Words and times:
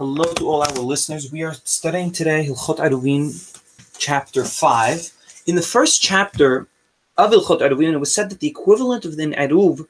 Hello 0.00 0.32
to 0.34 0.48
all 0.48 0.62
our 0.62 0.72
listeners. 0.74 1.32
We 1.32 1.42
are 1.42 1.54
studying 1.64 2.12
today 2.12 2.46
Hilchot 2.46 2.78
Eruvin, 2.78 3.34
chapter 3.98 4.44
5. 4.44 5.12
In 5.48 5.56
the 5.56 5.60
first 5.60 6.00
chapter 6.00 6.68
of 7.16 7.32
Hilchot 7.32 7.58
Eruvin, 7.58 7.94
it 7.94 7.98
was 7.98 8.14
said 8.14 8.30
that 8.30 8.38
the 8.38 8.46
equivalent 8.46 9.04
of 9.04 9.18
an 9.18 9.32
Eruv 9.32 9.88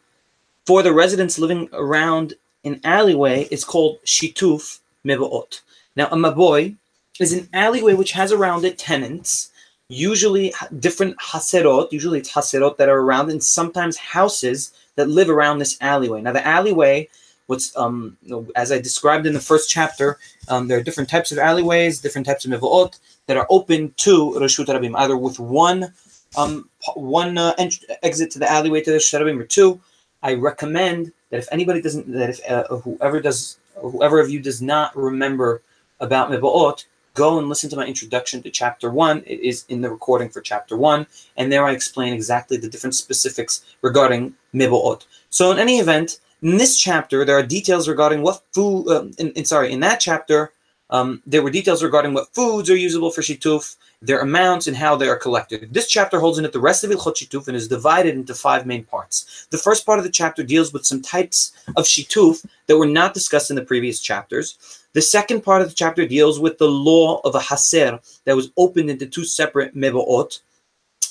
for 0.65 0.83
the 0.83 0.95
residents 0.95 1.39
living 1.39 1.69
around 1.75 2.33
an 2.65 2.81
alleyway 2.85 3.49
is 3.51 3.67
called 3.67 4.03
Shituf 4.07 4.79
Mebaot. 5.05 5.61
Now, 5.95 6.07
a 6.07 6.17
Maboy 6.17 6.77
is 7.21 7.35
an 7.35 7.47
alleyway 7.53 7.93
which 7.93 8.13
has 8.13 8.33
around 8.33 8.65
it 8.65 8.79
tenants, 8.79 9.51
usually 9.91 10.55
different 10.79 11.19
Haserot, 11.19 11.93
usually 11.93 12.21
it's 12.21 12.33
Haserot 12.33 12.79
that 12.79 12.89
are 12.89 13.01
around, 13.01 13.31
and 13.31 13.45
sometimes 13.45 13.99
houses 13.99 14.73
that 14.97 15.11
live 15.11 15.29
around 15.29 15.59
this 15.59 15.77
alleyway. 15.83 16.23
Now, 16.23 16.33
the 16.33 16.49
alleyway 16.49 17.11
what's 17.49 17.77
um 17.77 18.17
as 18.55 18.71
I 18.71 18.79
described 18.79 19.27
in 19.27 19.33
the 19.33 19.41
first 19.41 19.69
chapter, 19.69 20.19
um, 20.49 20.69
there 20.69 20.79
are 20.79 20.83
different 20.83 21.11
types 21.11 21.33
of 21.33 21.39
alleyways, 21.39 22.01
different 22.01 22.27
types 22.27 22.45
of 22.45 22.53
mivuot 22.53 22.99
that 23.27 23.37
are 23.37 23.47
open 23.51 23.93
to 23.97 24.13
Rashut 24.37 24.67
Rabim, 24.67 24.95
either 24.97 25.17
with 25.17 25.39
one 25.41 25.93
um 26.37 26.69
one 26.95 27.37
uh, 27.37 27.55
ent- 27.59 27.85
exit 28.03 28.31
to 28.33 28.39
the 28.39 28.51
alleyway 28.51 28.81
to 28.83 28.93
the 28.93 28.99
Rashut 28.99 29.21
Rabim, 29.21 29.41
or 29.41 29.45
two. 29.45 29.81
I 30.23 30.35
recommend 30.35 31.13
that 31.31 31.39
if 31.39 31.49
anybody 31.51 31.81
doesn't, 31.81 32.11
that 32.13 32.31
if 32.31 32.41
uh, 32.51 32.65
whoever 32.79 33.21
does, 33.21 33.59
whoever 33.77 34.21
of 34.21 34.31
you 34.31 34.41
does 34.41 34.61
not 34.61 34.97
remember 34.97 35.63
about 36.01 36.31
mivuot, 36.31 36.85
go 37.15 37.39
and 37.39 37.49
listen 37.49 37.71
to 37.71 37.77
my 37.77 37.87
introduction 37.87 38.43
to 38.43 38.51
chapter 38.51 38.91
one. 38.91 39.23
It 39.27 39.41
is 39.41 39.65
in 39.69 39.81
the 39.81 39.91
recording 39.91 40.29
for 40.29 40.41
chapter 40.41 40.77
one, 40.77 41.07
and 41.37 41.51
there 41.51 41.65
I 41.65 41.73
explain 41.73 42.13
exactly 42.13 42.57
the 42.59 42.69
different 42.69 42.95
specifics 42.95 43.65
regarding 43.81 44.35
mivuot. 44.55 45.07
So 45.31 45.51
in 45.51 45.59
any 45.59 45.79
event 45.79 46.21
in 46.43 46.57
this 46.57 46.79
chapter, 46.79 47.25
there 47.25 47.39
are 47.39 47.43
details 47.43 47.89
regarding 47.89 48.23
what 48.23 48.43
food. 48.53 48.89
Uh, 48.89 49.05
in, 49.19 49.33
in, 49.33 49.45
sorry, 49.45 49.73
in 49.73 49.81
that 49.81 50.01
chapter, 50.01 50.53
um, 50.91 51.23
there 51.27 51.43
were 51.43 51.51
details 51.51 51.83
regarding 51.83 52.15
what 52.15 52.35
foods 52.35 52.71
are 52.71 52.77
usable 52.77 53.11
for 53.11 53.21
shituf, 53.21 53.77
their 54.01 54.21
amounts, 54.21 54.67
and 54.67 54.77
how 54.77 54.97
they 54.97 55.09
are 55.09 55.17
collected. 55.17 55.73
This 55.73 55.89
chapter 55.89 56.19
holds 56.19 56.39
in 56.39 56.45
it 56.45 56.53
the 56.53 56.61
rest 56.61 56.85
of 56.85 56.91
Ilchot 56.91 57.17
Shituf 57.17 57.49
and 57.49 57.57
is 57.57 57.69
divided 57.69 58.15
into 58.15 58.35
five 58.35 58.67
main 58.67 58.85
parts. 58.85 59.47
The 59.51 59.59
first 59.59 59.85
part 59.85 59.99
of 59.99 60.05
the 60.05 60.11
chapter 60.11 60.43
deals 60.43 60.73
with 60.73 60.87
some 60.87 61.03
types 61.03 61.53
of 61.77 61.85
shituf 61.85 62.47
that 62.67 62.79
were 62.79 62.87
not 62.87 63.13
discussed 63.13 63.51
in 63.51 63.57
the 63.57 63.65
previous 63.65 64.01
chapters. 64.01 64.87
The 64.95 65.03
second 65.03 65.43
part 65.43 65.61
of 65.61 65.69
the 65.69 65.75
chapter 65.75 66.07
deals 66.07 66.41
with 66.41 66.57
the 66.59 66.71
law 66.71 67.21
of 67.25 67.35
a 67.35 67.41
haser 67.41 68.01
that 68.25 68.37
was 68.37 68.51
opened 68.57 68.89
into 68.89 69.07
two 69.07 69.25
separate 69.25 69.77
mevoot. 69.77 70.41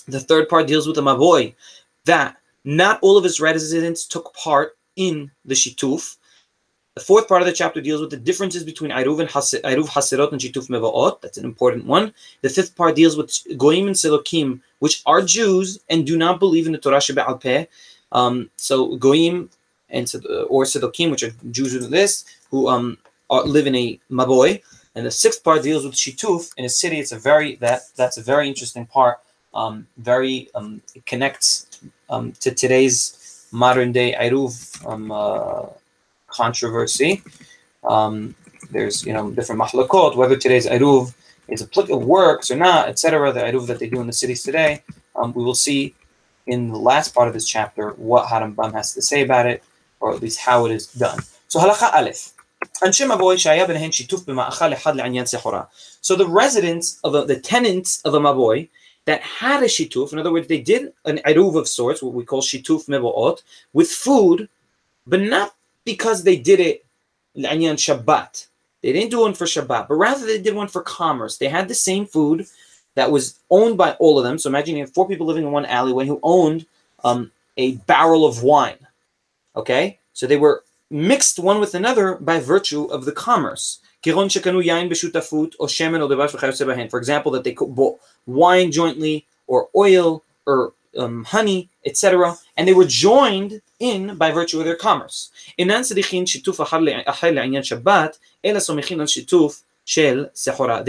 The 0.07 0.19
third 0.19 0.49
part 0.49 0.67
deals 0.67 0.87
with 0.87 0.97
a 0.97 1.01
mavoy 1.01 1.53
that 2.05 2.37
not 2.63 2.99
all 3.01 3.17
of 3.17 3.25
its 3.25 3.39
residents 3.39 4.05
took 4.05 4.33
part 4.33 4.76
in 4.97 5.31
the 5.45 5.55
Shituf. 5.55 6.17
The 6.95 7.03
fourth 7.03 7.27
part 7.27 7.43
of 7.43 7.45
the 7.45 7.53
chapter 7.53 7.79
deals 7.79 8.01
with 8.01 8.09
the 8.09 8.17
differences 8.17 8.63
between 8.63 8.89
Iruv 8.89 9.19
and 9.19 9.29
Has- 9.29 9.61
Iruv 9.63 9.87
Haserot 9.87 10.31
and 10.31 10.41
Shituf 10.41 10.67
Mevaot. 10.67 11.21
That's 11.21 11.37
an 11.37 11.45
important 11.45 11.85
one. 11.85 12.11
The 12.41 12.49
fifth 12.49 12.75
part 12.75 12.95
deals 12.95 13.15
with 13.15 13.31
Goyim 13.55 13.85
and 13.85 13.95
Sedokim, 13.95 14.59
which 14.79 15.03
are 15.05 15.21
Jews 15.21 15.79
and 15.89 16.07
do 16.07 16.17
not 16.17 16.39
believe 16.39 16.65
in 16.65 16.71
the 16.71 16.79
Torah 16.79 16.97
Sheba'al 16.97 17.39
Peh. 17.39 17.65
Um, 18.11 18.49
so 18.57 18.95
Goyim 18.97 19.49
and 19.89 20.11
or 20.49 20.63
Sedokim, 20.63 21.11
which 21.11 21.23
are 21.23 21.31
Jews 21.51 21.87
this, 21.87 22.25
who 22.49 22.67
um, 22.67 22.97
are, 23.29 23.43
live 23.43 23.67
in 23.67 23.75
a 23.75 23.99
Maboy. 24.11 24.61
And 24.95 25.05
the 25.05 25.11
sixth 25.11 25.43
part 25.43 25.61
deals 25.61 25.85
with 25.85 25.93
Shituf 25.93 26.51
in 26.57 26.65
a 26.65 26.69
city. 26.69 26.99
It's 26.99 27.11
a 27.11 27.19
very 27.19 27.57
that 27.57 27.81
that's 27.95 28.17
a 28.17 28.23
very 28.23 28.47
interesting 28.47 28.87
part. 28.87 29.19
Um, 29.53 29.87
very 29.97 30.49
um, 30.55 30.81
connects 31.05 31.79
um, 32.09 32.31
to 32.39 32.51
today's 32.51 33.16
modern 33.51 33.91
day 33.91 34.15
Iruv 34.19 34.85
um, 34.85 35.11
uh, 35.11 35.65
controversy. 36.27 37.23
Um, 37.83 38.35
there's 38.71 39.05
you 39.05 39.13
know 39.13 39.31
different 39.31 39.61
mahlakot 39.61 40.15
whether 40.15 40.35
today's 40.35 40.67
Iruv 40.67 41.13
is 41.47 41.61
applicable 41.61 42.01
works 42.01 42.51
or 42.51 42.57
not, 42.57 42.89
etc. 42.89 43.31
The 43.31 43.41
Iruv 43.41 43.67
that 43.67 43.79
they 43.79 43.89
do 43.89 44.01
in 44.01 44.07
the 44.07 44.13
cities 44.13 44.43
today. 44.43 44.83
Um, 45.15 45.33
we 45.33 45.43
will 45.43 45.55
see 45.55 45.95
in 46.45 46.69
the 46.69 46.77
last 46.77 47.13
part 47.13 47.27
of 47.27 47.33
this 47.33 47.47
chapter 47.47 47.91
what 47.91 48.27
Harambam 48.27 48.73
has 48.73 48.93
to 48.93 49.01
say 49.01 49.21
about 49.21 49.45
it, 49.45 49.63
or 49.99 50.13
at 50.13 50.21
least 50.21 50.39
how 50.39 50.65
it 50.65 50.71
is 50.71 50.87
done. 50.87 51.19
So 51.47 51.59
halacha 51.59 51.93
aleph. 51.93 52.33
So 56.01 56.15
the 56.15 56.27
residents 56.27 56.99
of 57.03 57.15
a, 57.15 57.25
the 57.25 57.39
tenants 57.39 58.01
of 58.01 58.13
a 58.13 58.19
maboy 58.19 58.69
that 59.07 59.21
had 59.21 59.63
a 59.63 59.67
shituf. 59.67 60.11
In 60.11 60.19
other 60.19 60.33
words, 60.33 60.47
they 60.47 60.59
did 60.59 60.91
an 61.05 61.19
eruv 61.25 61.57
of 61.57 61.67
sorts, 61.67 62.03
what 62.03 62.13
we 62.13 62.25
call 62.25 62.41
shituf 62.41 62.87
mevo'ot, 62.89 63.41
with 63.71 63.89
food, 63.89 64.49
but 65.07 65.21
not 65.21 65.55
because 65.85 66.23
they 66.23 66.35
did 66.35 66.59
it 66.59 66.85
l'anyan 67.33 67.77
Shabbat. 67.77 68.47
They 68.83 68.91
didn't 68.91 69.11
do 69.11 69.21
one 69.21 69.33
for 69.33 69.45
Shabbat, 69.45 69.87
but 69.87 69.95
rather 69.95 70.25
they 70.25 70.41
did 70.41 70.53
one 70.53 70.67
for 70.67 70.81
commerce. 70.81 71.37
They 71.37 71.47
had 71.47 71.69
the 71.69 71.73
same 71.73 72.05
food 72.05 72.47
that 72.95 73.09
was 73.09 73.39
owned 73.49 73.77
by 73.77 73.91
all 73.93 74.17
of 74.17 74.25
them. 74.25 74.37
So 74.37 74.49
imagine 74.49 74.75
you 74.75 74.83
have 74.83 74.93
four 74.93 75.07
people 75.07 75.25
living 75.25 75.45
in 75.45 75.51
one 75.51 75.65
alleyway 75.65 76.05
who 76.05 76.19
owned 76.21 76.65
um, 77.05 77.31
a 77.55 77.75
barrel 77.87 78.25
of 78.25 78.43
wine. 78.43 78.77
Okay, 79.55 79.99
so 80.11 80.27
they 80.27 80.35
were 80.35 80.65
mixed 80.91 81.39
one 81.39 81.61
with 81.61 81.75
another 81.75 82.15
by 82.15 82.41
virtue 82.41 82.85
of 82.85 83.05
the 83.05 83.13
commerce. 83.13 83.79
For 84.03 84.23
example, 86.97 87.31
that 87.31 87.43
they 87.43 87.53
bought 87.53 87.99
wine 88.25 88.71
jointly, 88.71 89.25
or 89.47 89.69
oil, 89.75 90.23
or 90.45 90.73
um, 90.97 91.23
honey, 91.23 91.69
etc., 91.85 92.37
and 92.55 92.67
they 92.67 92.73
were 92.73 92.85
joined 92.85 93.61
in 93.79 94.15
by 94.17 94.31
virtue 94.31 94.59
of 94.59 94.65
their 94.65 94.75
commerce. 94.75 95.31
They 95.57 95.65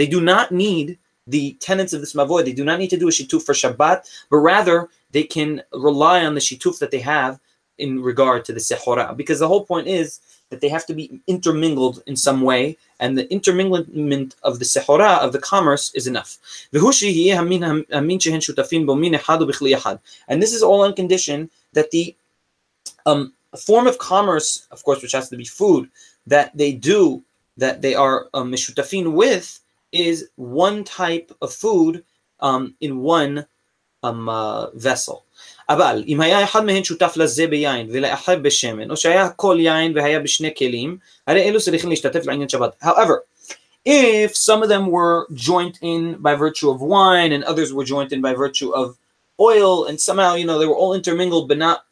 do 0.07 0.21
not 0.21 0.51
need 0.51 0.97
the 1.27 1.53
tenants 1.59 1.93
of 1.93 1.99
this 2.01 2.13
mavoy, 2.13 2.43
they 2.43 2.53
do 2.53 2.65
not 2.65 2.79
need 2.79 2.89
to 2.89 2.97
do 2.97 3.07
a 3.07 3.11
shituf 3.11 3.43
for 3.43 3.53
Shabbat, 3.53 4.09
but 4.31 4.37
rather 4.37 4.89
they 5.11 5.23
can 5.23 5.61
rely 5.71 6.25
on 6.25 6.33
the 6.33 6.39
shituf 6.39 6.79
that 6.79 6.89
they 6.89 6.99
have 6.99 7.39
in 7.77 8.01
regard 8.01 8.45
to 8.45 8.53
the 8.53 8.59
sehora. 8.59 9.15
Because 9.15 9.39
the 9.39 9.47
whole 9.47 9.65
point 9.65 9.87
is 9.87 10.19
that 10.49 10.61
they 10.61 10.69
have 10.69 10.85
to 10.87 10.93
be 10.93 11.21
intermingled 11.27 12.01
in 12.07 12.15
some 12.15 12.41
way, 12.41 12.77
and 12.99 13.17
the 13.17 13.31
interminglement 13.31 14.35
of 14.43 14.59
the 14.59 14.65
sehora, 14.65 15.19
of 15.19 15.31
the 15.31 15.39
commerce, 15.39 15.93
is 15.93 16.07
enough. 16.07 16.37
And 16.71 16.81
this 20.41 20.53
is 20.53 20.63
all 20.63 20.81
on 20.81 20.93
condition 20.93 21.49
that 21.73 21.91
the 21.91 22.15
um, 23.05 23.33
form 23.57 23.87
of 23.87 23.97
commerce, 23.99 24.67
of 24.71 24.83
course, 24.83 25.01
which 25.01 25.13
has 25.13 25.29
to 25.29 25.37
be 25.37 25.45
food, 25.45 25.89
that 26.27 26.55
they 26.57 26.71
do, 26.71 27.23
that 27.57 27.81
they 27.81 27.95
are 27.95 28.27
um, 28.33 28.51
with, 28.51 29.59
is 29.91 30.29
one 30.35 30.83
type 30.83 31.31
of 31.41 31.53
food 31.53 32.03
um, 32.39 32.75
in 32.81 32.99
one 32.99 33.45
um, 34.03 34.29
uh, 34.29 34.69
vessel. 34.71 35.25
אבל 35.68 36.04
אם 36.06 36.20
היה 36.20 36.44
אחד 36.44 36.64
מהן 36.64 36.84
שותף 36.84 37.12
לזה 37.16 37.46
ביין 37.46 37.88
ולאחר 37.92 38.38
בשמן, 38.38 38.90
או 38.90 38.96
שהיה 38.96 39.24
הכל 39.24 39.56
יין 39.60 39.92
והיה 39.96 40.20
בשני 40.20 40.50
כלים, 40.58 40.96
הרי 41.26 41.42
אלו 41.42 41.60
צריכים 41.60 41.90
להשתתף 41.90 42.26
לעניין 42.26 42.48
שבת. 42.48 42.82
However, 42.82 43.14
if 43.84 44.34
some 44.34 44.62
of 44.62 44.68
them 44.68 44.86
were 44.86 45.26
joined 45.34 45.78
in 45.82 46.14
by 46.14 46.34
virtue 46.34 46.70
of 46.70 46.80
wine 46.80 47.32
and 47.32 47.44
others 47.44 47.72
were 47.72 47.84
joined 47.84 48.12
in 48.12 48.22
by 48.22 48.32
virtue 48.32 48.70
of 48.70 48.96
oil 49.38 49.84
and 49.86 50.00
somehow 50.00 50.34
you 50.34 50.46
know 50.46 50.58
they 50.58 50.66
were 50.66 50.76
all 50.76 50.94
intermingled 50.94 51.48
but 51.48 51.58
not 51.58 51.84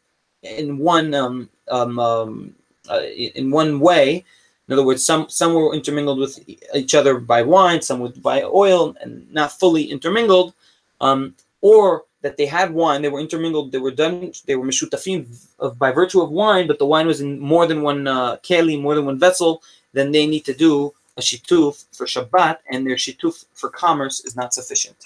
in 0.42 0.78
one 0.78 1.12
um, 1.14 1.48
um, 1.68 1.98
um, 1.98 2.54
uh, 2.88 3.02
in 3.02 3.50
one 3.50 3.78
way 3.78 4.24
in 4.68 4.72
other 4.72 4.84
words 4.84 5.04
some 5.04 5.28
some 5.28 5.52
were 5.52 5.74
intermingled 5.74 6.18
with 6.18 6.38
each 6.74 6.94
other 6.94 7.18
by 7.18 7.42
wine 7.42 7.82
some 7.82 8.00
with 8.00 8.22
by 8.22 8.42
oil 8.42 8.96
and 9.00 9.30
not 9.30 9.52
fully 9.52 9.84
intermingled 9.84 10.54
um, 11.00 11.34
or 11.60 12.04
that 12.26 12.36
they 12.36 12.46
had 12.46 12.72
wine, 12.72 13.02
they 13.02 13.08
were 13.08 13.20
intermingled, 13.20 13.72
they 13.72 13.78
were 13.78 13.90
done, 13.90 14.32
they 14.46 14.56
were 14.56 14.66
mishutafim 14.66 15.20
of, 15.58 15.78
by 15.78 15.90
virtue 15.90 16.20
of 16.20 16.30
wine, 16.30 16.66
but 16.66 16.78
the 16.78 16.86
wine 16.86 17.06
was 17.06 17.20
in 17.20 17.38
more 17.38 17.66
than 17.66 17.82
one 17.82 18.06
uh, 18.06 18.36
keli, 18.36 18.80
more 18.80 18.94
than 18.94 19.04
one 19.04 19.18
vessel, 19.18 19.62
then 19.92 20.12
they 20.12 20.26
need 20.26 20.44
to 20.44 20.54
do 20.54 20.92
a 21.16 21.20
shituf 21.20 21.84
for 21.92 22.06
Shabbat, 22.06 22.58
and 22.70 22.86
their 22.86 22.96
shituf 22.96 23.44
for 23.54 23.68
commerce 23.70 24.24
is 24.24 24.34
not 24.36 24.54
sufficient. 24.54 24.96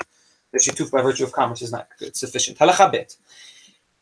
Their 0.52 0.60
shituf 0.60 0.90
by 0.90 1.02
virtue 1.02 1.24
of 1.24 1.32
commerce 1.32 1.62
is 1.62 1.72
not 1.72 1.88
sufficient. 2.12 2.56
הלכה 2.60 2.88
ב' 2.88 2.96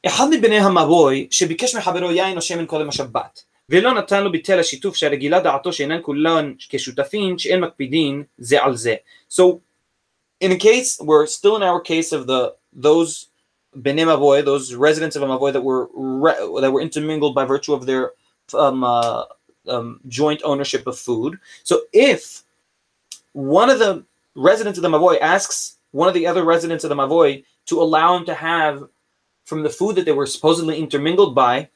אחד 0.06 0.26
מבני 0.31 0.58
המבוי 0.58 1.28
שביקש 1.31 1.75
מחברו 1.75 2.10
יין 2.10 2.36
או 2.36 2.42
שמן 2.42 2.66
קודם 2.66 2.88
השבת 2.88 3.44
ולא 3.69 3.94
נתן 3.94 4.25
לו 4.25 4.32
ביטל 4.32 4.58
השיתוף 4.58 4.96
שהרגילה 4.96 5.40
דעתו 5.40 5.72
שאינן 5.72 5.98
כולן 6.02 6.52
כשותפים 6.69 7.38
שאין 7.38 7.60
מקפידין 7.60 8.22
זה 8.38 8.62
על 8.62 8.76
זה. 8.76 8.94
So 9.31 9.42
in 10.40 10.52
a 10.52 10.58
case, 10.58 11.00
we're 11.00 11.26
still 11.26 11.56
in 11.56 11.62
our 11.62 11.81
case 11.81 12.12
of 12.12 12.26
the 12.26 12.52
those 12.74 13.27
Mavoy, 13.75 14.44
those 14.44 14.74
residents 14.74 15.16
of 15.16 15.21
a 15.21 15.27
Mavoy 15.27 15.54
that 15.54 15.62
were 15.62 15.89
re- 15.94 16.62
that 16.62 16.71
were 16.71 16.81
intermingled 16.81 17.36
by 17.36 17.45
virtue 17.45 17.74
of 17.74 17.86
their 17.86 18.12
um, 18.54 18.83
uh, 18.83 19.25
um, 19.68 20.00
joint 20.07 20.42
ownership 20.44 20.88
of 20.88 20.98
food. 20.98 21.39
So 21.63 21.81
if 21.94 22.44
one 23.33 23.69
of 23.69 23.80
the 23.80 24.04
residents 24.36 24.77
of 24.77 24.83
the 24.83 24.89
Mavoy 24.89 25.19
asks 25.21 25.77
one 25.92 26.07
of 26.07 26.13
the 26.13 26.27
other 26.27 26.44
residents 26.44 26.83
of 26.83 26.89
the 26.89 26.95
Mavoy 26.95 27.44
to 27.66 27.81
allow 27.81 28.18
him 28.18 28.25
to 28.25 28.33
have 28.33 28.88
from 29.45 29.63
the 29.63 29.69
food 29.69 29.95
that 29.95 30.06
they 30.06 30.12
were 30.12 30.27
supposedly 30.27 30.77
intermingled 30.80 31.33
by, 31.33 31.69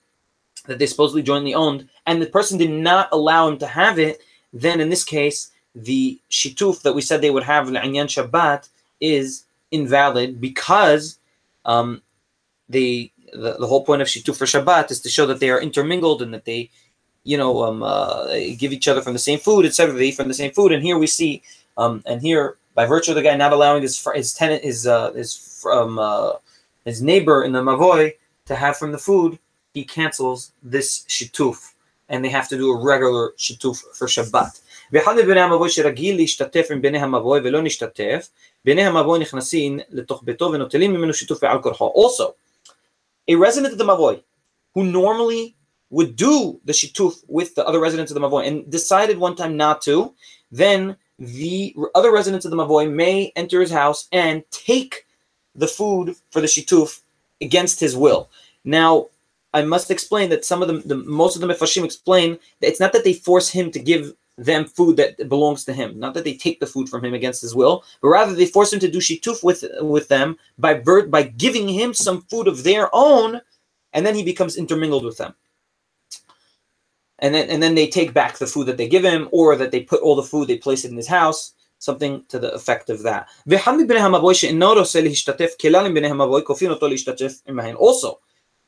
that 0.68 0.80
they 0.80 0.86
supposedly 0.86 1.24
jointly 1.24 1.54
owned, 1.54 1.90
and 2.06 2.22
the 2.22 2.28
person 2.28 2.58
did 2.58 2.70
not 2.70 3.10
allow 3.12 3.48
him 3.48 3.58
to 3.58 3.68
have 3.68 3.98
it, 4.00 4.22
then 4.54 4.80
in 4.80 4.90
this 4.90 5.04
case, 5.04 5.52
the 5.76 6.20
shituf 6.30 6.84
that 6.84 6.94
we 6.94 7.02
said 7.02 7.22
they 7.22 7.32
would 7.32 7.44
have 7.44 7.70
l'anyan 7.70 8.06
Shabbat 8.06 8.70
is 9.02 9.46
invalid 9.74 10.40
because 10.40 11.20
um, 11.66 12.02
the, 12.70 13.12
the 13.34 13.68
whole 13.68 13.84
point 13.84 14.02
of 14.02 14.08
shituf 14.08 14.38
for 14.38 14.46
Shabbat 14.46 14.92
is 14.92 15.02
to 15.02 15.10
show 15.10 15.26
that 15.26 15.40
they 15.40 15.50
are 15.50 15.60
intermingled 15.60 16.22
and 16.22 16.34
that 16.34 16.46
they, 16.46 16.70
you 17.24 17.38
know, 17.38 17.64
um, 17.64 17.84
uh, 17.84 18.28
give 18.58 18.72
each 18.72 18.88
other 18.88 19.02
from 19.02 19.14
the 19.14 19.20
same 19.20 19.40
food, 19.40 19.66
etc. 19.66 19.96
They 19.96 20.10
eat 20.10 20.16
from 20.16 20.28
the 20.28 20.34
same 20.34 20.52
food, 20.52 20.72
and 20.72 20.84
here 20.84 20.98
we 20.98 21.08
see, 21.08 21.42
um, 21.78 22.04
and 22.06 22.22
here 22.22 22.58
by 22.76 22.86
virtue 22.86 23.12
of 23.12 23.16
the 23.16 23.22
guy 23.22 23.36
not 23.36 23.54
allowing 23.54 23.82
his 23.82 24.06
his 24.14 24.34
tenant 24.34 24.64
his 24.64 24.86
uh, 24.86 25.12
his 25.14 25.66
uh, 25.66 26.34
his 26.86 27.02
neighbor 27.02 27.44
in 27.44 27.52
the 27.54 27.62
mavoy 27.62 28.14
to 28.46 28.56
have 28.56 28.78
from 28.78 28.92
the 28.92 28.98
food, 28.98 29.40
he 29.74 29.84
cancels 29.84 30.52
this 30.62 31.06
shituf, 31.08 31.74
and 32.10 32.24
they 32.24 32.30
have 32.30 32.50
to 32.50 32.58
do 32.58 32.72
a 32.72 32.84
regular 32.84 33.32
shituf 33.38 33.82
for 33.96 34.08
Shabbat. 34.08 34.62
ואחד 34.92 35.16
מבני 35.16 35.42
המבוי 35.42 35.70
שרגיל 35.70 36.16
להשתתף 36.16 36.68
עם 36.72 36.82
בני 36.82 37.00
המבוי 37.00 37.40
ולא 37.44 37.62
נשתתף, 37.62 38.30
בני 38.66 38.86
המבוי 38.86 39.20
נכנסים 39.20 39.80
לתוך 39.90 40.24
ביתו 40.24 40.52
ונוטלים 40.54 40.94
ממנו 40.94 41.14
שיתוף 41.14 41.44
בעל 41.44 41.62
כורחו. 41.62 41.94
Also, 41.96 42.24
a 43.32 43.36
resident 43.36 43.74
of 43.74 43.78
the 43.78 43.84
מבוי, 43.84 44.16
who 44.76 44.84
normally 44.84 45.56
would 45.94 46.16
do 46.16 46.60
the 46.66 46.74
shituf 46.74 47.24
with 47.28 47.54
the 47.56 47.66
other 47.68 47.80
residents 47.80 48.12
of 48.12 48.16
the 48.16 48.28
mavoi 48.28 48.48
and 48.48 48.70
decided 48.70 49.18
one 49.18 49.36
time 49.36 49.56
not 49.56 49.82
to, 49.82 50.14
then 50.52 50.96
the 51.20 51.76
other 51.94 52.12
residents 52.12 52.46
of 52.46 52.52
the 52.52 52.58
mavoi 52.58 52.92
may 52.92 53.32
enter 53.36 53.62
his 53.62 53.72
house 53.72 54.08
and 54.12 54.44
take 54.50 55.06
the 55.56 55.68
food 55.68 56.16
for 56.32 56.42
the 56.42 56.48
shituf 56.48 57.02
against 57.42 57.80
his 57.80 57.96
will. 57.96 58.30
Now, 58.66 59.08
I 59.54 59.62
must 59.62 59.92
explain 59.92 60.30
that 60.32 60.46
some 60.46 60.64
of 60.64 60.68
the, 60.68 60.78
the 60.80 60.96
most 60.96 61.36
of 61.36 61.42
the 61.42 61.48
mefarshim 61.48 61.86
explain 61.86 62.40
that 62.60 62.70
it's 62.70 62.80
not 62.80 62.92
that 62.94 63.04
they 63.04 63.14
force 63.14 63.50
him 63.50 63.70
to 63.72 63.80
give 63.80 64.16
them 64.38 64.66
food 64.66 64.98
that 64.98 65.30
belongs 65.30 65.64
to 65.66 65.74
him, 65.74 66.00
not 66.00 66.14
that 66.14 66.24
they 66.24 66.34
take 66.34 66.60
the 66.60 66.68
food 66.68 66.90
from 66.90 67.06
him 67.06 67.14
against 67.14 67.42
his 67.42 67.56
will, 67.56 67.84
but 68.02 68.08
rather 68.08 68.34
they 68.34 68.46
force 68.46 68.74
him 68.74 68.80
to 68.80 68.90
do 68.90 69.00
shituf 69.00 69.44
with 69.44 69.64
with 69.82 70.08
them 70.08 70.38
by 70.58 70.74
by 70.76 71.24
giving 71.24 71.68
him 71.68 71.94
some 71.94 72.22
food 72.24 72.48
of 72.48 72.64
their 72.64 72.90
own, 72.94 73.42
and 73.94 74.06
then 74.06 74.16
he 74.16 74.24
becomes 74.24 74.58
intermingled 74.58 75.06
with 75.06 75.18
them. 75.18 75.36
And 77.20 77.34
then 77.34 77.50
and 77.50 77.62
then 77.62 77.76
they 77.76 77.88
take 77.88 78.14
back 78.14 78.38
the 78.38 78.48
food 78.48 78.66
that 78.66 78.78
they 78.78 78.88
give 78.88 79.04
him, 79.04 79.30
or 79.32 79.56
that 79.56 79.72
they 79.72 79.82
put 79.82 80.02
all 80.02 80.16
the 80.16 80.24
food 80.24 80.48
they 80.48 80.58
place 80.58 80.84
it 80.84 80.92
in 80.92 80.98
his 80.98 81.08
house, 81.08 81.54
something 81.78 82.24
to 82.30 82.40
the 82.40 82.52
effect 82.54 82.90
of 82.90 83.04
that. 83.04 83.30
Also, 87.78 88.20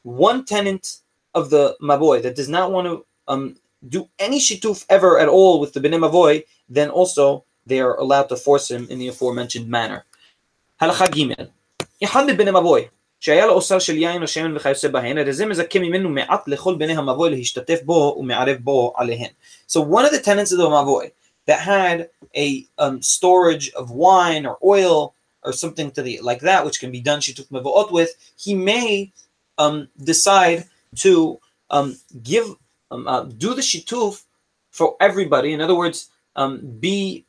one 0.04 0.46
tenant 0.46 0.98
of 1.34 1.50
the 1.50 1.76
maboy 1.82 2.22
that 2.22 2.36
does 2.36 2.50
not 2.50 2.72
want 2.72 2.88
to 2.88 3.06
um, 3.28 3.56
do 3.88 4.10
any 4.20 4.40
shituf 4.40 4.86
ever 4.90 5.20
at 5.20 5.28
all 5.28 5.60
with 5.60 5.74
the 5.74 5.80
bnei 5.80 6.00
mavoy, 6.00 6.44
then 6.70 6.90
also 6.90 7.46
they 7.66 7.80
are 7.80 7.96
allowed 7.96 8.30
to 8.30 8.36
force 8.36 8.70
him 8.70 8.88
in 8.90 9.00
the 9.00 9.08
aforementioned 9.08 9.68
manner. 9.68 10.06
Halacha 10.82 11.08
gimel. 11.08 11.50
יחמד 12.02 12.38
בני 12.38 12.52
מבוי, 12.52 12.88
שהיה 13.20 13.46
לו 13.46 13.54
אוסר 13.54 13.80
של 13.80 13.98
יין 13.98 14.22
או 14.22 14.28
שמן 14.28 14.56
וכיוצא 14.56 14.88
בהן, 14.88 15.18
הרי 15.18 15.34
זה 15.34 15.46
מזכה 15.46 15.80
ממנו 15.80 16.10
מעט 16.10 16.48
לכל 16.48 16.76
בני 16.76 16.94
המבוי 16.94 17.30
להשתתף 17.30 17.80
בו 17.84 18.16
ומערב 18.20 18.58
בו 18.60 18.94
עליהן. 18.96 19.30
So 19.68 19.80
one 19.80 20.06
of 20.06 20.12
the 20.12 20.20
tenants 20.20 20.52
of 20.52 20.58
the 20.58 20.70
מבוי 20.70 21.10
that 21.48 21.60
had 21.60 22.10
a 22.36 22.66
um, 22.78 23.02
storage 23.02 23.70
of 23.76 23.92
wine 23.92 24.46
or 24.46 24.58
oil 24.64 25.14
or 25.44 25.54
something 25.54 25.92
to 25.92 26.02
the 26.02 26.20
like 26.22 26.42
that, 26.42 26.66
which 26.66 26.80
can 26.80 26.92
be 26.92 27.00
done 27.00 27.20
shituf 27.20 27.48
mevoot 27.52 27.92
with, 27.92 28.10
he 28.36 28.54
may 28.54 29.12
um, 29.58 29.88
decide 30.04 30.66
to 30.98 31.40
um, 31.70 31.98
give 32.24 32.48
um, 32.92 33.08
uh, 33.08 33.24
do 33.24 33.54
the 33.54 33.62
shituf 33.62 34.24
for 34.72 34.96
everybody. 35.00 35.54
In 35.54 35.62
other 35.62 35.76
words, 35.76 36.10
um, 36.36 36.60
be 36.80 37.26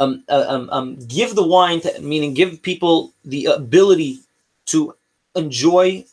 um, 0.00 0.24
uh, 0.28 0.44
um, 0.48 0.68
um, 0.70 0.96
give 1.06 1.34
the 1.34 1.46
wine, 1.46 1.80
to, 1.80 2.00
meaning 2.00 2.34
give 2.34 2.62
people 2.62 3.12
the 3.24 3.46
ability 3.46 4.20
to 4.66 4.94
enjoy 5.36 6.04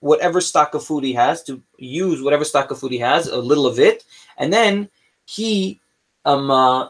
whatever 0.00 0.40
stock 0.40 0.74
of 0.74 0.84
food 0.84 1.04
he 1.04 1.12
has, 1.12 1.42
to 1.44 1.62
use 1.78 2.22
whatever 2.22 2.44
stock 2.44 2.70
of 2.70 2.78
food 2.78 2.92
he 2.92 2.98
has, 2.98 3.28
a 3.28 3.36
little 3.36 3.66
of 3.66 3.78
it, 3.78 4.04
and 4.38 4.52
then 4.52 4.88
he 5.24 5.80
um, 6.24 6.50
uh, 6.50 6.88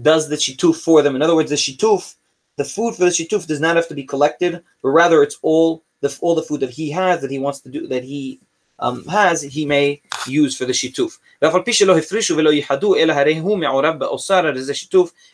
does 0.00 0.28
the 0.28 0.36
shituf 0.36 0.76
for 0.76 1.02
them. 1.02 1.16
In 1.16 1.22
other 1.22 1.34
words, 1.34 1.50
the 1.50 1.56
shituf, 1.56 2.14
the 2.56 2.64
food 2.64 2.94
for 2.94 3.04
the 3.04 3.10
shituf 3.10 3.46
does 3.46 3.60
not 3.60 3.76
have 3.76 3.88
to 3.88 3.94
be 3.94 4.04
collected, 4.04 4.62
but 4.82 4.88
rather 4.88 5.22
it's 5.22 5.38
all 5.42 5.82
the 6.00 6.16
all 6.20 6.34
the 6.34 6.42
food 6.42 6.60
that 6.60 6.70
he 6.70 6.90
has 6.90 7.20
that 7.20 7.30
he 7.30 7.38
wants 7.38 7.60
to 7.60 7.68
do 7.68 7.86
that 7.86 8.04
he 8.04 8.40
um, 8.81 9.05
has, 9.05 9.41
he 9.41 9.65
may 9.65 10.01
use 10.27 10.55
for 10.57 10.65
the 10.65 10.73
shituf. 10.73 11.17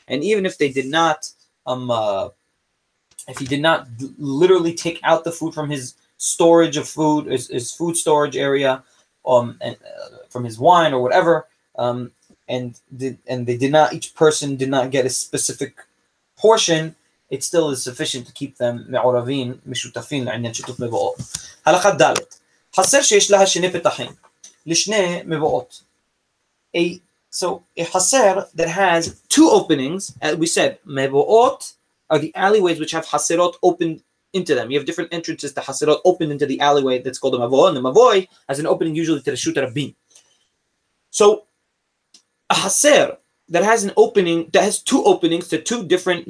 And 0.08 0.24
even 0.24 0.46
if 0.46 0.58
they 0.58 0.70
did 0.72 0.86
not, 0.88 1.30
um, 1.66 1.92
uh, 1.92 2.30
if 3.28 3.38
he 3.38 3.46
did 3.46 3.62
not 3.62 3.88
literally 4.18 4.74
take 4.74 5.00
out 5.04 5.24
the 5.24 5.32
food 5.32 5.54
from 5.54 5.70
his 5.70 5.96
storage 6.18 6.78
of 6.78 6.88
food, 6.88 7.28
his, 7.28 7.48
his 7.50 7.72
food 7.72 7.96
storage 7.98 8.38
area, 8.38 8.84
um, 9.26 9.58
and 9.62 9.76
uh, 9.76 10.18
from 10.30 10.44
his 10.44 10.60
wine 10.60 10.94
or 10.94 11.02
whatever, 11.02 11.48
um, 11.78 12.12
and 12.50 12.80
did, 12.96 13.18
and 13.28 13.48
they 13.48 13.58
did 13.58 13.72
not, 13.72 13.94
each 13.94 14.14
person 14.16 14.56
did 14.58 14.70
not 14.70 14.92
get 14.92 15.06
a 15.06 15.10
specific 15.10 15.78
portion, 16.38 16.96
it 17.30 17.44
still 17.44 17.70
is 17.70 17.82
sufficient 17.82 18.28
to 18.28 18.34
keep 18.34 18.58
them 18.58 18.86
מעורבים, 18.90 19.58
משותפים 19.66 20.24
לעניין 20.26 20.54
שיתוף 20.54 20.80
מבואות. 20.80 21.18
הלכה 21.66 21.92
ד' 21.92 22.14
חסר 22.76 23.02
שיש 23.02 23.32
לה 23.32 23.48
שני 23.48 23.72
פתחים, 23.72 24.12
לשני 24.66 25.22
מבואות. 25.26 25.82
A, 26.78 26.80
so 27.32 27.46
a 27.80 27.84
חסר 27.84 28.40
that 28.56 28.68
has 28.68 29.22
two 29.30 29.50
openings, 29.50 30.14
as 30.22 30.36
we 30.36 30.48
said, 30.48 30.76
מבואות 30.86 31.74
are 32.10 32.20
the 32.20 32.32
alleyways 32.36 32.80
which 32.80 32.92
have 32.92 33.06
חסרות 33.06 33.56
opened 33.64 34.02
into 34.34 34.56
them. 34.56 34.72
You 34.72 34.80
have 34.80 34.86
different 34.86 35.14
entrances 35.14 35.54
to 35.54 35.62
חסרות 35.62 36.02
opened 36.06 36.32
into 36.32 36.46
the 36.46 36.60
alleyway 36.60 37.00
that's 37.00 37.20
called 37.20 37.36
a 37.36 37.38
מבוא, 37.38 37.68
and 37.70 37.78
the 37.78 37.82
מבוי 37.82 38.28
has 38.50 38.60
an 38.60 38.66
opening 38.66 38.96
usually 38.96 39.20
to 39.20 39.26
the 39.26 39.32
Reshut 39.32 39.56
Rabbim. 39.56 39.94
So 41.12 41.44
a 42.50 42.56
חסר 42.56 43.18
that 43.50 43.64
has 43.64 43.84
an 43.84 43.92
opening, 43.98 44.50
that 44.54 44.64
has 44.64 44.82
two 44.82 45.04
openings 45.04 45.48
to 45.50 45.62
two 45.62 45.86
different 45.86 46.28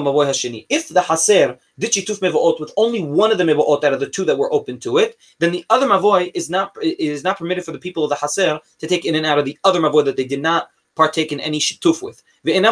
מבואות. 0.00 0.34
If 0.68 0.88
the 0.88 1.00
Haser 1.00 1.58
did 1.78 1.92
shituf 1.92 2.18
mevoot 2.20 2.58
with 2.58 2.72
only 2.76 3.04
one 3.04 3.30
of 3.30 3.38
the 3.38 3.44
mevoot 3.44 3.84
out 3.84 3.92
of 3.92 4.00
the 4.00 4.08
two 4.08 4.24
that 4.24 4.36
were 4.36 4.52
open 4.52 4.80
to 4.80 4.98
it, 4.98 5.16
then 5.38 5.52
the 5.52 5.64
other 5.70 5.86
mavoy 5.86 6.30
is 6.34 6.50
not 6.50 6.76
is 6.82 7.22
not 7.22 7.38
permitted 7.38 7.64
for 7.64 7.70
the 7.70 7.78
people 7.78 8.02
of 8.02 8.10
the 8.10 8.16
Haser 8.16 8.58
to 8.80 8.86
take 8.88 9.04
in 9.04 9.14
and 9.14 9.24
out 9.24 9.38
of 9.38 9.44
the 9.44 9.56
other 9.62 9.80
mavoy 9.80 10.04
that 10.04 10.16
they 10.16 10.24
did 10.24 10.42
not 10.42 10.70
partake 10.96 11.30
in 11.30 11.38
any 11.40 11.60
shituf 11.60 12.02
with. 12.02 12.22
And 12.44 12.64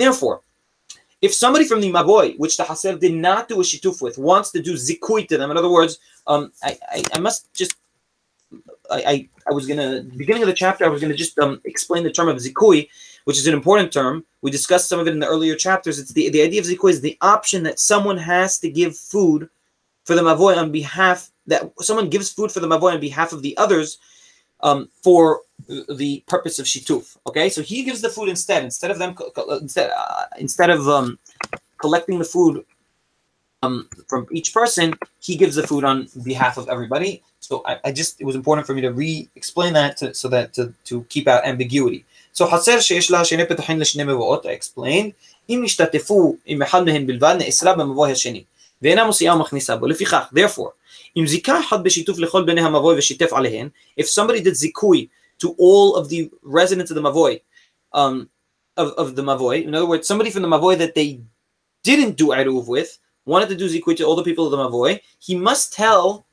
therefore, 0.00 0.40
if 1.20 1.34
somebody 1.34 1.64
from 1.64 1.80
the 1.80 1.90
Maboy, 1.90 2.38
which 2.38 2.56
the 2.56 2.64
Haser 2.64 2.98
did 2.98 3.14
not 3.14 3.48
do 3.48 3.60
a 3.60 3.64
shituf 3.64 4.02
with, 4.02 4.18
wants 4.18 4.50
to 4.52 4.62
do 4.62 4.74
zikui 4.74 5.26
to 5.28 5.38
them, 5.38 5.50
in 5.50 5.56
other 5.56 5.70
words, 5.70 5.98
um, 6.26 6.52
I, 6.62 6.78
I, 6.90 7.02
I 7.14 7.18
must 7.18 7.52
just 7.54 7.76
I, 8.91 9.03
I, 9.07 9.29
I 9.49 9.53
was 9.53 9.67
gonna 9.67 10.03
beginning 10.17 10.43
of 10.43 10.47
the 10.47 10.53
chapter. 10.53 10.85
I 10.85 10.89
was 10.89 11.01
gonna 11.01 11.15
just 11.15 11.37
um, 11.39 11.61
explain 11.65 12.03
the 12.03 12.11
term 12.11 12.27
of 12.27 12.37
zikui, 12.37 12.89
which 13.25 13.37
is 13.37 13.47
an 13.47 13.53
important 13.53 13.91
term. 13.91 14.25
We 14.41 14.51
discussed 14.51 14.89
some 14.89 14.99
of 14.99 15.07
it 15.07 15.11
in 15.11 15.19
the 15.19 15.27
earlier 15.27 15.55
chapters. 15.55 15.99
It's 15.99 16.13
the 16.13 16.29
the 16.29 16.41
idea 16.41 16.59
of 16.61 16.67
zikui 16.67 16.91
is 16.91 17.01
the 17.01 17.17
option 17.21 17.63
that 17.63 17.79
someone 17.79 18.17
has 18.17 18.59
to 18.59 18.69
give 18.69 18.97
food 18.97 19.49
for 20.05 20.15
the 20.15 20.21
mavoy 20.21 20.57
on 20.57 20.71
behalf 20.71 21.29
that 21.47 21.71
someone 21.79 22.09
gives 22.09 22.31
food 22.31 22.51
for 22.51 22.59
the 22.59 22.67
mavoy 22.67 22.93
on 22.93 22.99
behalf 22.99 23.33
of 23.33 23.41
the 23.41 23.57
others 23.57 23.97
um, 24.61 24.89
for 25.03 25.41
the 25.67 26.23
purpose 26.27 26.59
of 26.59 26.65
shituf. 26.65 27.17
Okay, 27.27 27.49
so 27.49 27.61
he 27.61 27.83
gives 27.83 28.01
the 28.01 28.09
food 28.09 28.29
instead 28.29 28.63
instead 28.63 28.91
of 28.91 28.97
them 28.97 29.15
instead 29.61 29.91
uh, 29.95 30.25
instead 30.37 30.69
of 30.69 30.87
um, 30.87 31.19
collecting 31.77 32.19
the 32.19 32.25
food 32.25 32.65
um, 33.61 33.89
from 34.07 34.27
each 34.31 34.53
person, 34.53 34.93
he 35.19 35.35
gives 35.35 35.55
the 35.55 35.67
food 35.67 35.83
on 35.83 36.07
behalf 36.23 36.57
of 36.57 36.69
everybody. 36.69 37.21
So 37.48 37.62
I, 37.66 37.76
I 37.84 37.92
just 37.92 38.20
it 38.20 38.24
was 38.24 38.36
important 38.36 38.66
for 38.66 38.74
me 38.74 38.80
to 38.80 38.92
re-explain 38.92 39.72
that 39.74 39.96
to, 39.98 40.14
so 40.14 40.28
that 40.28 40.54
to, 40.54 40.72
to 40.84 41.04
keep 41.12 41.28
out 41.28 41.44
ambiguity. 41.44 42.04
So 42.32 42.46
חסר 42.46 42.80
שיש 42.80 43.10
לה 43.10 43.24
שני 43.24 43.46
פתחים 43.48 43.80
לשני 43.80 44.04
מבואות, 44.04 44.46
I 44.46 44.48
explained, 44.48 45.10
אם 45.50 45.62
ישתתפו 45.64 46.36
עם 46.46 46.62
אחד 46.62 46.84
מהם 46.84 47.06
בלבד, 47.06 47.34
נאסרה 47.38 47.74
במבוא 47.74 48.06
השני, 48.06 48.44
ואינה 48.82 49.04
מוציאה 49.04 49.36
ומכניסה 49.36 49.76
בו. 49.76 49.86
לפיכך, 49.86 50.32
therefore, 50.34 50.70
אם 51.16 51.26
זיכה 51.26 51.60
אחד 51.60 51.84
בשיתוף 51.84 52.18
לכל 52.18 52.44
בני 52.44 52.60
המבוי 52.60 52.98
ושיתף 52.98 53.32
עליהן, 53.32 53.68
if 54.00 54.04
somebody 54.04 54.40
did 54.40 54.54
zikui 54.54 55.08
to 55.42 55.48
all 55.58 55.96
of 55.96 56.08
the 56.08 56.30
residents 56.42 56.90
of 56.90 56.96
the 56.96 57.02
mavoy, 57.02 57.40
um, 57.92 58.28
of, 58.76 58.88
of 58.92 59.16
the 59.16 59.22
mavoy, 59.22 59.64
in 59.64 59.74
other 59.74 59.86
words, 59.86 60.06
somebody 60.06 60.30
from 60.30 60.42
the 60.42 60.48
mavoy 60.48 60.76
that 60.78 60.94
they 60.94 61.20
didn't 61.82 62.16
do 62.16 62.28
eruv 62.28 62.66
with, 62.66 62.98
wanted 63.26 63.48
to 63.48 63.56
do 63.56 63.68
zikui 63.68 63.96
to 63.96 64.04
all 64.04 64.16
the 64.16 64.22
people 64.22 64.44
of 64.46 64.50
the 64.50 64.56
mavoy, 64.56 65.00
he 65.20 65.34
must 65.36 65.72
tell 65.72 66.26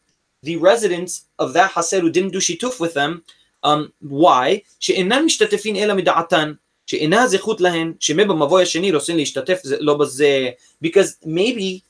the 0.45 0.57
residents 0.57 1.25
of 1.39 1.53
that 1.53 1.71
haser 1.71 2.01
who 2.01 2.09
didn't 2.09 2.31
do 2.31 2.39
shituf 2.39 2.79
with 2.79 2.93
them, 2.93 3.23
um, 3.63 3.91
why? 3.99 4.61
שאינם 4.79 5.25
משתתפים 5.25 5.75
אלא 5.75 5.93
מדעתן, 5.93 6.53
שאינה 6.85 7.27
זכות 7.27 7.61
להן, 7.61 7.93
שמא 7.99 8.23
במבוי 8.23 8.63
השני 8.63 8.91
רוצים 8.91 9.17
להשתתף 9.17 9.61
לא 9.79 9.97
בזה, 9.97 10.49
because 10.83 11.17
maybe 11.25 11.83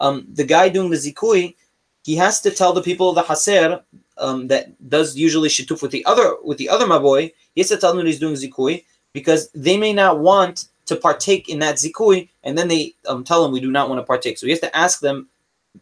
um, 0.00 0.24
the 0.34 0.44
guy 0.44 0.68
doing 0.68 0.90
the 0.90 0.96
zikui, 0.96 1.54
he 2.02 2.16
has 2.16 2.40
to 2.40 2.50
tell 2.50 2.72
the 2.72 2.82
people 2.82 3.10
of 3.10 3.14
the 3.14 3.22
haser 3.22 3.82
um, 4.18 4.48
that 4.48 4.66
does 4.88 5.16
usually 5.16 5.48
shituf 5.48 5.82
with 5.82 5.90
the 5.90 6.04
other 6.04 6.36
with 6.42 6.58
the 6.58 6.68
other 6.68 6.86
maboy. 6.86 7.32
He 7.54 7.60
has 7.60 7.68
to 7.68 7.76
tell 7.76 7.92
them 7.92 7.98
that 7.98 8.06
he's 8.06 8.18
doing 8.18 8.34
zikui 8.34 8.84
because 9.12 9.50
they 9.54 9.76
may 9.76 9.92
not 9.92 10.18
want 10.18 10.66
to 10.86 10.96
partake 10.96 11.48
in 11.48 11.60
that 11.60 11.76
zikui, 11.76 12.28
and 12.42 12.58
then 12.58 12.68
they 12.68 12.94
um, 13.06 13.24
tell 13.24 13.44
him 13.44 13.52
we 13.52 13.60
do 13.60 13.70
not 13.70 13.88
want 13.88 14.00
to 14.00 14.04
partake. 14.04 14.36
So 14.36 14.46
he 14.46 14.50
has 14.50 14.60
to 14.60 14.76
ask 14.76 15.00
them 15.00 15.28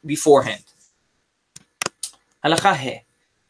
beforehand. 0.06 0.62
הלכה 2.44 2.72
ה' 2.72 2.90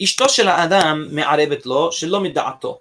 אשתו 0.03 0.29
של 0.29 0.49
האדם 0.49 1.09
מערבת 1.11 1.67
לו 1.67 1.93
שלא 1.93 2.21
מדעתו, 2.21 2.81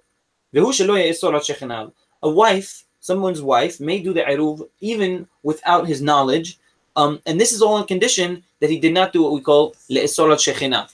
והוא 0.54 0.72
שלא 0.72 0.98
יאסור 0.98 1.34
על 1.34 1.40
שכניו. 1.40 1.86
A 2.24 2.28
wife, 2.28 2.84
someone's 3.04 3.40
wife, 3.40 3.80
may 3.80 4.04
do 4.04 4.14
the 4.14 4.28
עירוב 4.28 4.62
even 4.82 5.26
without 5.46 5.86
his 5.86 6.00
knowledge, 6.00 6.58
um, 6.98 7.18
and 7.26 7.40
this 7.40 7.52
is 7.52 7.62
all 7.62 7.74
on 7.74 7.86
condition 7.86 8.42
that 8.60 8.70
he 8.70 8.78
did 8.78 8.94
not 8.94 9.12
do 9.12 9.22
what 9.22 9.32
we 9.32 9.44
call 9.46 9.76
לאסור 9.90 10.30
על 10.30 10.38
שכניו. 10.38 10.84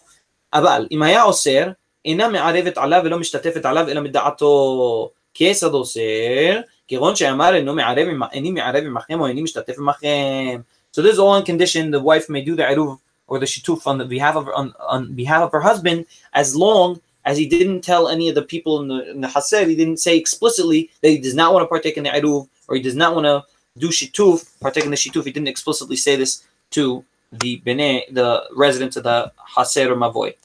אבל 0.52 0.86
אם 0.90 1.02
היה 1.02 1.22
אוסר, 1.22 1.68
אינה 2.04 2.28
מערבת 2.28 2.78
עליו 2.78 3.02
ולא 3.04 3.18
משתתפת 3.18 3.64
עליו 3.66 3.88
אלא 3.88 4.00
מדעתו. 4.00 5.10
כיסד 5.34 5.74
אוסר, 5.74 6.60
כגון 6.88 7.16
שאמר 7.16 7.54
אינו 7.54 7.74
מערב, 7.74 8.08
איני 8.32 8.50
מערב 8.50 8.84
עמכם 8.84 9.20
או 9.20 9.26
איני 9.26 9.42
משתתף 9.42 9.78
עמכם. 9.78 10.60
So 10.96 11.00
this 11.02 11.14
is 11.14 11.18
all 11.18 11.34
on 11.38 11.44
condition 11.44 11.90
the 11.90 12.00
wife 12.00 12.28
may 12.28 12.42
do 12.48 12.56
the 12.56 12.64
עירוב 12.68 12.96
or 13.27 13.39
the 13.39 13.45
shituf 13.45 13.87
on 13.87 14.07
behalf 14.07 14.35
of 14.35 14.47
on, 14.49 14.73
on 14.79 15.13
behalf 15.13 15.43
of 15.43 15.51
her 15.51 15.61
husband 15.61 16.05
as 16.33 16.55
long 16.55 16.99
as 17.25 17.37
he 17.37 17.45
didn't 17.47 17.81
tell 17.81 18.09
any 18.09 18.27
of 18.29 18.35
the 18.35 18.41
people 18.41 18.81
in 18.81 18.87
the 18.87 19.09
in 19.11 19.21
the 19.21 19.27
haser, 19.27 19.67
he 19.67 19.75
didn't 19.75 19.97
say 19.97 20.17
explicitly 20.17 20.89
that 21.01 21.09
he 21.09 21.17
does 21.17 21.35
not 21.35 21.53
want 21.53 21.63
to 21.63 21.67
partake 21.67 21.97
in 21.97 22.03
the 22.03 22.09
eruv 22.09 22.47
or 22.67 22.75
he 22.75 22.81
does 22.81 22.95
not 22.95 23.15
want 23.15 23.25
to 23.25 23.43
do 23.77 23.89
shituf, 23.89 24.59
partake 24.59 24.85
in 24.85 24.91
the 24.91 24.97
shituf. 24.97 25.23
He 25.25 25.31
didn't 25.31 25.47
explicitly 25.47 25.95
say 25.95 26.15
this 26.15 26.43
to 26.71 27.03
the 27.31 27.57
bene, 27.57 28.03
the 28.11 28.43
residents 28.55 28.97
of 28.97 29.03
the 29.03 29.31
haser 29.55 29.89
or 29.89 29.95
mavoy. 29.95 30.35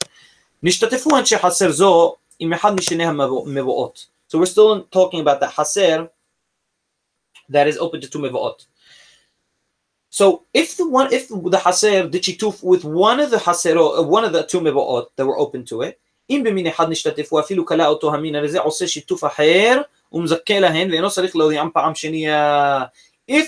So 4.27 4.39
we're 4.39 4.45
still 4.45 4.83
talking 4.85 5.21
about 5.21 5.39
the 5.39 5.47
haser 5.47 6.09
that 7.49 7.67
is 7.67 7.77
open 7.77 8.01
to 8.01 8.09
two 8.09 8.19
mevaot. 8.19 8.65
So 10.10 10.44
if 10.54 10.76
the 10.76 10.88
one, 10.88 11.12
if 11.12 11.28
the 11.28 11.34
haser 11.34 12.08
did 12.10 12.22
shituf 12.22 12.62
with 12.62 12.84
one 12.84 13.18
of 13.18 13.30
the 13.30 13.38
hasero, 13.38 14.06
one 14.06 14.24
of 14.24 14.32
the 14.32 14.44
two 14.44 14.60
mevoot 14.60 15.06
that 15.16 15.26
were 15.26 15.38
open 15.38 15.64
to 15.66 15.82
it, 15.82 16.00
אם 16.30 16.42
במין 16.44 16.66
אחד 16.66 16.88
נשתתפו 16.88 17.40
אפילו 17.40 17.66
כלה 17.66 17.86
אותו 17.86 18.14
המין 18.14 18.34
הזה 18.34 18.60
עושה 18.60 18.88
שיתוף 18.88 19.24
אחר 19.24 19.80
ומזכה 20.12 20.60
להן 20.60 20.90
ואינו 20.90 21.10
צריך 21.10 21.36
להודיעם 21.36 21.70
פעם 21.74 21.94
שנייה. 21.94 22.84
If 23.30 23.46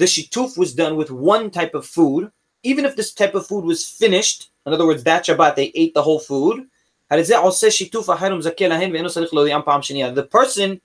the 0.00 0.04
shituf 0.04 0.56
was 0.58 0.74
done 0.74 0.96
with 0.96 1.10
one 1.10 1.50
type 1.50 1.74
of 1.74 1.86
food, 1.86 2.30
even 2.62 2.84
if 2.84 2.94
this 2.96 3.12
type 3.12 3.34
of 3.34 3.46
food 3.46 3.64
was 3.64 3.86
finished, 3.86 4.50
in 4.66 4.72
other 4.72 4.86
words, 4.86 5.02
that 5.04 5.24
Shabbat 5.24 5.56
they 5.56 5.72
ate 5.74 5.94
the 5.94 6.02
whole 6.02 6.20
food, 6.20 6.66
the 7.08 7.26
person, 10.30 10.80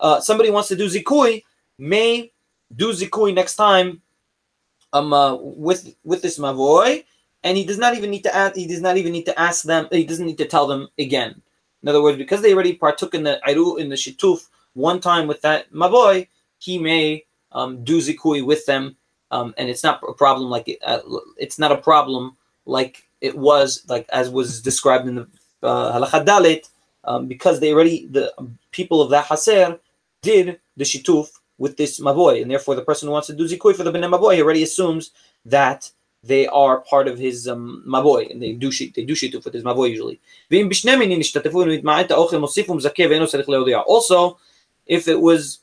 uh, 0.00 0.20
somebody 0.20 0.50
wants 0.50 0.68
to 0.68 0.76
do 0.76 0.86
zikui, 0.86 1.42
may 1.78 2.30
do 2.76 2.92
zikui 2.92 3.34
next 3.34 3.56
time 3.56 4.00
um 4.93 5.13
uh, 5.13 5.35
with 5.35 5.95
with 6.03 6.21
this 6.21 6.39
mavoy, 6.39 7.03
and 7.43 7.57
he 7.57 7.63
does 7.63 7.77
not 7.77 7.95
even 7.95 8.09
need 8.09 8.23
to 8.23 8.35
ask. 8.35 8.55
He 8.55 8.67
does 8.67 8.81
not 8.81 8.97
even 8.97 9.11
need 9.11 9.25
to 9.25 9.39
ask 9.39 9.63
them. 9.63 9.87
He 9.91 10.03
doesn't 10.03 10.25
need 10.25 10.37
to 10.37 10.45
tell 10.45 10.67
them 10.67 10.87
again. 10.97 11.41
In 11.81 11.89
other 11.89 12.01
words, 12.01 12.17
because 12.17 12.41
they 12.41 12.53
already 12.53 12.73
partook 12.75 13.13
in 13.13 13.23
the 13.23 13.39
iru 13.47 13.79
in 13.79 13.89
the 13.89 13.95
shituf 13.95 14.47
one 14.73 14.99
time 14.99 15.27
with 15.27 15.41
that 15.41 15.71
mavoy, 15.71 16.27
he 16.57 16.77
may 16.77 17.25
um, 17.51 17.83
do 17.83 17.99
zikui 17.99 18.45
with 18.45 18.65
them, 18.65 18.95
um, 19.31 19.53
and 19.57 19.69
it's 19.69 19.83
not 19.83 20.01
a 20.07 20.13
problem 20.13 20.49
like 20.49 20.67
it, 20.67 20.79
uh, 20.83 20.99
it's 21.37 21.59
not 21.59 21.71
a 21.71 21.77
problem 21.77 22.37
like 22.65 23.03
it 23.21 23.37
was 23.37 23.83
like 23.87 24.07
as 24.09 24.29
was 24.29 24.61
described 24.61 25.07
in 25.07 25.15
the 25.15 25.27
uh, 25.63 26.59
um, 27.05 27.27
because 27.27 27.59
they 27.59 27.73
already 27.73 28.05
the 28.07 28.31
people 28.71 29.01
of 29.01 29.09
that 29.09 29.25
haser 29.25 29.79
did 30.21 30.59
the 30.77 30.83
shituf 30.83 31.38
with 31.59 31.77
this 31.77 31.99
mavoy, 31.99 32.41
and 32.41 32.49
therefore 32.49 32.73
the 32.73 32.81
person 32.81 33.07
who 33.07 33.13
wants 33.13 33.27
to 33.27 33.33
do 33.33 33.47
zikui 33.47 33.75
for 33.75 33.83
the 33.83 33.91
bnei 33.91 34.09
mavoy 34.09 34.39
already 34.39 34.63
assumes 34.63 35.11
that 35.45 35.91
they 36.23 36.47
are 36.47 36.81
part 36.81 37.07
of 37.07 37.17
his 37.17 37.47
um, 37.47 37.83
mavoy, 37.87 38.29
and 38.31 38.41
they 38.41 38.53
do 38.53 38.71
shit, 38.71 38.93
they 38.95 39.05
do 39.05 39.13
shituf 39.13 39.45
with 39.45 39.53
his 39.53 39.63
mavoy 39.63 39.89
usually. 39.89 40.19
Also, 43.85 44.39
if 44.87 45.07
it 45.07 45.21
was 45.21 45.59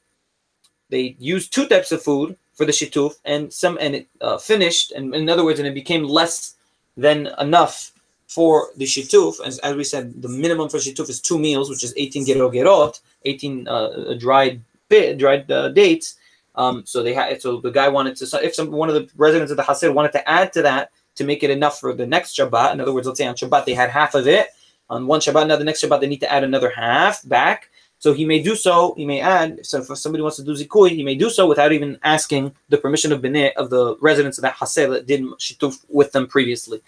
they 0.89 1.17
used 1.19 1.53
two 1.53 1.67
types 1.67 1.91
of 1.91 2.03
food 2.03 2.37
for 2.55 2.65
the 2.65 2.73
shituf, 2.73 3.15
and 3.25 3.53
some 3.53 3.77
and 3.81 3.97
it 3.97 4.09
uh, 4.21 4.39
finished, 4.39 4.93
and 4.93 5.15
in 5.15 5.29
other 5.29 5.45
words, 5.45 5.59
and 5.59 5.69
it 5.69 5.75
became 5.75 6.05
less 6.05 6.55
than 6.97 7.29
enough 7.39 7.93
for 8.27 8.69
the 8.77 8.85
shituf, 8.85 9.41
as, 9.45 9.59
as 9.61 9.77
we 9.77 9.85
said, 9.85 10.21
the 10.23 10.29
minimum 10.29 10.69
for 10.69 10.79
shituf 10.79 11.09
is 11.09 11.21
two 11.21 11.39
meals, 11.39 11.69
which 11.69 11.85
is 11.85 11.93
18 11.97 12.27
gerot 12.27 12.53
gerot, 12.55 13.01
18 13.25 13.69
uh, 13.69 14.15
dried 14.19 14.61
dried 14.89 15.51
uh, 15.51 15.69
dates. 15.71 16.17
Um, 16.55 16.85
so 16.87 17.03
they 17.03 17.13
had 17.13 17.41
so 17.43 17.61
the 17.61 17.71
guy 17.71 17.89
wanted 17.89 18.17
to 18.17 18.45
if 18.45 18.55
some 18.55 18.71
one 18.71 18.89
of 18.89 18.95
the 18.95 19.09
residents 19.17 19.51
of 19.51 19.59
the 19.59 19.63
Hasid 19.63 19.93
wanted 19.93 20.13
to 20.13 20.29
add 20.29 20.53
to 20.55 20.63
that 20.63 20.91
to 21.17 21.25
make 21.25 21.43
it 21.43 21.51
enough 21.51 21.81
for 21.81 21.93
the 21.93 22.07
next 22.07 22.37
Shabbat. 22.37 22.73
In 22.73 22.81
other 22.81 22.95
words, 22.95 23.07
let's 23.07 23.19
say 23.19 23.27
on 23.27 23.35
Shabbat 23.35 23.67
they 23.67 23.75
had 23.75 23.91
half 23.91 24.15
of 24.15 24.27
it. 24.27 24.49
On 24.89 25.07
one 25.07 25.21
Shabbat, 25.21 25.49
now 25.49 25.57
the 25.57 25.65
next 25.65 25.83
Shabbat 25.83 26.01
they 26.01 26.07
need 26.07 26.21
to 26.21 26.33
add 26.33 26.45
another 26.45 26.71
half 26.71 27.27
back. 27.29 27.71
So 27.99 28.13
he 28.13 28.25
may 28.25 28.43
do 28.43 28.55
so. 28.55 28.95
He 28.97 29.07
may 29.07 29.21
add. 29.21 29.65
So 29.65 29.81
if 29.81 29.99
somebody 29.99 30.23
wants 30.23 30.37
to 30.37 30.45
do 30.45 30.53
zikui, 30.53 30.91
he 30.91 31.03
may 31.03 31.15
do 31.15 31.31
so 31.31 31.47
without 31.47 31.73
even 31.73 31.99
asking 32.03 32.55
the 32.69 32.77
permission 32.79 33.11
of 33.13 33.23
bnei 33.23 33.53
of 33.55 33.71
the 33.71 33.97
residents 34.01 34.39
of 34.39 34.43
that 34.43 34.55
haser 34.55 34.91
that 34.91 35.07
did 35.07 35.23
shituf 35.39 35.85
with 35.89 36.13
them 36.13 36.27
previously. 36.27 36.83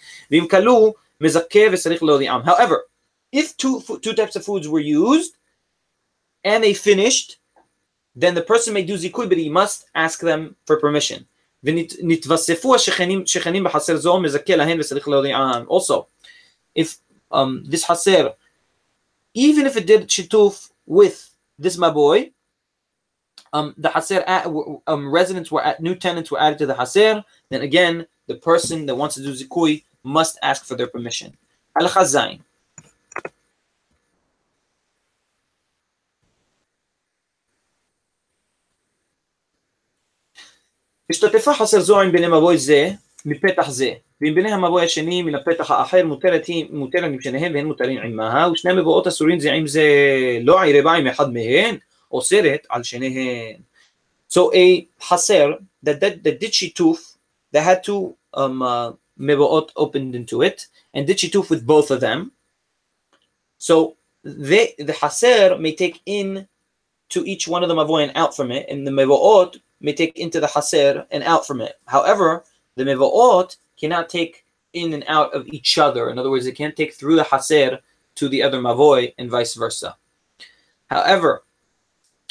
However, 2.45 2.85
if 3.33 3.57
two 3.57 3.83
two 4.02 4.12
types 4.14 4.37
of 4.37 4.45
foods 4.45 4.69
were 4.69 4.81
used 4.81 5.37
and 6.45 6.62
they 6.62 6.75
finished, 6.75 7.38
then 8.18 8.34
the 8.34 8.42
person 8.42 8.75
may 8.75 8.82
do 8.82 8.98
zikui, 8.98 9.28
but 9.28 9.38
he 9.38 9.48
must 9.48 9.87
ask 9.94 10.18
them 10.20 10.56
for 10.66 10.76
permission. 10.76 11.25
Also, 15.68 16.08
if 16.75 16.98
um, 17.30 17.64
this 17.64 17.84
haser, 17.84 18.34
even 19.34 19.66
if 19.66 19.76
it 19.76 19.87
did 19.87 20.08
shituf 20.08 20.70
with 20.87 21.30
this 21.60 21.76
maboy, 21.76 22.32
um, 23.52 23.75
the 23.78 23.88
haser 23.88 24.80
um, 24.88 25.10
residents 25.12 25.52
were 25.52 25.62
at, 25.62 25.80
new 25.80 25.94
tenants 25.94 26.32
were 26.32 26.40
added 26.40 26.58
to 26.58 26.66
the 26.66 26.75
haser, 26.75 27.25
then 27.50 27.62
again 27.62 28.04
the 28.26 28.34
person 28.34 28.84
that 28.87 28.96
wants 28.96 29.14
to 29.14 29.22
do 29.22 29.32
zikui 29.32 29.84
must 30.02 30.38
ask 30.42 30.64
for 30.64 30.75
their 30.75 30.88
permission. 30.88 31.37
Al 31.80 31.88
השתתפה 41.11 41.55
חסר 41.55 41.81
זו 41.81 42.00
עם 42.00 42.12
ביני 42.12 42.27
מבוי 42.27 42.59
זה 42.59 42.91
מפתח 43.25 43.71
זה, 43.71 43.93
ואם 44.21 44.35
ביני 44.35 44.53
המבוי 44.53 44.85
השני 44.85 45.23
מן 45.23 45.35
הפתח 45.35 45.71
האחר 45.71 46.07
מותרת 46.07 46.47
משניהם 47.11 47.55
והן 47.55 47.67
מותרים 47.67 47.99
עמהה, 47.99 48.50
ושני 48.53 48.73
מבואות 48.73 49.07
אסורים 49.07 49.41
זה 49.41 49.53
עם 49.53 49.67
זה 49.67 49.83
לא 50.41 50.62
עירבה 50.62 50.93
עם 50.93 51.07
אחד 51.07 51.33
מהן, 51.33 51.77
אוסרת 52.12 52.67
על 52.69 52.83
שניהן. 52.83 53.57
So 54.31 54.38
a 54.53 54.85
חסר, 55.03 55.53
that, 55.87 56.00
that, 56.00 56.25
that 56.25 56.41
did 56.45 56.53
שיתוף, 56.53 57.17
they 57.55 57.61
had 57.61 57.85
to 57.87 58.15
um, 58.37 58.62
uh, 58.62 58.93
מבואות 59.17 59.73
opened 59.77 60.15
into 60.15 60.43
it, 60.43 60.67
and 60.97 61.07
did 61.07 61.19
שיתוף 61.19 61.53
with 61.53 61.67
both 61.67 61.91
of 61.91 62.00
them. 62.00 62.31
So 63.59 63.95
they, 64.25 64.75
the 64.79 64.93
חסר 64.93 65.57
may 65.59 65.75
take 65.75 66.00
in 66.07 66.47
to 67.09 67.21
each 67.25 67.49
one 67.49 67.62
of 67.62 67.69
the 67.69 67.75
מבוי 67.75 68.09
and 68.09 68.12
out 68.17 68.37
from 68.37 68.50
it, 68.50 68.69
and 68.69 68.87
the 68.87 68.91
מבואות 68.91 69.57
may 69.80 69.92
take 69.92 70.18
into 70.18 70.40
the 70.40 70.47
haser 70.47 71.06
and 71.11 71.23
out 71.23 71.47
from 71.47 71.61
it. 71.61 71.78
However, 71.87 72.44
the 72.76 72.85
mevoot 72.85 73.56
cannot 73.78 74.08
take 74.08 74.44
in 74.73 74.92
and 74.92 75.04
out 75.08 75.32
of 75.35 75.49
each 75.49 75.78
other. 75.78 76.11
In 76.11 76.18
other 76.18 76.30
words, 76.30 76.47
it 76.47 76.56
can't 76.56 76.76
take 76.76 76.94
through 76.94 77.16
the 77.16 77.23
haser 77.23 77.80
to 78.16 78.28
the 78.28 78.42
other 78.42 78.61
mavoy 78.61 79.14
and 79.18 79.30
vice 79.30 79.54
versa. 79.54 79.97
However, 80.88 81.44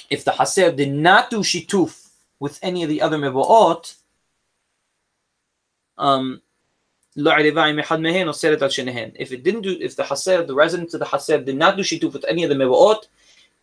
if 0.10 0.24
the 0.26 0.32
haser 0.32 0.76
did 0.76 0.92
not 0.92 1.30
do 1.30 1.40
shituf 1.40 2.10
with 2.40 2.60
any 2.62 2.84
of 2.84 2.90
the 2.90 3.02
other 3.02 3.18
mevoot, 3.18 3.96
um, 5.98 6.42
if 7.16 7.26
it 9.32 9.44
didn't 9.44 9.62
do, 9.62 9.78
if 9.82 9.96
the 9.96 10.04
haser, 10.04 10.46
the 10.46 10.54
residents 10.54 10.94
of 10.94 11.00
the 11.00 11.06
haser 11.06 11.44
did 11.44 11.58
not 11.58 11.76
do 11.76 11.84
shituf 11.84 12.14
with 12.14 12.26
any 12.28 12.44
of 12.44 12.50
the 12.50 12.56
mevoot, 12.56 13.08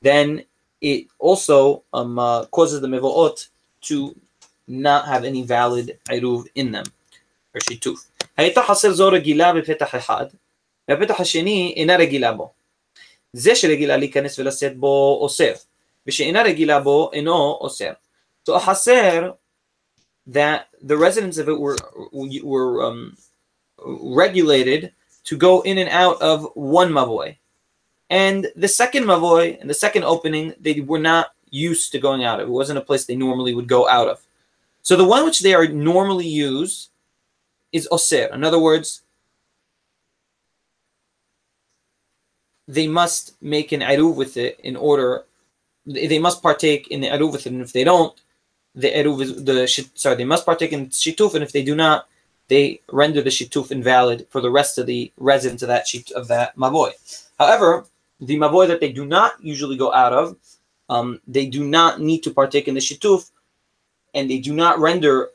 then 0.03 0.45
it 0.81 1.07
also 1.19 1.85
um, 1.93 2.19
uh, 2.19 2.47
causes 2.47 2.81
the 2.81 2.89
mevoot 2.89 3.49
to 3.84 4.16
not 4.68 5.06
have 5.06 5.24
any 5.24 5.44
valid 5.44 5.92
עירוב 6.10 6.46
in 6.60 6.72
them, 6.72 6.90
or 7.56 7.60
שיתוף. 7.70 8.08
הייתה 8.38 8.64
חסר 8.64 8.94
זו 8.94 9.08
רגילה 9.08 9.54
בפתח 9.54 9.96
אחד, 9.96 10.26
והפתח 10.88 11.20
השני 11.20 11.74
אינה 11.78 11.96
רגילה 11.96 12.34
בו. 12.34 12.52
זה 13.34 13.56
שרגילה 13.56 13.98
להיכנס 13.98 14.40
ולשאת 14.40 14.78
בו 14.78 15.20
אוסר, 15.22 15.54
ושאינה 16.08 16.42
רגילה 16.42 16.80
בו 16.80 17.10
אינו 17.14 17.58
אוסר. 17.62 17.92
So 18.50 18.56
a 18.56 18.60
חסר 18.60 19.32
that 20.30 20.68
the 20.82 20.98
residents 20.98 21.38
of 21.38 21.50
it 21.50 21.60
were 21.60 21.78
were 22.44 22.84
um, 22.88 23.18
regulated 24.24 24.92
to 25.24 25.38
go 25.38 25.62
in 25.62 25.78
and 25.78 25.90
out 25.90 26.22
of 26.22 26.48
one 26.56 26.92
mavoy, 26.92 27.38
and 28.10 28.48
the 28.56 28.68
second 28.68 29.04
mavoy 29.06 29.60
and 29.60 29.70
the 29.70 29.80
second 29.86 30.04
opening 30.04 30.54
they 30.60 30.82
were 30.82 31.04
not 31.12 31.28
used 31.55 31.93
to 31.93 31.99
going 31.99 32.25
out 32.25 32.41
of. 32.41 32.49
It 32.49 32.53
wasn't 32.53 32.79
a 32.79 32.89
place 32.89 33.05
they 33.05 33.17
normally 33.17 33.55
would 33.55 33.69
go 33.69 33.89
out 33.89 34.09
of. 34.09 34.21
So 34.83 34.97
the 34.97 35.05
one 35.05 35.25
which 35.25 35.41
they 35.41 35.55
are 35.55 35.67
normally 35.67 36.27
used 36.27 36.91
is 37.73 37.89
oser. 37.91 38.27
In 38.33 38.45
other 38.45 38.59
words, 38.59 39.03
they 42.67 42.87
must 42.87 43.41
make 43.43 43.73
an 43.73 43.81
eruv 43.81 44.15
with 44.17 44.37
it 44.37 44.59
in 44.63 44.77
order. 44.77 45.25
They 45.87 46.19
must 46.19 46.43
partake 46.43 46.89
in 46.89 47.01
the 47.01 47.09
eruv 47.09 47.33
with 47.33 47.47
it, 47.47 47.53
and 47.53 47.63
if 47.63 47.73
they 47.73 47.85
don't, 47.85 48.15
the 48.75 48.91
eruv 48.91 49.23
is 49.23 49.45
the 49.45 49.89
sorry. 49.95 50.17
They 50.17 50.25
must 50.25 50.47
partake 50.47 50.73
in 50.73 50.89
shituf, 50.89 51.35
and 51.35 51.45
if 51.45 51.53
they 51.53 51.63
do 51.63 51.75
not, 51.75 52.09
they 52.49 52.81
render 52.91 53.23
the 53.23 53.31
shituf 53.31 53.71
invalid 53.71 54.27
for 54.31 54.41
the 54.41 54.51
rest 54.51 54.79
of 54.79 54.87
the 54.87 55.13
residents 55.17 55.63
of 55.63 55.69
that 55.69 55.87
shit 55.87 56.11
of 56.13 56.29
that 56.29 56.57
mavoy. 56.57 56.93
However, 57.39 57.87
the 58.21 58.37
mavoy 58.37 58.69
that 58.69 58.81
they 58.81 58.93
do 58.93 59.05
not 59.05 59.33
usually 59.43 59.77
go 59.77 59.93
out 59.93 60.13
of, 60.13 60.37
um, 60.89 61.21
they 61.27 61.47
do 61.47 61.65
not 61.65 62.01
need 62.01 62.23
to 62.25 62.31
partake 62.31 62.69
in 62.69 62.75
the 62.75 62.81
shituf, 62.81 63.31
and 64.15 64.31
they 64.31 64.39
do 64.39 64.55
not 64.55 64.79
render 64.79 65.31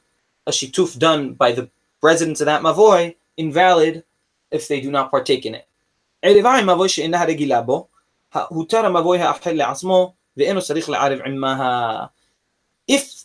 a 0.48 0.52
shituf 0.52 0.98
done 0.98 1.34
by 1.34 1.52
the 1.52 1.70
residents 2.02 2.42
of 2.42 2.46
that 2.46 2.62
mavoi 2.62 3.16
invalid 3.38 4.04
if 4.52 4.68
they 4.68 4.82
do 4.82 4.92
not 4.92 5.12
partake 5.12 5.46
in 5.46 5.56
it. 5.56 5.68
If 12.88 13.24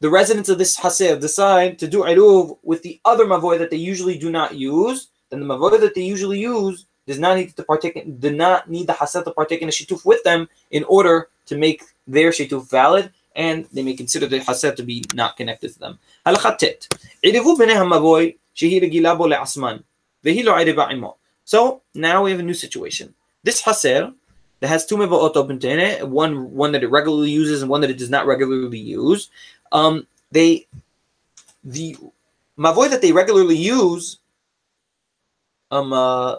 the 0.00 0.10
residents 0.10 0.48
of 0.48 0.58
this 0.58 0.78
haser 0.78 1.20
decide 1.20 1.78
to 1.78 1.88
do 1.88 2.02
iruv 2.02 2.58
with 2.62 2.82
the 2.82 3.00
other 3.04 3.24
mavoi 3.24 3.58
that 3.58 3.70
they 3.70 3.76
usually 3.76 4.18
do 4.18 4.30
not 4.30 4.54
use, 4.54 5.08
then 5.30 5.40
the 5.40 5.46
mavoi 5.46 5.80
that 5.80 5.94
they 5.94 6.02
usually 6.02 6.38
use 6.38 6.85
does 7.07 7.19
not 7.19 7.37
need 7.37 7.55
to 7.55 7.63
partake 7.63 7.95
in, 7.95 8.17
do 8.17 8.31
not 8.31 8.69
need 8.69 8.87
the 8.87 8.93
haser 8.93 9.23
to 9.23 9.31
partake 9.31 9.61
in 9.61 9.69
a 9.69 9.71
shituf 9.71 10.05
with 10.05 10.23
them 10.23 10.47
in 10.69 10.83
order 10.85 11.29
to 11.47 11.57
make 11.57 11.83
their 12.07 12.31
shituf 12.31 12.69
valid, 12.69 13.11
and 13.35 13.67
they 13.73 13.83
may 13.83 13.93
consider 13.93 14.27
the 14.27 14.39
haser 14.39 14.75
to 14.75 14.83
be 14.83 15.03
not 15.13 15.35
connected 15.37 15.73
to 15.73 15.79
them. 15.79 15.99
הלכה 16.25 16.51
ט' 16.51 16.87
עירבו 17.23 17.57
ביני 17.57 17.73
המבוי 17.73 18.31
שהיא 18.53 18.81
רגילה 18.81 19.15
בו 19.15 19.27
לעצמן, 19.27 19.77
והיא 20.23 20.45
לא 20.45 20.57
עירבה 20.57 20.87
עמו. 20.87 21.15
So 21.45 21.81
now 21.95 22.23
we 22.23 22.31
have 22.31 22.39
a 22.39 22.43
new 22.43 22.53
situation. 22.53 23.13
This 23.43 23.61
haser 23.61 24.13
that 24.59 24.67
has 24.67 24.85
two 24.85 24.95
mevaot 24.95 25.35
open 25.35 25.59
to 25.59 25.67
it, 25.67 26.07
one 26.07 26.51
one 26.51 26.71
that 26.73 26.83
it 26.83 26.87
regularly 26.87 27.31
uses 27.31 27.61
and 27.61 27.69
one 27.69 27.81
that 27.81 27.89
it 27.89 27.97
does 27.97 28.09
not 28.09 28.25
regularly 28.27 28.79
use. 28.79 29.29
Um, 29.71 30.07
they 30.31 30.67
the 31.63 31.97
mavoy 32.57 32.89
that 32.89 33.01
they 33.01 33.11
regularly 33.11 33.57
use 33.57 34.17
um 35.71 35.93
uh, 35.93 36.37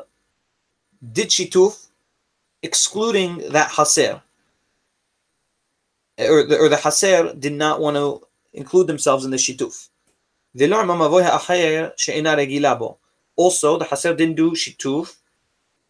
did 1.13 1.29
shituf 1.29 1.87
excluding 2.63 3.37
that 3.49 3.69
haser 3.71 4.21
or 6.19 6.43
the, 6.43 6.57
or 6.57 6.69
the 6.69 6.75
haser 6.75 7.39
did 7.39 7.53
not 7.53 7.79
want 7.79 7.95
to 7.95 8.25
include 8.53 8.87
themselves 8.87 9.23
in 9.23 9.31
the 9.31 9.37
shituf. 9.37 9.89
Also, 13.35 13.77
the 13.77 13.85
haser 13.85 14.17
didn't 14.17 14.35
do 14.35 14.51
shituf 14.51 15.15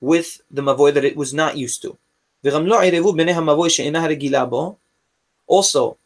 with 0.02 0.42
the 0.52 0.62
mavoy 0.62 0.94
that 0.94 1.06
it 1.06 1.16
was 1.16 1.34
not 1.34 1.58
used 1.58 1.82
to. 1.82 1.98
Also, 5.48 5.98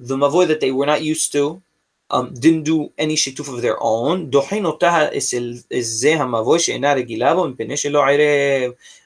the 0.00 0.16
mavoy 0.16 0.46
that 0.46 0.60
they 0.60 0.72
were 0.72 0.86
not 0.86 1.02
used 1.02 1.32
to 1.32 1.62
um, 2.10 2.32
didn't 2.34 2.64
do 2.64 2.92
any 2.96 3.16
shituf 3.16 3.52
of 3.52 3.62
their 3.62 3.76
own. 3.80 4.30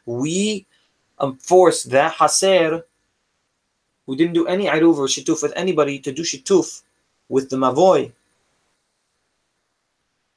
We 0.07 0.67
um, 1.19 1.37
force 1.37 1.83
that 1.85 2.15
haser 2.15 2.83
who 4.07 4.17
didn't 4.17 4.35
do 4.35 4.47
any 4.47 4.67
iruv 4.67 4.97
or 4.99 5.07
shituf 5.07 5.43
with 5.43 5.53
anybody 5.57 5.99
to 6.01 6.13
do 6.13 6.23
shituf 6.23 6.83
with 7.29 7.51
the 7.51 7.57
mavoy 7.57 8.13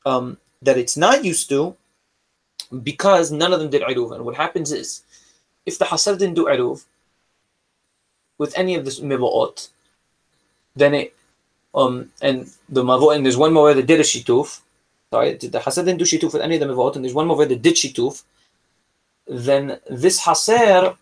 um, 0.06 0.38
that 0.62 0.78
it's 0.78 0.98
not 0.98 1.26
used 1.26 1.50
to 1.50 1.76
because 2.84 3.32
none 3.32 3.54
of 3.54 3.60
them 3.60 3.70
did 3.70 3.82
iruv. 3.82 4.14
And 4.16 4.26
what 4.26 4.36
happens 4.36 4.72
is, 4.72 5.02
if 5.66 5.78
the 5.78 5.86
haser 5.86 6.18
didn't 6.18 6.36
do 6.36 6.46
iruv 6.46 6.86
with 8.38 8.58
any 8.58 8.76
of 8.76 8.86
this 8.86 9.00
mivoot, 9.00 9.70
then 10.76 10.94
it 10.94 11.16
um 11.76 12.10
and 12.22 12.50
the 12.70 12.84
mavo 12.84 13.16
and 13.16 13.26
there's 13.26 13.38
one 13.38 13.54
more 13.54 13.74
that 13.74 13.86
did 13.86 14.00
a 14.00 14.04
shituf. 14.04 14.62
Sorry, 15.12 15.36
the 15.36 15.60
haser 15.60 15.86
didn't 15.86 16.00
do 16.00 16.06
shituf 16.06 16.34
with 16.34 16.42
any 16.42 16.56
of 16.56 16.62
the 16.62 16.68
mivoot, 16.68 16.96
and 16.96 17.04
there's 17.04 17.14
one 17.14 17.28
more 17.28 17.38
where 17.38 17.46
that 17.46 17.62
did 17.62 17.76
shituf. 17.76 18.24
Then 19.28 19.80
this 19.90 20.22
haser, 20.22 20.98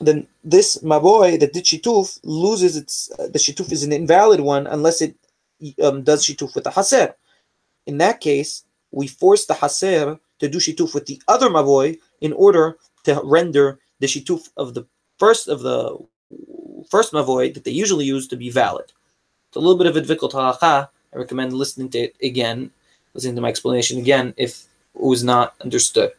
then 0.00 0.26
this 0.42 0.78
mavoy 0.78 1.38
that 1.40 1.52
did 1.52 1.64
shituf 1.64 2.18
loses 2.22 2.76
its 2.76 3.10
uh, 3.18 3.28
the 3.28 3.38
shituf 3.38 3.70
is 3.72 3.82
an 3.82 3.92
invalid 3.92 4.40
one 4.40 4.66
unless 4.66 5.02
it 5.02 5.14
um, 5.82 6.02
does 6.02 6.24
shituf 6.24 6.54
with 6.54 6.64
the 6.64 6.70
haser. 6.70 7.14
In 7.86 7.98
that 7.98 8.20
case, 8.20 8.64
we 8.90 9.06
force 9.06 9.46
the 9.46 9.54
haser 9.54 10.18
to 10.38 10.48
do 10.48 10.58
shituf 10.58 10.94
with 10.94 11.06
the 11.06 11.20
other 11.28 11.48
mavoy 11.48 11.98
in 12.20 12.32
order 12.32 12.78
to 13.04 13.20
render 13.24 13.78
the 14.00 14.06
shituf 14.06 14.48
of 14.56 14.74
the 14.74 14.86
first 15.18 15.48
of 15.48 15.60
the 15.60 15.98
first 16.90 17.12
mavoy 17.12 17.52
that 17.54 17.64
they 17.64 17.70
usually 17.70 18.04
use 18.04 18.26
to 18.28 18.36
be 18.36 18.50
valid. 18.50 18.92
It's 19.51 19.57
a 19.57 19.59
little 19.59 19.77
bit 19.77 19.87
of 19.87 19.95
a 19.95 20.01
difficult 20.01 20.33
halacha. 20.33 20.89
I 21.13 21.17
recommend 21.17 21.53
listening 21.53 21.89
to 21.89 21.99
it 21.99 22.15
again, 22.21 22.71
listening 23.13 23.35
to 23.35 23.41
my 23.41 23.49
explanation 23.49 23.97
again 23.97 24.33
if 24.37 24.51
it 24.95 25.01
was 25.11 25.23
not 25.23 25.55
understood. 25.61 26.11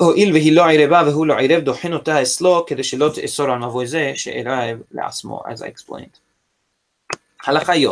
הואיל 0.00 0.32
והיא 0.32 0.52
לא 0.52 0.68
עירבה 0.68 1.02
והוא 1.06 1.26
לא 1.26 1.38
עירב, 1.38 1.64
דוחין 1.64 1.92
אותה 1.92 2.22
אצלו 2.22 2.64
כדי 2.66 2.84
שלא 2.84 3.10
תאסור 3.14 3.50
על 3.50 3.58
מבוי 3.58 3.86
זה 3.86 4.12
שעירב 4.14 4.78
לעצמו, 4.90 5.42
as 5.46 5.58
I 5.58 5.66
explained. 5.66 6.18
הלכה 7.44 7.76
י' 7.76 7.86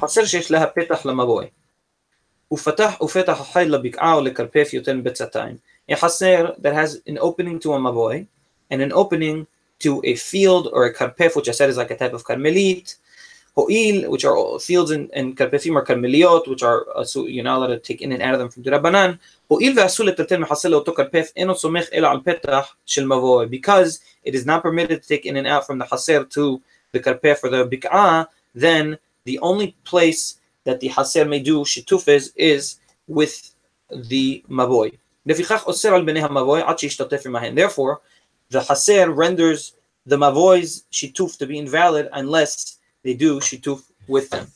חסר 0.00 0.24
שיש 0.24 0.50
לה 0.50 0.66
פתח 0.66 1.06
למבוי. 1.06 1.46
ופתח 2.52 3.00
ופתח 3.02 3.40
החי 3.40 3.64
לבקעה 3.68 4.14
או 4.14 4.20
לכרפף 4.20 4.68
יותר 4.72 4.94
מביצתיים. 4.94 5.56
A 5.92 5.94
חסר 5.94 6.52
that 6.58 6.74
has 6.74 7.10
an 7.10 7.18
opening 7.18 7.58
to 7.64 7.68
a 7.68 7.78
mavoy 7.78 8.24
and 8.72 8.80
an 8.80 8.92
opening 8.92 9.44
to 9.85 10.01
a 10.03 10.15
field 10.15 10.67
or 10.73 10.85
a 10.85 10.93
karpef, 10.93 11.35
which 11.35 11.47
I 11.47 11.51
said 11.51 11.69
is 11.69 11.77
like 11.77 11.91
a 11.91 11.97
type 11.97 12.13
of 12.13 12.25
karmelit, 12.25 12.95
ho'il, 13.55 14.09
which 14.09 14.25
are 14.25 14.59
fields 14.59 14.89
in, 14.89 15.09
in 15.13 15.35
karpefim 15.35 15.75
or 15.75 15.85
karmeliot, 15.85 16.47
which 16.47 16.63
are, 16.63 16.85
uh, 16.95 17.03
so 17.03 17.27
you're 17.27 17.43
not 17.43 17.57
allowed 17.57 17.67
to 17.67 17.79
take 17.79 18.01
in 18.01 18.11
and 18.11 18.23
out 18.23 18.33
of 18.33 18.39
them 18.39 18.49
from 18.49 18.63
the 18.63 18.71
Rabbanan, 18.71 19.19
ve'asul 19.49 20.07
mechasel 20.43 21.31
eno 21.35 21.53
al 22.07 22.67
shel 22.85 23.45
because 23.47 23.99
it 24.23 24.33
is 24.33 24.45
not 24.47 24.63
permitted 24.63 25.03
to 25.03 25.07
take 25.07 25.27
in 25.27 25.37
and 25.37 25.45
out 25.45 25.67
from 25.67 25.77
the 25.77 25.85
haser 25.85 26.27
to 26.31 26.61
the 26.91 26.99
karpef 26.99 27.43
or 27.43 27.49
the 27.49 27.67
bik'ah, 27.67 28.25
then 28.55 28.97
the 29.25 29.37
only 29.39 29.75
place 29.83 30.39
that 30.63 30.79
the 30.79 30.89
haser 30.89 31.29
may 31.29 31.39
do 31.39 31.59
shitufes 31.63 32.31
is 32.35 32.79
with 33.07 33.53
the 33.91 34.43
mavoy. 34.49 34.97
Therefore, 37.55 38.01
the 38.55 38.61
haser 38.61 39.13
renders 39.13 39.73
the 40.05 40.15
mavoy's 40.15 40.85
shituf 40.89 41.37
to 41.37 41.45
be 41.45 41.57
invalid 41.59 42.07
unless 42.13 42.77
they 43.03 43.13
do 43.13 43.41
shituf 43.41 43.81
with 44.07 44.29
them. 44.29 44.47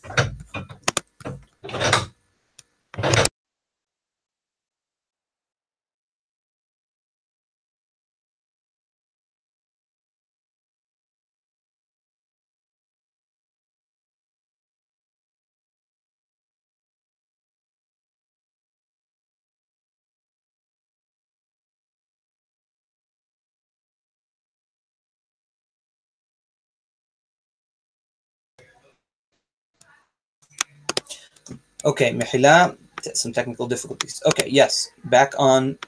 Okay, 31.85 32.13
Mehila, 32.13 32.77
some 33.15 33.33
technical 33.33 33.67
difficulties. 33.67 34.23
Okay, 34.27 34.49
yes, 34.49 34.91
back 35.05 35.35
on, 35.39 35.79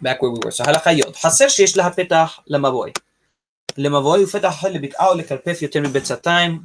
back 0.00 0.22
where 0.22 0.30
we 0.30 0.38
were. 0.44 0.50
So 0.50 0.64
הלכה 0.64 0.92
יוד, 0.92 1.16
חסר 1.16 1.48
שיש 1.48 1.76
לה 1.76 1.90
פתח 1.90 2.40
למבוי. 2.46 2.92
למבוי 3.76 4.20
הוא 4.20 4.28
פתח 4.28 4.64
לבקעה 4.64 5.08
או 5.08 5.14
לכרפף 5.14 5.62
יותר 5.62 5.80
מביצתיים. 5.80 6.60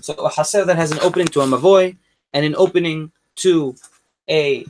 So 0.00 0.12
a 0.12 0.30
haser 0.30 0.64
that 0.66 0.76
has 0.76 0.90
an 0.90 0.98
opening 1.00 1.28
to 1.28 1.40
a 1.40 1.46
mavoy 1.46 1.96
and 2.34 2.44
an 2.44 2.54
opening 2.56 3.10
to 3.36 3.74
a 4.28 4.64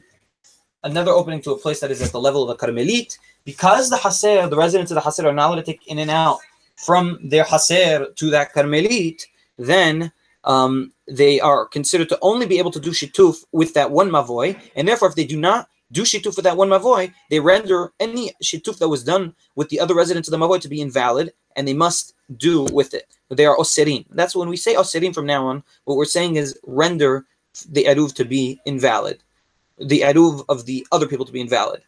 another 0.84 1.10
opening 1.10 1.40
to 1.42 1.50
a 1.52 1.58
place 1.58 1.80
that 1.80 1.90
is 1.90 2.00
at 2.00 2.12
the 2.12 2.20
level 2.20 2.42
of 2.44 2.50
a 2.50 2.54
karmelit, 2.54 3.18
because 3.44 3.90
the 3.90 3.96
haser, 3.96 4.48
the 4.48 4.56
residents 4.56 4.90
of 4.92 4.94
the 4.94 5.00
haser 5.00 5.24
are 5.24 5.32
not 5.32 5.48
allowed 5.48 5.56
to 5.56 5.62
take 5.62 5.86
in 5.88 5.98
and 5.98 6.10
out 6.10 6.38
from 6.76 7.18
their 7.24 7.44
haser 7.44 8.14
to 8.14 8.30
that 8.30 8.54
karmelit, 8.54 9.22
then 9.58 10.12
um, 10.43 10.91
they 11.07 11.39
are 11.39 11.65
considered 11.65 12.09
to 12.09 12.19
only 12.21 12.45
be 12.45 12.59
able 12.59 12.71
to 12.71 12.79
do 12.79 12.91
shituf 12.91 13.43
with 13.51 13.73
that 13.73 13.91
one 13.91 14.09
mavoy, 14.09 14.59
and 14.75 14.87
therefore, 14.87 15.09
if 15.09 15.15
they 15.15 15.25
do 15.25 15.39
not 15.39 15.69
do 15.91 16.03
shituf 16.03 16.35
with 16.35 16.43
that 16.43 16.57
one 16.57 16.69
mavoy, 16.69 17.13
they 17.29 17.39
render 17.39 17.93
any 17.99 18.31
shituf 18.43 18.79
that 18.79 18.89
was 18.89 19.03
done 19.03 19.35
with 19.55 19.69
the 19.69 19.79
other 19.79 19.95
residents 19.95 20.27
of 20.27 20.31
the 20.31 20.45
mavoy 20.45 20.59
to 20.59 20.67
be 20.67 20.81
invalid, 20.81 21.33
and 21.55 21.67
they 21.67 21.73
must 21.73 22.13
do 22.37 22.63
with 22.63 22.93
it. 22.93 23.07
They 23.29 23.45
are 23.45 23.57
oserin. 23.57 24.05
That's 24.09 24.35
when 24.35 24.49
we 24.49 24.57
say 24.57 24.75
oserin 24.75 25.13
from 25.13 25.25
now 25.25 25.47
on. 25.47 25.63
What 25.85 25.97
we're 25.97 26.05
saying 26.05 26.35
is 26.35 26.57
render 26.65 27.25
the 27.69 27.85
eruv 27.85 28.13
to 28.15 28.25
be 28.25 28.59
invalid, 28.65 29.23
the 29.77 30.01
eruv 30.01 30.43
of 30.49 30.65
the 30.65 30.85
other 30.91 31.07
people 31.07 31.25
to 31.25 31.31
be 31.31 31.41
invalid. 31.41 31.81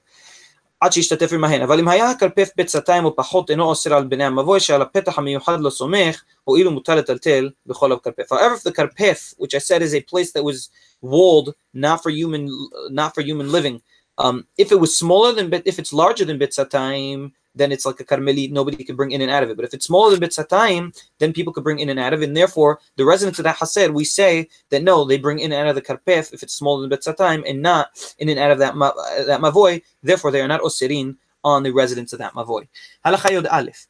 עד 0.86 0.94
שישתתף 0.94 1.34
עמהן. 1.34 1.62
אבל 1.62 1.80
אם 1.80 1.88
היה 1.88 2.10
הכרפף 2.10 2.50
בצעתיים 2.58 3.06
או 3.06 3.16
פחות 3.16 3.50
אינו 3.50 3.64
אוסר 3.64 3.94
על 3.94 4.04
בני 4.04 4.24
המבוי 4.24 4.60
שעל 4.60 4.82
הפתח 4.82 5.20
המיוחד 5.20 5.60
לו 5.60 5.72
סומך, 5.72 6.24
הואיל 6.44 6.68
ומותר 6.68 6.96
לטלטל 6.96 7.50
בכל 7.66 7.92
הכרפף. 7.92 8.34
However, 8.34 8.56
if 8.56 8.64
the 8.64 8.72
karpef, 8.72 9.34
which 9.38 9.56
I 9.56 9.60
said 9.60 9.82
is 9.82 9.94
a 9.94 10.02
place 10.12 10.32
that 10.34 10.44
was 10.44 10.70
walled 11.02 11.54
not 11.74 12.04
for 12.04 12.12
human, 12.12 12.48
not 12.90 13.16
for 13.16 13.22
human 13.22 13.52
living, 13.52 13.82
um, 14.18 14.46
if 14.58 14.72
it 14.72 14.80
was 14.80 14.92
smaller 14.98 15.32
than, 15.34 15.46
if 15.72 15.80
it's 15.80 15.94
larger 16.02 16.26
than 16.26 16.38
bitzatayim, 16.40 17.32
then 17.56 17.72
it's 17.72 17.86
like 17.86 18.00
a 18.00 18.04
karmeli, 18.04 18.52
nobody 18.52 18.84
can 18.84 18.96
bring 18.96 19.12
in 19.12 19.22
and 19.22 19.32
out 19.32 19.44
of 19.44 19.50
it. 19.50 19.56
But 19.56 19.66
if 19.66 19.74
it's 19.74 19.86
smaller 19.86 20.16
than 20.16 20.28
bitzatayim, 20.28 20.96
then 21.20 21.34
people 21.34 21.54
could 21.54 21.64
bring 21.64 21.80
in 21.80 21.90
and 21.90 22.00
out 22.00 22.14
of 22.14 22.22
it. 22.22 22.28
And 22.28 22.38
therefore, 22.38 22.80
the 22.98 23.06
residents 23.06 23.40
of 23.40 23.44
that 23.44 23.58
hasid, 23.58 23.94
we 23.94 24.04
say 24.04 24.48
that 24.70 24.84
no, 24.84 25.06
they 25.06 25.18
bring 25.18 25.40
in 25.40 25.52
and 25.52 25.62
out 25.62 25.68
of 25.68 25.76
the 25.76 25.82
karpef 25.82 26.34
if 26.34 26.44
it's 26.44 26.54
smaller 26.54 26.88
than 26.88 26.98
bitzatayim 26.98 27.50
and 27.50 27.62
not 27.62 28.16
in 28.20 28.30
and 28.30 28.40
out 28.40 28.52
of 28.52 28.60
that, 28.60 28.76
ma- 28.76 28.88
uh, 28.88 29.24
that 29.24 29.40
mavoy. 29.40 29.82
Therefore, 30.04 30.32
they 30.32 30.42
are 30.42 30.48
not 30.48 30.62
osirin 30.62 31.16
on 31.44 31.64
the 31.64 31.72
residents 31.72 32.12
of 32.12 32.20
that 32.20 32.34
mavoy. 32.34 32.68
Halacha 33.06 33.32
yod 33.32 33.48
aleph. 33.48 33.88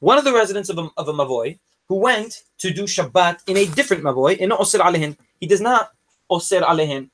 One 0.00 0.18
of 0.18 0.24
the 0.24 0.32
residents 0.32 0.68
of 0.68 0.78
a, 0.78 0.88
of 0.96 1.08
a 1.08 1.12
mavoy 1.12 1.58
who 1.88 1.96
went 1.96 2.42
to 2.58 2.72
do 2.72 2.84
Shabbat 2.84 3.40
in 3.46 3.56
a 3.56 3.66
different 3.66 4.02
mavoy, 4.02 4.36
in 4.36 4.50
osir 4.50 4.80
alehin, 4.80 5.16
he 5.40 5.46
does 5.46 5.60
not 5.60 5.90
osir 6.30 6.62
alehin. 6.62 7.10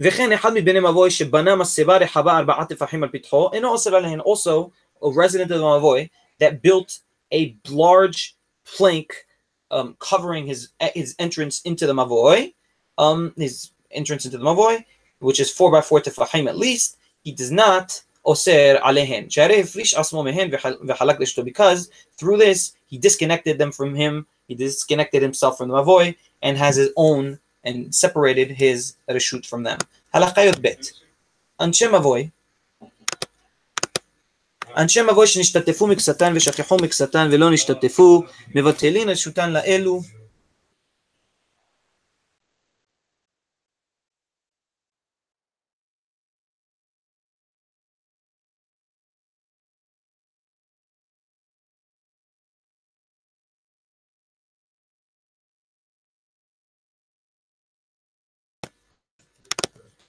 וכן 0.00 0.32
אחד 0.32 0.54
מבני 0.54 0.80
מבוי 0.80 1.10
שבנה 1.10 1.56
מסבה 1.56 1.96
רחבה 1.96 2.38
ארבעה 2.38 2.64
טפחים 2.64 3.02
על 3.02 3.08
פתחו, 3.12 3.50
אינו 3.52 3.68
אוסר 3.68 3.94
עליהן. 3.94 4.20
Also, 4.20 4.70
a 5.02 5.06
resident 5.06 5.50
of 5.50 5.58
the 5.58 5.62
mavoy 5.62 6.08
that 6.40 6.62
built 6.62 7.00
a 7.32 7.56
large 7.68 8.36
plank 8.64 9.08
um, 9.70 9.96
covering 9.98 10.46
his 10.46 10.68
his 10.94 11.14
entrance 11.18 11.60
into 11.62 11.86
the 11.86 11.92
mavoy, 11.92 12.52
um, 12.98 13.32
his 13.36 13.70
entrance 13.90 14.24
into 14.24 14.38
the 14.38 14.44
mavoy, 14.44 14.84
which 15.20 15.40
is 15.40 15.50
four 15.50 15.70
by 15.70 15.80
four 15.80 16.00
tefachim 16.00 16.48
at 16.48 16.56
least, 16.56 16.96
he 17.22 17.32
does 17.32 17.50
not 17.50 18.00
oser 18.24 18.78
alehen. 18.84 19.24
Because 21.44 21.90
through 22.18 22.36
this, 22.36 22.72
he 22.86 22.98
disconnected 22.98 23.58
them 23.58 23.72
from 23.72 23.94
him, 23.94 24.26
he 24.48 24.54
disconnected 24.54 25.22
himself 25.22 25.58
from 25.58 25.68
the 25.68 25.74
mavoy, 25.74 26.16
and 26.42 26.56
has 26.56 26.76
his 26.76 26.90
own 26.96 27.38
and 27.66 27.94
separated 27.94 28.50
his 28.50 28.94
reshut 29.10 29.46
from 29.46 29.62
them. 29.64 29.78
הלכה 30.14 30.44
י"ב 30.44 30.68
אנשי 31.60 31.86
מבוי 31.86 32.28
אנשי 34.76 35.02
מבוי 35.02 35.26
שנשתתפו 35.26 35.86
מקצתן 35.86 36.32
ושכחו 36.36 36.76
מקצתן 36.76 37.28
ולא 37.32 37.50
נשתתפו, 37.50 38.22
מבטלין 38.54 39.08
רשותן 39.08 39.52
לאלו 39.52 40.00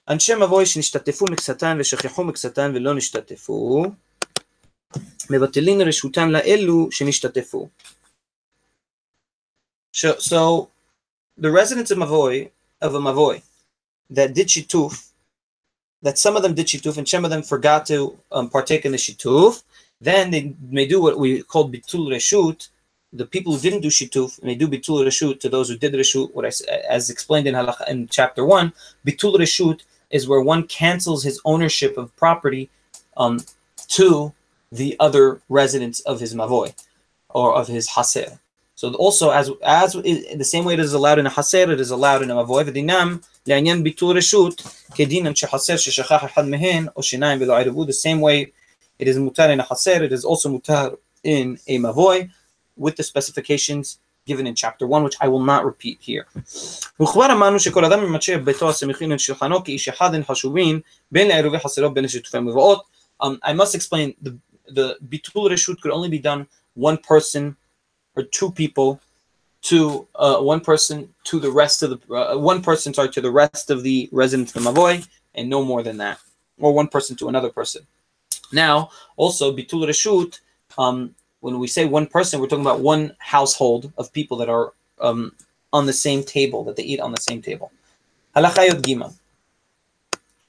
אנשי 0.09 0.35
מבוי 0.35 0.65
שנשתתפו 0.65 1.25
מקצתן 1.31 1.77
ושכחו 1.79 2.23
מקצתן 2.23 2.71
ולא 2.75 2.93
נשתתפו, 2.93 3.85
מבטלין 5.29 5.81
רשותן 5.81 6.29
לאלו 6.29 6.91
שנשתתפו. 6.91 7.69
So, 9.91 10.17
so 10.19 10.69
the 11.37 11.49
residents 11.49 11.91
of 11.91 11.97
Mavoy, 11.97 12.49
of 12.81 12.95
a 12.95 12.99
Mavoy, 12.99 13.41
that 14.09 14.33
did 14.33 14.47
shituf, 14.47 15.11
that 16.01 16.17
some 16.17 16.35
of 16.35 16.43
them 16.43 16.53
did 16.53 16.67
shituf 16.67 16.97
and 16.97 17.07
some 17.07 17.23
of 17.25 17.31
them 17.31 17.41
forgot 17.41 17.85
to 17.87 18.17
um, 18.31 18.49
partake 18.49 18.85
in 18.85 18.91
the 18.91 18.97
shituf, 18.97 19.63
then 19.99 20.31
they 20.31 20.53
may 20.69 20.85
do 20.85 21.01
what 21.01 21.17
we 21.17 21.41
call 21.43 21.69
bitul 21.69 22.09
reshut. 22.09 22.69
The 23.13 23.25
people 23.25 23.53
who 23.53 23.59
didn't 23.59 23.81
do 23.81 23.87
shituf 23.87 24.43
may 24.43 24.55
do 24.55 24.67
bitul 24.67 25.05
reshut 25.05 25.39
to 25.39 25.49
those 25.49 25.69
who 25.69 25.77
did 25.77 25.93
reshut. 25.93 26.33
What 26.33 26.45
I 26.45 26.51
as 26.89 27.09
explained 27.09 27.47
in 27.47 27.55
halakha, 27.55 27.87
in 27.87 28.07
chapter 28.07 28.45
one, 28.45 28.73
bitul 29.07 29.35
reshut 29.37 29.81
is 30.10 30.28
where 30.28 30.40
one 30.40 30.66
cancels 30.66 31.22
his 31.22 31.40
ownership 31.44 31.96
of 31.96 32.14
property 32.16 32.70
um, 33.16 33.40
to 33.88 34.32
the 34.72 34.96
other 35.00 35.40
residents 35.48 36.00
of 36.00 36.20
his 36.20 36.34
mavoy 36.34 36.74
or 37.28 37.54
of 37.54 37.68
his 37.68 37.88
haser. 37.90 38.38
So 38.74 38.94
also 38.94 39.30
as 39.30 39.50
as 39.62 39.94
in 39.94 40.38
the 40.38 40.44
same 40.44 40.64
way 40.64 40.74
it 40.74 40.80
is 40.80 40.94
allowed 40.94 41.18
in 41.18 41.26
a 41.26 41.30
haser, 41.30 41.68
it 41.68 41.80
is 41.80 41.90
allowed 41.90 42.22
in 42.22 42.30
a 42.30 42.34
mavoy. 42.34 42.64
The 47.86 47.92
same 47.92 48.20
way 48.20 48.52
it 48.98 49.08
is 49.08 49.18
mutar 49.18 49.50
in 49.50 49.60
a 49.60 49.64
haser, 49.64 50.00
it 50.00 50.12
is 50.12 50.24
also 50.24 50.48
mutar 50.48 50.96
in 51.22 51.58
a 51.66 51.78
mavoy 51.78 52.30
with 52.76 52.96
the 52.96 53.02
specifications 53.02 53.98
given 54.30 54.46
in 54.50 54.54
chapter 54.54 54.84
1, 54.86 55.02
which 55.06 55.18
I 55.20 55.26
will 55.32 55.44
not 55.52 55.64
repeat 55.64 55.98
here. 56.08 56.24
Um, 63.22 63.38
I 63.50 63.52
must 63.60 63.74
explain 63.78 64.06
the, 64.26 64.32
the 64.78 64.86
bitul 65.10 65.50
reshut 65.52 65.80
could 65.80 65.94
only 65.98 66.10
be 66.16 66.22
done 66.30 66.46
one 66.74 66.98
person 67.12 67.56
or 68.16 68.22
two 68.22 68.50
people 68.60 69.00
to 69.62 70.06
uh, 70.14 70.38
one 70.52 70.60
person 70.70 70.96
to 71.24 71.40
the 71.44 71.52
rest 71.62 71.82
of 71.82 71.88
the 71.92 71.98
uh, 72.14 72.36
one 72.52 72.62
person 72.62 72.94
sorry 72.94 73.10
to 73.10 73.20
the 73.20 73.34
rest 73.42 73.70
of 73.74 73.82
the 73.82 74.08
residents 74.10 74.54
of 74.54 74.62
the 74.62 74.70
mavoy 74.70 75.06
and 75.34 75.50
no 75.50 75.60
more 75.70 75.82
than 75.82 75.98
that 75.98 76.18
or 76.58 76.72
one 76.72 76.88
person 76.88 77.14
to 77.16 77.28
another 77.28 77.50
person 77.50 77.82
now 78.52 78.88
also 79.16 79.44
bitul 79.54 79.86
reshut 79.90 80.40
um, 80.78 81.14
when 81.39 81.59
we 81.59 81.67
say 81.67 81.85
one 81.85 82.07
person, 82.07 82.39
we're 82.39 82.47
talking 82.47 82.65
about 82.65 82.79
one 82.79 83.03
household 83.19 83.91
of 83.99 84.11
people 84.11 84.37
that 84.37 84.49
are 84.49 84.73
um, 84.99 85.31
on 85.71 85.85
the 85.85 85.93
same 85.93 86.23
table, 86.23 86.63
that 86.63 86.75
they 86.75 86.83
eat 86.83 86.99
on 86.99 87.11
the 87.11 87.21
same 87.21 87.41
table. 87.41 87.69
הלכה 88.35 88.65
י"ג 88.65 88.99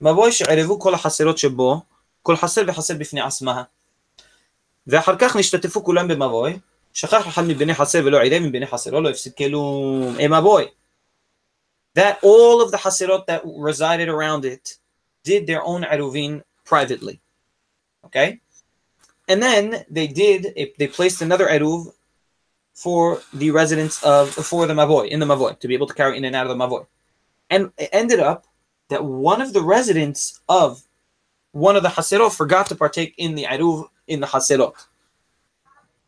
מבוי 0.01 0.33
שערבו 0.33 0.81
כל 0.81 0.95
החסרות 0.95 1.39
שבו, 1.39 1.83
כל 2.23 2.37
חסר 2.37 2.63
וחסר 2.67 2.95
בפני 2.95 3.21
עצמה. 3.21 3.63
ואחר 4.87 5.17
כך 5.19 5.37
נשתתפו 5.37 5.85
כולם 5.85 6.09
במבוי, 6.09 6.59
שכח 6.93 7.29
אחד 7.29 7.43
מבני 7.43 7.75
חסר 7.75 8.03
ולא 8.05 8.21
עירב 8.21 8.43
מבני 8.43 8.67
חסרו, 8.67 9.01
לא 9.01 9.11
הפסיד 9.11 9.33
כלום. 9.35 10.17
אה 10.21 10.29
מבוי. 10.41 10.65
That 11.99 12.25
all 12.25 12.67
of 12.67 12.71
the 12.73 12.79
חסרות 12.79 13.31
that 13.31 13.43
resided 13.45 14.09
around 14.09 14.45
it 14.45 14.77
did 15.29 15.47
their 15.47 15.63
own 15.63 15.85
עירובין 15.91 16.41
privately. 16.69 17.17
Okay? 18.07 18.39
And 19.29 19.43
then 19.43 19.85
they 19.91 20.07
did, 20.07 20.55
they 20.79 20.87
placed 20.87 21.21
another 21.21 21.47
eruv 21.47 21.93
for 22.75 23.21
the 23.33 23.51
residents 23.51 24.03
of, 24.05 24.31
for 24.31 24.67
the 24.67 24.75
mavoy, 24.75 25.09
in 25.09 25.19
the 25.19 25.27
mavoy, 25.27 25.59
to 25.59 25.69
be 25.69 25.75
able 25.75 25.87
to 25.87 25.95
carry 25.95 26.17
in 26.17 26.25
and 26.25 26.37
out 26.37 26.47
of 26.47 26.57
the 26.57 26.65
mavoy. 26.65 26.87
And 27.51 27.73
it 27.79 27.91
ended 27.93 28.21
up 28.21 28.47
that 28.89 29.05
one 29.05 29.41
of 29.41 29.53
the 29.53 29.63
residents 29.63 30.41
of 30.49 30.83
one 31.53 31.75
of 31.75 31.83
the 31.83 31.89
haserot 31.89 32.37
forgot 32.37 32.67
to 32.67 32.75
partake 32.77 33.15
in 33.17 33.35
the 33.35 33.45
eruv 33.45 33.89
in 34.07 34.21
the 34.21 34.27
haserot. 34.27 34.75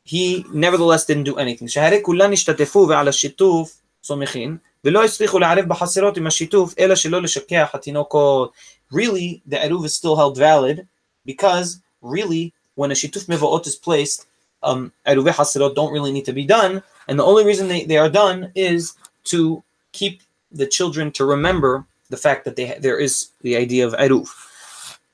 He 0.04 0.44
nevertheless 0.52 1.04
didn't 1.06 1.24
do 1.24 1.36
anything. 1.36 1.68
שהרי 1.68 2.02
כולן 2.02 2.32
השתתפו 2.32 2.86
ועל 2.88 3.08
השיתוף 3.08 3.80
סומכין, 4.02 4.56
ולא 4.84 5.04
הצליחו 5.04 5.38
לערב 5.38 5.64
בחסרות 5.64 6.16
עם 6.16 6.26
השיתוף, 6.26 6.74
אלא 6.78 6.94
שלא 6.94 7.22
לשכח 7.22 7.70
התינוקות. 7.74 8.52
Really, 8.92 9.42
the 9.46 9.56
eruv 9.56 9.84
is 9.84 9.94
still 9.94 10.16
held 10.16 10.36
valid, 10.38 10.86
because 11.26 11.80
really, 12.02 12.52
when 12.74 12.90
a 12.90 12.94
shituf 12.94 13.26
mevaot 13.26 13.66
is 13.66 13.76
placed, 13.76 14.26
um, 14.62 14.92
eruve 15.06 15.32
hasirot 15.32 15.74
don't 15.74 15.92
really 15.92 16.12
need 16.12 16.24
to 16.24 16.32
be 16.32 16.44
done, 16.44 16.82
and 17.06 17.18
the 17.18 17.24
only 17.24 17.44
reason 17.44 17.68
they, 17.68 17.84
they 17.84 17.98
are 17.98 18.08
done 18.08 18.52
is 18.54 18.94
to 19.24 19.62
keep 19.92 20.22
the 20.52 20.66
children 20.66 21.10
to 21.12 21.24
remember 21.24 21.84
the 22.10 22.16
fact 22.16 22.44
that 22.44 22.56
they 22.56 22.76
there 22.80 22.98
is 22.98 23.28
the 23.42 23.56
idea 23.56 23.86
of 23.86 23.92
eruv. 23.94 24.28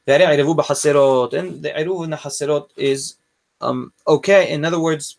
And 0.06 0.16
the 0.16 1.70
eruv 1.70 2.04
in 2.04 2.10
the 2.10 2.16
hasirot 2.16 2.68
is 2.76 3.16
um, 3.60 3.92
okay. 4.06 4.52
In 4.52 4.64
other 4.64 4.78
words, 4.78 5.16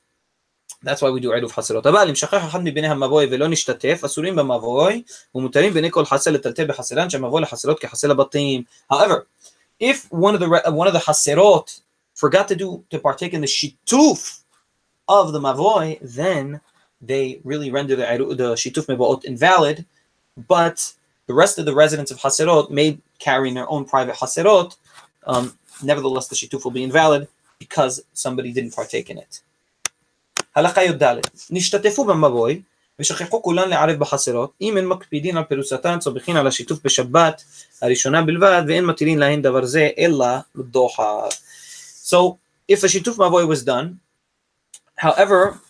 that's 0.84 1.02
why 1.02 1.10
we 1.10 1.20
do 1.20 1.32
עירוב 1.34 1.52
חסרות. 1.52 1.88
אבל 1.88 2.10
אם 2.10 2.16
שכח 2.16 2.50
אחד 2.50 2.64
מביני 2.64 2.88
המבוי 2.88 3.28
ולא 3.32 3.48
נשתתף, 3.48 4.02
אסורים 4.06 4.36
במבוי, 4.36 5.04
ומותרים 5.36 5.74
ביני 5.74 5.92
כל 5.92 6.06
חסר 6.06 6.32
לטלטל 6.32 6.68
בחסרן, 6.68 7.10
שהמבוי 7.10 7.42
לחסרות 7.42 7.80
כחסר 7.80 8.08
לבתים. 8.08 8.64
However, 8.94 9.26
if 9.84 10.12
one 10.12 10.36
of 10.36 10.40
the 10.40 10.48
one 10.72 10.88
of 10.88 10.94
the 10.94 11.00
חסרות 11.00 11.80
forgot 12.20 12.48
to 12.48 12.56
do 12.56 12.84
to 12.90 13.00
partake 13.00 13.34
in 13.34 13.42
the 13.42 13.48
shituf 13.48 14.42
of 15.08 15.34
the 15.34 15.40
Mavoy, 15.40 16.00
then 16.02 16.62
they 17.02 17.40
really 17.44 17.72
render 17.72 17.96
the, 17.96 18.06
the 18.36 18.54
Shituf 18.56 18.86
Mebaot 18.88 19.26
invalid, 19.26 19.86
but 20.48 20.94
the 21.28 21.34
rest 21.34 21.60
of 21.60 21.66
the 21.66 21.76
residents 21.76 22.12
of 22.12 22.18
Haserot 22.20 22.70
may 22.70 22.98
carry 23.20 23.50
in 23.50 23.56
their 23.56 23.70
own 23.70 23.86
private 23.86 24.16
Haserot. 24.16 24.76
Um, 25.26 25.58
nevertheless, 25.84 26.28
the 26.28 26.36
Shituf 26.36 26.64
will 26.64 26.72
be 26.72 26.84
invalid 26.84 27.28
because 27.60 28.04
somebody 28.14 28.52
didn't 28.52 28.76
partake 28.76 29.10
in 29.10 29.18
it. 29.18 29.42
הלכה 30.56 30.84
י"ד 30.84 31.04
נשתתפו 31.50 32.06
במבוי 32.06 32.62
ושכחו 33.00 33.42
כולן 33.42 33.70
לערב 33.70 34.00
בחסרות, 34.00 34.52
אם 34.62 34.78
הן 34.78 34.86
מקפידין 34.86 35.38
על 35.38 35.44
פירוסתן, 35.44 36.00
צומחין 36.00 36.38
על 36.38 36.48
השיתוף 36.48 36.80
בשבת 36.84 37.44
הראשונה 37.82 38.22
בלבד, 38.22 38.64
ואין 38.68 38.86
מטילין 38.86 39.20
להן 39.20 39.42
דבר 39.42 39.66
זה, 39.66 39.90
אלא 39.98 40.26
לדוחר. 40.56 41.28
so, 42.11 42.41
if 42.67 42.83
a 42.83 42.89
shituf 42.89 43.17
mavoy 43.23 43.47
was 43.47 43.63
done, 43.63 44.01
however, 44.97 45.61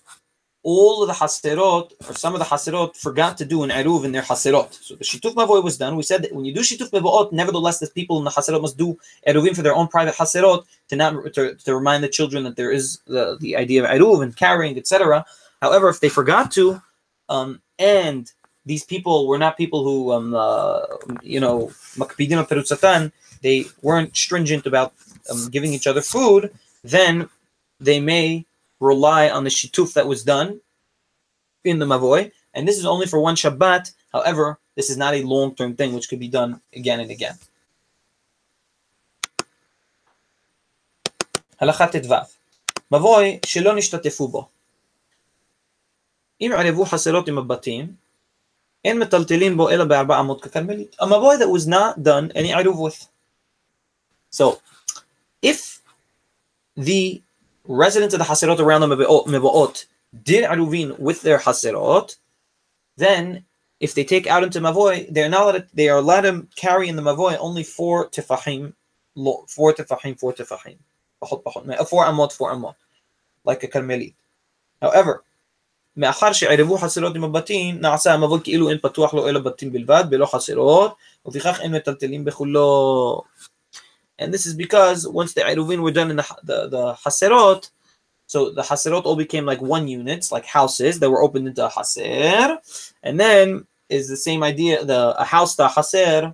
all 0.62 1.02
of 1.02 1.08
the 1.08 1.18
haserot, 1.22 1.92
or 2.08 2.14
some 2.14 2.34
of 2.34 2.38
the 2.38 2.46
haserot, 2.46 2.96
forgot 2.96 3.36
to 3.36 3.44
do 3.44 3.62
an 3.62 3.68
eruv 3.68 4.06
in 4.06 4.12
their 4.12 4.22
haserot. 4.22 4.72
So 4.72 4.94
the 4.94 5.04
shituf 5.04 5.34
mavoy 5.34 5.62
was 5.62 5.76
done. 5.76 5.96
We 5.96 6.02
said 6.02 6.22
that 6.22 6.32
when 6.32 6.46
you 6.46 6.54
do 6.54 6.62
shituf 6.62 6.90
mavoot, 6.92 7.30
nevertheless, 7.32 7.78
the 7.78 7.88
people 7.88 8.16
in 8.16 8.24
the 8.24 8.30
haserot 8.30 8.62
must 8.62 8.78
do 8.78 8.98
eruvim 9.28 9.54
for 9.54 9.60
their 9.60 9.74
own 9.74 9.88
private 9.88 10.14
haserot 10.14 10.64
to 10.88 10.96
not 10.96 11.12
to, 11.34 11.56
to 11.56 11.74
remind 11.74 12.02
the 12.02 12.08
children 12.08 12.44
that 12.44 12.56
there 12.56 12.72
is 12.72 13.00
the, 13.06 13.36
the 13.40 13.54
idea 13.54 13.84
of 13.84 13.90
eruv 13.90 14.22
and 14.22 14.34
carrying, 14.34 14.78
etc. 14.78 15.26
However, 15.60 15.90
if 15.90 16.00
they 16.00 16.08
forgot 16.08 16.50
to, 16.52 16.80
um, 17.28 17.60
and 17.78 18.32
these 18.65 18.83
people 18.83 19.27
were 19.27 19.37
not 19.37 19.57
people 19.57 19.83
who, 19.83 20.11
um, 20.11 20.33
uh, 20.33 20.81
you 21.21 21.39
know, 21.39 21.71
makpidin 21.95 22.47
perutzatan, 22.47 23.11
they 23.41 23.65
weren't 23.81 24.15
stringent 24.17 24.65
about 24.65 24.93
um, 25.29 25.49
giving 25.49 25.71
each 25.73 25.87
other 25.87 26.01
food, 26.01 26.51
then 26.83 27.29
they 27.79 27.99
may 27.99 28.45
rely 28.79 29.29
on 29.29 29.43
the 29.43 29.49
shituf 29.49 29.93
that 29.93 30.07
was 30.07 30.23
done 30.23 30.61
in 31.63 31.79
the 31.79 31.85
mavoy, 31.85 32.31
and 32.53 32.67
this 32.67 32.77
is 32.77 32.85
only 32.85 33.05
for 33.05 33.19
one 33.19 33.35
Shabbat. 33.35 33.91
However, 34.11 34.59
this 34.75 34.89
is 34.89 34.97
not 34.97 35.13
a 35.13 35.23
long-term 35.23 35.75
thing 35.75 35.93
which 35.93 36.09
could 36.09 36.19
be 36.19 36.27
done 36.27 36.61
again 36.73 36.99
and 36.99 37.11
again. 37.11 37.37
הלכה 41.59 41.87
ט"ו 41.87 42.15
מבוי 42.91 43.39
שלא 43.45 43.75
נשתתפו 43.75 44.27
בו. 44.27 44.47
אם 46.41 46.51
ערבו 46.57 46.85
חסרות 46.85 47.27
עם 47.27 47.37
הבתים, 47.37 47.95
אין 48.85 48.99
מטלטלים 48.99 49.57
בו 49.57 49.69
אלא 49.69 49.85
בארבע 49.85 50.19
אמות 50.19 50.41
ככרמלית. 50.41 50.95
A 51.01 51.05
מבוי 51.05 51.37
that 51.37 51.49
was 51.49 51.67
not 51.67 52.03
done 52.03 52.31
any 52.35 52.53
עירוב 52.53 52.79
with. 52.79 53.07
So, 54.31 54.59
if 55.41 55.81
the 56.75 57.21
residents 57.67 58.13
of 58.13 58.19
the 58.19 58.25
Haserot 58.25 58.59
around 58.59 58.81
the 58.81 58.95
Mebaot 58.95 59.85
did 60.23 60.43
Aruvin 60.43 60.99
with 60.99 61.21
their 61.21 61.39
Haserot, 61.39 62.17
then 62.97 63.45
if 63.79 63.93
they 63.93 64.03
take 64.03 64.27
out 64.27 64.43
into 64.43 64.59
Mavoy, 64.59 65.11
they're 65.11 65.29
not 65.29 65.43
allowed 65.43 65.51
to, 65.53 65.67
they 65.73 65.89
are 65.89 65.99
allowed 65.99 66.21
to 66.21 66.47
carry 66.55 66.87
in 66.87 66.95
the 66.95 67.01
Mavoy 67.01 67.37
only 67.39 67.63
four 67.63 68.09
tefahim, 68.09 68.73
four 69.15 69.73
tefahim, 69.73 70.19
four 70.19 70.33
tefahim, 70.33 70.77
four 71.21 72.05
amot, 72.05 72.31
four 72.31 72.53
amot, 72.53 72.75
like 73.43 73.63
a 73.63 73.67
Carmelit. 73.67 74.13
However, 74.81 75.23
מאחר 75.97 76.33
שערבו 76.33 76.77
חסרות 76.77 77.15
עם 77.15 77.23
הבתים, 77.23 77.81
נעשה 77.81 78.13
המבוי 78.13 78.39
כאילו 78.43 78.69
אין 78.69 78.77
פתוח 78.81 79.13
לו 79.13 79.29
אלא 79.29 79.39
בתים 79.39 79.71
בלבד, 79.71 80.03
בלא 80.09 80.25
חסרות, 80.25 80.95
ולפיכך 81.25 81.59
אין 81.61 81.75
מטלטלים 81.75 82.25
בכולו. 82.25 83.21
And 84.19 84.33
this 84.33 84.45
is 84.45 84.53
because 84.53 85.07
once 85.07 85.33
the 85.33 85.41
Iruvin 85.41 85.81
were 85.81 85.91
done 85.91 86.09
in 86.09 86.17
the, 86.17 86.25
the, 86.43 86.69
the 86.69 86.93
Haserot, 86.93 87.69
so 88.27 88.49
the 88.49 88.61
Haserot 88.61 89.05
all 89.05 89.15
became 89.15 89.45
like 89.45 89.61
one 89.61 89.87
unit, 89.87 90.27
like 90.31 90.45
houses 90.45 90.99
that 90.99 91.09
were 91.09 91.21
opened 91.21 91.47
into 91.47 91.65
a 91.65 91.69
Haser. 91.69 92.57
And 93.03 93.19
then 93.19 93.67
is 93.89 94.07
the 94.07 94.17
same 94.17 94.41
idea, 94.43 94.83
the 94.83 95.15
a 95.19 95.25
house, 95.25 95.55
the 95.55 95.67
Haser, 95.67 96.33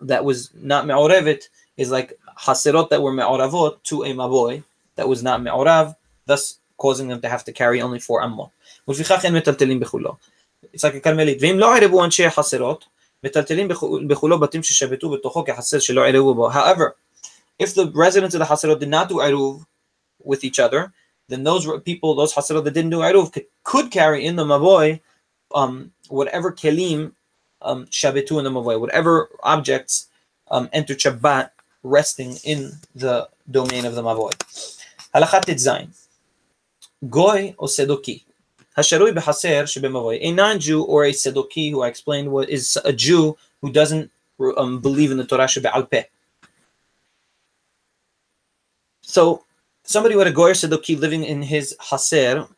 that 0.00 0.24
was 0.24 0.50
not 0.54 0.86
Me'orevet, 0.86 1.42
is 1.76 1.90
like 1.90 2.18
Haserot 2.38 2.88
that 2.90 3.02
were 3.02 3.12
Me'oravot 3.12 3.82
to 3.84 4.04
a 4.04 4.14
Maboy 4.14 4.62
that 4.96 5.08
was 5.08 5.22
not 5.22 5.42
Me'orav, 5.42 5.96
thus 6.26 6.58
causing 6.76 7.08
them 7.08 7.20
to 7.20 7.28
have 7.28 7.44
to 7.44 7.52
carry 7.52 7.80
only 7.82 8.00
four 8.00 8.22
Ammot. 8.22 8.50
ולפיכך 8.88 9.24
אין 9.24 9.34
מטלטלים 9.34 9.80
בכולו. 9.80 10.12
It's 10.64 10.84
like 10.84 10.94
a 10.94 11.06
Carmelit. 11.06 11.40
ואם 11.40 11.58
לא 11.58 11.76
ערבו 11.76 12.04
אנשי 12.04 12.26
החסרות, 12.26 12.84
מטלטלים 13.24 13.68
בכולו 14.08 14.40
בתים 14.40 14.62
ששבתו 14.62 15.10
בתוכו 15.10 15.44
כחסר 15.44 15.78
שלא 15.78 16.04
עירבו 16.04 16.34
בו. 16.34 16.50
However, 16.52 16.90
if 17.62 17.74
the 17.74 17.92
residents 17.94 18.34
of 18.34 18.38
the 18.38 18.44
חסרות 18.44 18.80
did 18.80 18.88
not 18.88 19.08
do 19.08 19.20
עירוב 19.20 19.64
with 20.24 20.44
each 20.44 20.58
other, 20.58 20.92
then 21.28 21.44
those 21.44 21.66
people, 21.84 22.14
those 22.14 22.34
חסרות 22.34 22.64
that 22.64 22.74
didn't 22.74 22.90
do 22.90 23.02
עירוב 23.02 23.30
could, 23.30 23.44
could 23.64 23.90
carry 23.90 24.26
in 24.26 24.36
the 24.36 24.44
מבוי 24.44 24.98
um, 25.54 25.92
whatever 26.08 26.52
kelim 26.52 27.12
um, 27.62 27.86
shabetu 27.86 28.38
in 28.38 28.44
the 28.44 28.50
mavoy, 28.50 28.78
whatever 28.80 29.28
objects 29.42 30.08
um, 30.50 30.68
enter 30.72 30.94
Shabbat 30.94 31.50
resting 31.82 32.36
in 32.44 32.72
the 32.94 33.28
domain 33.50 33.84
of 33.84 33.94
the 33.94 34.02
mavoy. 34.02 34.32
Halachat 35.14 35.44
zayin. 35.46 35.88
Goy 37.08 37.54
or 37.58 37.68
sedoki. 37.68 38.24
Hasharui 38.76 39.12
behaser 39.12 39.64
shebemavoy. 39.64 40.18
A 40.20 40.32
non-Jew 40.32 40.82
or 40.82 41.04
a 41.04 41.12
sedoki, 41.12 41.70
who 41.70 41.82
I 41.82 41.88
explained 41.88 42.30
what 42.30 42.48
is 42.48 42.78
a 42.84 42.92
Jew 42.92 43.36
who 43.60 43.72
doesn't 43.72 44.10
um, 44.56 44.80
believe 44.80 45.10
in 45.10 45.16
the 45.16 45.24
Torah 45.24 45.46
shebe'al 45.46 45.90
peh. 45.90 46.04
So 49.02 49.44
somebody 49.82 50.14
with 50.14 50.28
a 50.28 50.32
goy 50.32 50.50
or 50.50 50.54
sedoki 50.54 50.98
living 50.98 51.24
in 51.24 51.42
his 51.42 51.76
haser, 51.80 52.48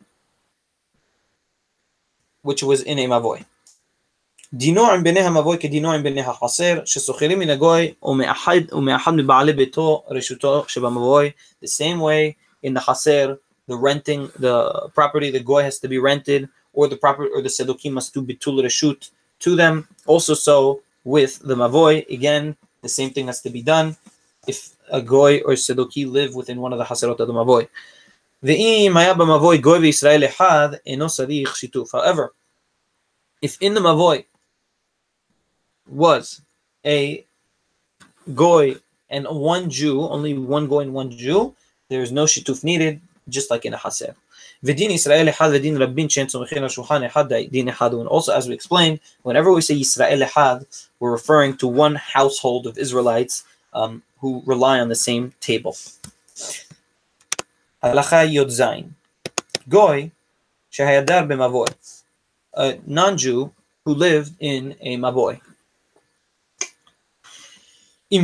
which 2.42 2.62
was 2.62 2.82
in 2.82 2.98
a 2.98 3.06
mavoy. 3.06 3.44
דינו 4.54 4.90
עם 4.90 5.04
בני 5.04 5.20
המבוי 5.20 5.58
כדינו 5.58 5.92
עם 5.92 6.02
בני 6.02 6.20
החסר, 6.20 6.80
שסוחרים 6.84 7.38
מן 7.38 7.50
הגוי 7.50 7.94
ומאחד, 8.02 8.60
ומאחד 8.72 9.12
מבעלי 9.14 9.52
ביתו 9.52 10.04
רשותו 10.08 10.64
שבמבוי, 10.68 11.30
the 11.64 11.68
same 11.68 12.00
way 12.00 12.34
in 12.66 12.78
the 12.78 12.80
חסר, 12.80 13.34
the 13.67 13.75
renting 13.75 14.31
the 14.39 14.89
property 14.93 15.29
the 15.31 15.39
goy 15.39 15.63
has 15.63 15.79
to 15.79 15.87
be 15.87 15.97
rented 15.97 16.49
or 16.73 16.87
the 16.87 16.97
property 16.97 17.29
or 17.33 17.41
the 17.41 17.49
seduki 17.49 17.91
must 17.91 18.13
do 18.13 18.21
bitul 18.21 18.63
reshut 18.63 19.09
to 19.39 19.55
them. 19.55 19.87
Also 20.05 20.33
so 20.33 20.81
with 21.03 21.39
the 21.39 21.55
mavoi, 21.55 22.07
again 22.09 22.55
the 22.81 22.89
same 22.89 23.11
thing 23.11 23.27
has 23.27 23.41
to 23.41 23.49
be 23.49 23.61
done 23.61 23.95
if 24.47 24.75
a 24.91 25.01
goy 25.01 25.39
or 25.41 25.53
seduki 25.53 26.09
live 26.09 26.35
within 26.35 26.61
one 26.61 26.71
of 26.73 26.79
the 26.79 26.85
haserot 26.85 27.19
of 27.19 27.27
the 27.27 27.33
mavoy. 27.33 27.67
However, 31.91 32.33
if 33.41 33.57
in 33.61 33.73
the 33.73 33.81
mavoi 33.81 34.25
was 35.87 36.41
a 36.85 37.25
goy 38.33 38.75
and 39.09 39.25
one 39.25 39.69
Jew, 39.69 40.01
only 40.01 40.37
one 40.37 40.67
goy 40.67 40.81
and 40.81 40.93
one 40.93 41.09
Jew, 41.11 41.55
there 41.89 42.01
is 42.01 42.11
no 42.11 42.25
shituf 42.25 42.63
needed 42.63 43.01
just 43.29 43.51
like 43.51 43.65
in 43.65 43.73
a 43.73 43.77
Haser. 43.77 44.15
V'din 44.63 44.89
Yisrael 44.89 45.29
echad 45.31 45.51
v'din 45.53 45.79
rabbin 45.79 46.07
she'en 46.07 46.27
tzomichin 46.27 46.61
al 46.61 46.69
shulchan 46.69 47.09
echad 47.09 47.51
din 47.51 47.67
echad. 47.67 47.99
And 47.99 48.07
also, 48.07 48.33
as 48.33 48.47
we 48.47 48.53
explained, 48.53 48.99
whenever 49.23 49.51
we 49.51 49.61
say 49.61 49.75
Yisrael 49.75 50.25
echad, 50.25 50.65
we're 50.99 51.11
referring 51.11 51.57
to 51.57 51.67
one 51.67 51.95
household 51.95 52.67
of 52.67 52.77
Israelites 52.77 53.43
um, 53.73 54.03
who 54.19 54.43
rely 54.45 54.79
on 54.79 54.87
the 54.89 54.95
same 54.95 55.33
table. 55.39 55.75
Halacha 57.83 58.27
Yodzain. 58.33 58.91
Goy 59.69 60.11
shehayadar 60.71 61.27
b'mavoy. 61.27 61.67
A 62.53 62.79
non-Jew 62.87 63.51
who 63.85 63.93
lived 63.93 64.33
in 64.39 64.75
a 64.81 64.97
mavoy. 64.97 65.39
If 68.09 68.23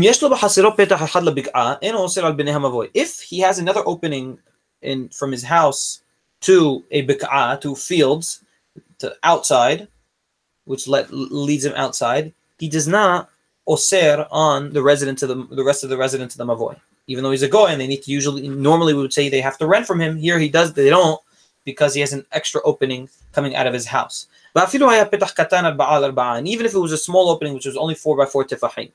he 3.22 3.40
has 3.40 3.60
another 3.60 3.84
opening 3.86 4.40
in 4.84 5.10
from 5.10 5.32
his 5.32 5.44
house 5.44 6.02
to 6.42 6.84
a 6.92 7.06
bik'ah, 7.06 7.28
uh, 7.32 7.58
to 7.58 7.76
fields, 7.76 8.44
to 9.00 9.16
outside, 9.24 9.88
which 10.66 10.88
let, 10.88 11.12
leads 11.12 11.66
him 11.66 11.74
outside, 11.76 12.34
he 12.60 12.70
does 12.70 12.88
not 12.88 13.30
oser 13.68 14.28
on 14.30 14.74
the 14.74 14.84
residents 14.84 15.24
of 15.24 15.30
the, 15.30 15.56
the 15.56 15.64
rest 15.64 15.84
of 15.84 15.90
the 15.90 15.98
residents 15.98 16.36
of 16.36 16.40
the 16.40 16.46
mavoy. 16.46 16.78
Even 17.08 17.24
though 17.24 17.32
he's 17.32 17.44
a 17.44 17.50
goy 17.50 17.68
and 17.68 17.82
they 17.82 17.88
need 17.88 18.04
to 18.04 18.12
usually, 18.12 18.48
normally 18.48 18.94
we 18.94 19.02
would 19.02 19.14
say 19.14 19.28
they 19.28 19.42
have 19.42 19.58
to 19.58 19.68
rent 19.68 19.86
from 19.86 20.00
him. 20.00 20.16
Here 20.18 20.40
he 20.40 20.50
does, 20.50 20.74
they 20.74 20.90
don't, 20.90 21.20
because 21.66 21.94
he 21.94 22.02
has 22.02 22.14
an 22.14 22.26
extra 22.32 22.62
opening 22.64 23.10
coming 23.34 23.56
out 23.56 23.68
of 23.68 23.74
his 23.74 23.88
house. 23.88 24.28
Even 24.56 24.78
if 26.66 26.74
it 26.74 26.80
was 26.80 26.92
a 26.92 26.98
small 26.98 27.30
opening, 27.30 27.54
which 27.54 27.66
was 27.66 27.76
only 27.76 27.96
4 27.96 28.16
by 28.16 28.26
4 28.26 28.46
tefahim. 28.46 28.92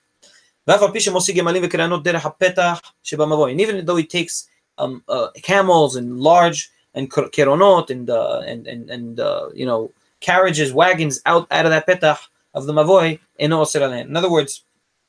And 3.51 3.61
even 3.61 3.85
though 3.85 3.96
he 3.96 4.05
takes 4.05 4.48
um, 4.79 5.03
uh, 5.09 5.29
camels 5.43 5.97
and 5.97 6.21
large 6.21 6.71
and 6.95 7.11
keronot 7.11 7.91
and 7.91 8.11
uh, 8.11 8.41
and 8.41 8.67
and, 8.67 8.91
and 8.91 9.21
uh, 9.21 9.49
you 9.55 9.67
know 9.67 9.93
carriages, 10.21 10.73
wagons 10.73 11.21
out 11.27 11.47
out 11.51 11.67
of 11.67 11.71
that 11.71 11.87
petach 11.87 12.19
of 12.55 12.67
the 12.67 12.73
mavoi 12.73 13.19
in 13.38 13.53
In 13.53 14.17
other 14.17 14.31
words, 14.31 14.64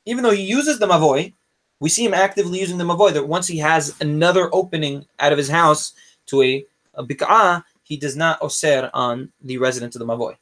even 0.06 0.22
though 0.22 0.30
he 0.30 0.42
uses 0.42 0.78
the 0.78 0.86
mavoi, 0.86 1.32
we 1.80 1.88
see 1.88 2.04
him 2.04 2.14
actively 2.14 2.60
using 2.60 2.78
the 2.78 2.84
mavoi. 2.84 3.12
That 3.12 3.26
once 3.26 3.46
he 3.46 3.58
has 3.58 3.96
another 4.00 4.48
opening 4.52 5.06
out 5.18 5.32
of 5.32 5.38
his 5.38 5.48
house 5.48 5.94
to 6.26 6.42
a, 6.42 6.64
a 6.94 7.04
bik'ah, 7.04 7.64
he 7.82 7.96
does 7.96 8.16
not 8.16 8.40
oser 8.40 8.90
on 8.94 9.32
the 9.42 9.58
resident 9.58 9.96
of 9.96 9.98
the 9.98 10.06
mavoy. 10.06 10.36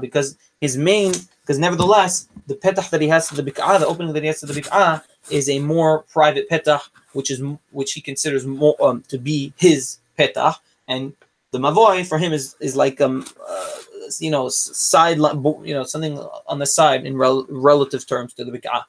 Because 0.00 0.36
his 0.60 0.76
main, 0.78 1.12
because 1.42 1.58
nevertheless, 1.58 2.28
the 2.46 2.54
petach 2.54 2.88
that 2.90 3.02
he 3.02 3.08
has 3.08 3.28
to 3.28 3.34
the 3.34 3.42
bik'ah, 3.42 3.80
the 3.80 3.86
opening 3.86 4.12
that 4.14 4.22
he 4.22 4.28
has 4.28 4.40
to 4.40 4.46
the 4.46 4.58
bik'ah, 4.58 5.02
is 5.29 5.49
a 5.49 5.59
more 5.59 6.03
private 6.03 6.49
petach, 6.49 6.89
which 7.13 7.31
is 7.31 7.41
which 7.71 7.93
he 7.93 8.01
considers 8.01 8.45
more 8.45 8.75
um, 8.81 9.03
to 9.07 9.17
be 9.17 9.53
his 9.57 9.99
petach, 10.17 10.55
and 10.87 11.13
the 11.51 11.59
mavoy 11.59 12.05
for 12.05 12.17
him 12.17 12.33
is 12.33 12.55
is 12.59 12.75
like 12.75 13.01
um 13.01 13.25
uh, 13.47 13.71
you 14.19 14.31
know 14.31 14.49
side 14.49 15.17
you 15.17 15.73
know 15.73 15.83
something 15.83 16.17
on 16.47 16.59
the 16.59 16.65
side 16.65 17.05
in 17.05 17.17
rel- 17.17 17.45
relative 17.49 18.05
terms 18.05 18.33
to 18.33 18.43
the 18.45 18.51
bik'ah. 18.51 18.83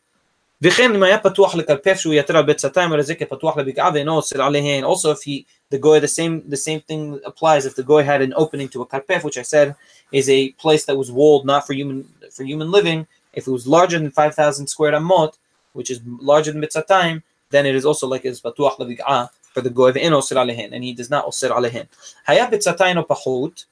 וכן 0.62 0.94
אם 0.94 1.02
היה 1.02 1.18
פתוח 1.18 1.54
לקלפף 1.54 1.98
שהוא 1.98 2.14
יתר 2.14 2.36
על 2.36 2.42
ביצתיים 2.42 2.92
על 2.92 3.02
זה 3.02 3.14
כפתוח 3.14 3.56
לבקעה 3.56 3.90
ואינו 3.94 4.16
אוסר 4.16 4.42
עליהן. 4.42 4.84
Also 4.84 5.10
if 5.10 5.22
he, 5.22 5.44
the 5.74 5.78
goy, 5.78 5.98
the 6.00 6.08
same, 6.08 6.42
the 6.50 6.56
same 6.56 6.80
thing 6.80 7.18
applies 7.24 7.64
if 7.64 7.74
the 7.76 7.82
goy 7.82 8.02
had 8.02 8.20
an 8.20 8.34
opening 8.36 8.68
to 8.68 8.82
a 8.82 8.86
kalpef, 8.86 9.24
which 9.24 9.38
I 9.38 9.42
said 9.42 9.74
is 10.12 10.28
a 10.28 10.50
place 10.62 10.84
that 10.84 10.96
was 10.98 11.10
walled 11.10 11.46
not 11.46 11.66
for 11.66 11.72
human, 11.72 12.06
for 12.30 12.44
human 12.44 12.70
living. 12.70 13.06
If 13.32 13.46
it 13.46 13.50
was 13.50 13.66
larger 13.66 13.98
than 13.98 14.10
5,000 14.10 14.66
square 14.66 14.92
amot, 14.92 15.32
which 15.75 15.91
is 15.91 15.99
larger 16.05 16.51
than 16.51 16.61
mitzvah 16.61 16.83
time, 16.83 17.23
then 17.49 17.65
it 17.65 17.75
is 17.75 17.85
also 17.85 18.07
like 18.07 18.25
it's 18.25 18.41
batuach 18.41 18.77
leviga 18.77 19.29
for 19.53 19.61
the 19.61 19.69
goy 19.69 19.91
ve'en 19.91 20.11
osir 20.11 20.38
alehin, 20.43 20.69
and 20.73 20.83
he 20.83 20.93
does 20.93 21.09
not 21.09 21.25
osir 21.25 21.51
alehin. 21.51 21.88
Hayab 22.27 22.51
bitzatayin 22.51 23.05
pachut. 23.05 23.65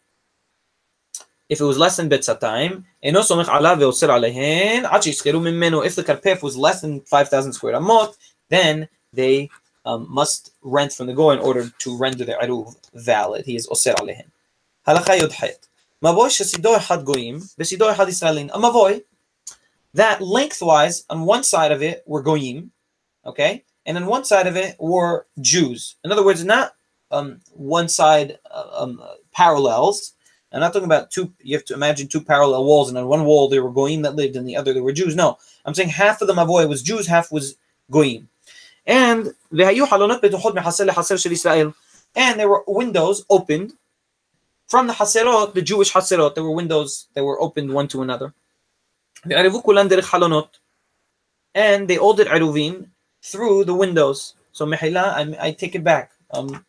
If 1.50 1.60
it 1.60 1.64
was 1.64 1.78
less 1.78 1.98
than 1.98 2.10
bitzatayim, 2.10 2.84
eno 3.02 3.22
somich 3.22 3.46
alav 3.46 3.78
ve'osir 3.80 4.10
alehin, 4.10 4.86
achi 4.92 5.12
yischeru 5.12 5.42
mimenu. 5.42 5.86
If 5.86 5.96
the 5.96 6.04
karpef 6.04 6.42
was 6.44 6.56
less 6.58 6.82
than 6.82 7.02
five 7.02 7.30
thousand 7.30 7.54
square 7.54 7.74
amot, 7.74 8.16
then 8.50 8.88
they 9.12 9.50
um, 9.86 10.08
must 10.10 10.52
rent 10.62 10.94
from 10.94 11.08
the 11.08 11.14
goy 11.14 11.32
in 11.32 11.40
order 11.40 11.70
to 11.80 11.98
render 11.98 12.26
their 12.26 12.40
aruv 12.40 12.76
valid. 12.94 13.46
He 13.46 13.56
is 13.56 13.68
osir 13.68 13.96
alehin. 13.96 14.28
Halacha 14.88 15.20
yodhet. 15.20 15.68
Mavoy 16.04 16.28
shesido 16.28 16.78
had 16.80 17.06
goyim, 17.06 17.42
besido 17.58 17.94
had 17.96 18.08
israelin. 18.08 18.50
A 18.54 18.58
mavoy 18.58 19.04
that 19.94 20.22
lengthwise 20.22 21.06
on 21.10 21.22
one 21.22 21.44
side 21.44 21.72
of 21.72 21.82
it 21.82 22.04
were 22.06 22.22
goyim, 22.22 22.72
okay, 23.26 23.64
and 23.86 23.98
on 23.98 24.06
one 24.06 24.26
side 24.26 24.48
of 24.48 24.56
it 24.56 24.76
were 24.80 25.28
Jews. 25.42 25.96
In 26.04 26.12
other 26.12 26.26
words, 26.26 26.44
not 26.44 26.74
um, 27.12 27.40
one 27.54 27.88
side 27.88 28.40
uh, 28.50 28.70
um, 28.74 29.02
parallels. 29.32 30.14
I'm 30.52 30.60
not 30.60 30.72
talking 30.72 30.86
about 30.86 31.10
two. 31.10 31.34
You 31.42 31.56
have 31.58 31.66
to 31.66 31.74
imagine 31.74 32.08
two 32.08 32.22
parallel 32.22 32.64
walls, 32.66 32.90
and 32.90 32.98
on 32.98 33.08
one 33.08 33.26
wall 33.26 33.50
there 33.50 33.64
were 33.64 33.72
goyim 33.72 34.04
that 34.04 34.16
lived, 34.16 34.36
and 34.36 34.48
the 34.48 34.56
other 34.56 34.74
there 34.74 34.84
were 34.84 34.94
Jews. 34.94 35.16
No, 35.16 35.38
I'm 35.66 35.74
saying 35.74 35.90
half 35.90 36.22
of 36.22 36.28
the 36.28 36.34
mavoi 36.34 36.70
was 36.70 36.84
Jews, 36.84 37.08
half 37.08 37.32
was 37.32 37.56
goyim, 37.90 38.30
and 38.86 39.34
and 42.16 42.40
there 42.40 42.50
were 42.50 42.64
windows 42.68 43.26
opened 43.30 43.74
from 44.68 44.88
the 44.88 44.94
haserot, 44.94 45.54
the 45.54 45.62
Jewish 45.62 45.92
haserot. 45.92 46.36
There 46.36 46.44
were 46.44 46.52
windows 46.52 47.08
that 47.16 47.24
were 47.24 47.42
opened 47.42 47.74
one 47.74 47.88
to 47.90 48.02
another. 48.04 48.34
וערבו 49.27 49.63
כולן 49.63 49.89
דרך 49.89 50.07
חלונות. 50.07 50.59
And 51.57 51.89
they 51.89 51.99
all 51.99 52.17
did 52.17 52.33
עירובין 52.33 52.85
through 53.23 53.65
the 53.65 53.75
windows. 53.75 54.35
So 54.53 54.67
mehila, 54.67 55.15
I, 55.15 55.49
I 55.49 55.53
take 55.53 55.75
it 55.75 55.85
back. 55.85 56.13
Um, 56.31 56.65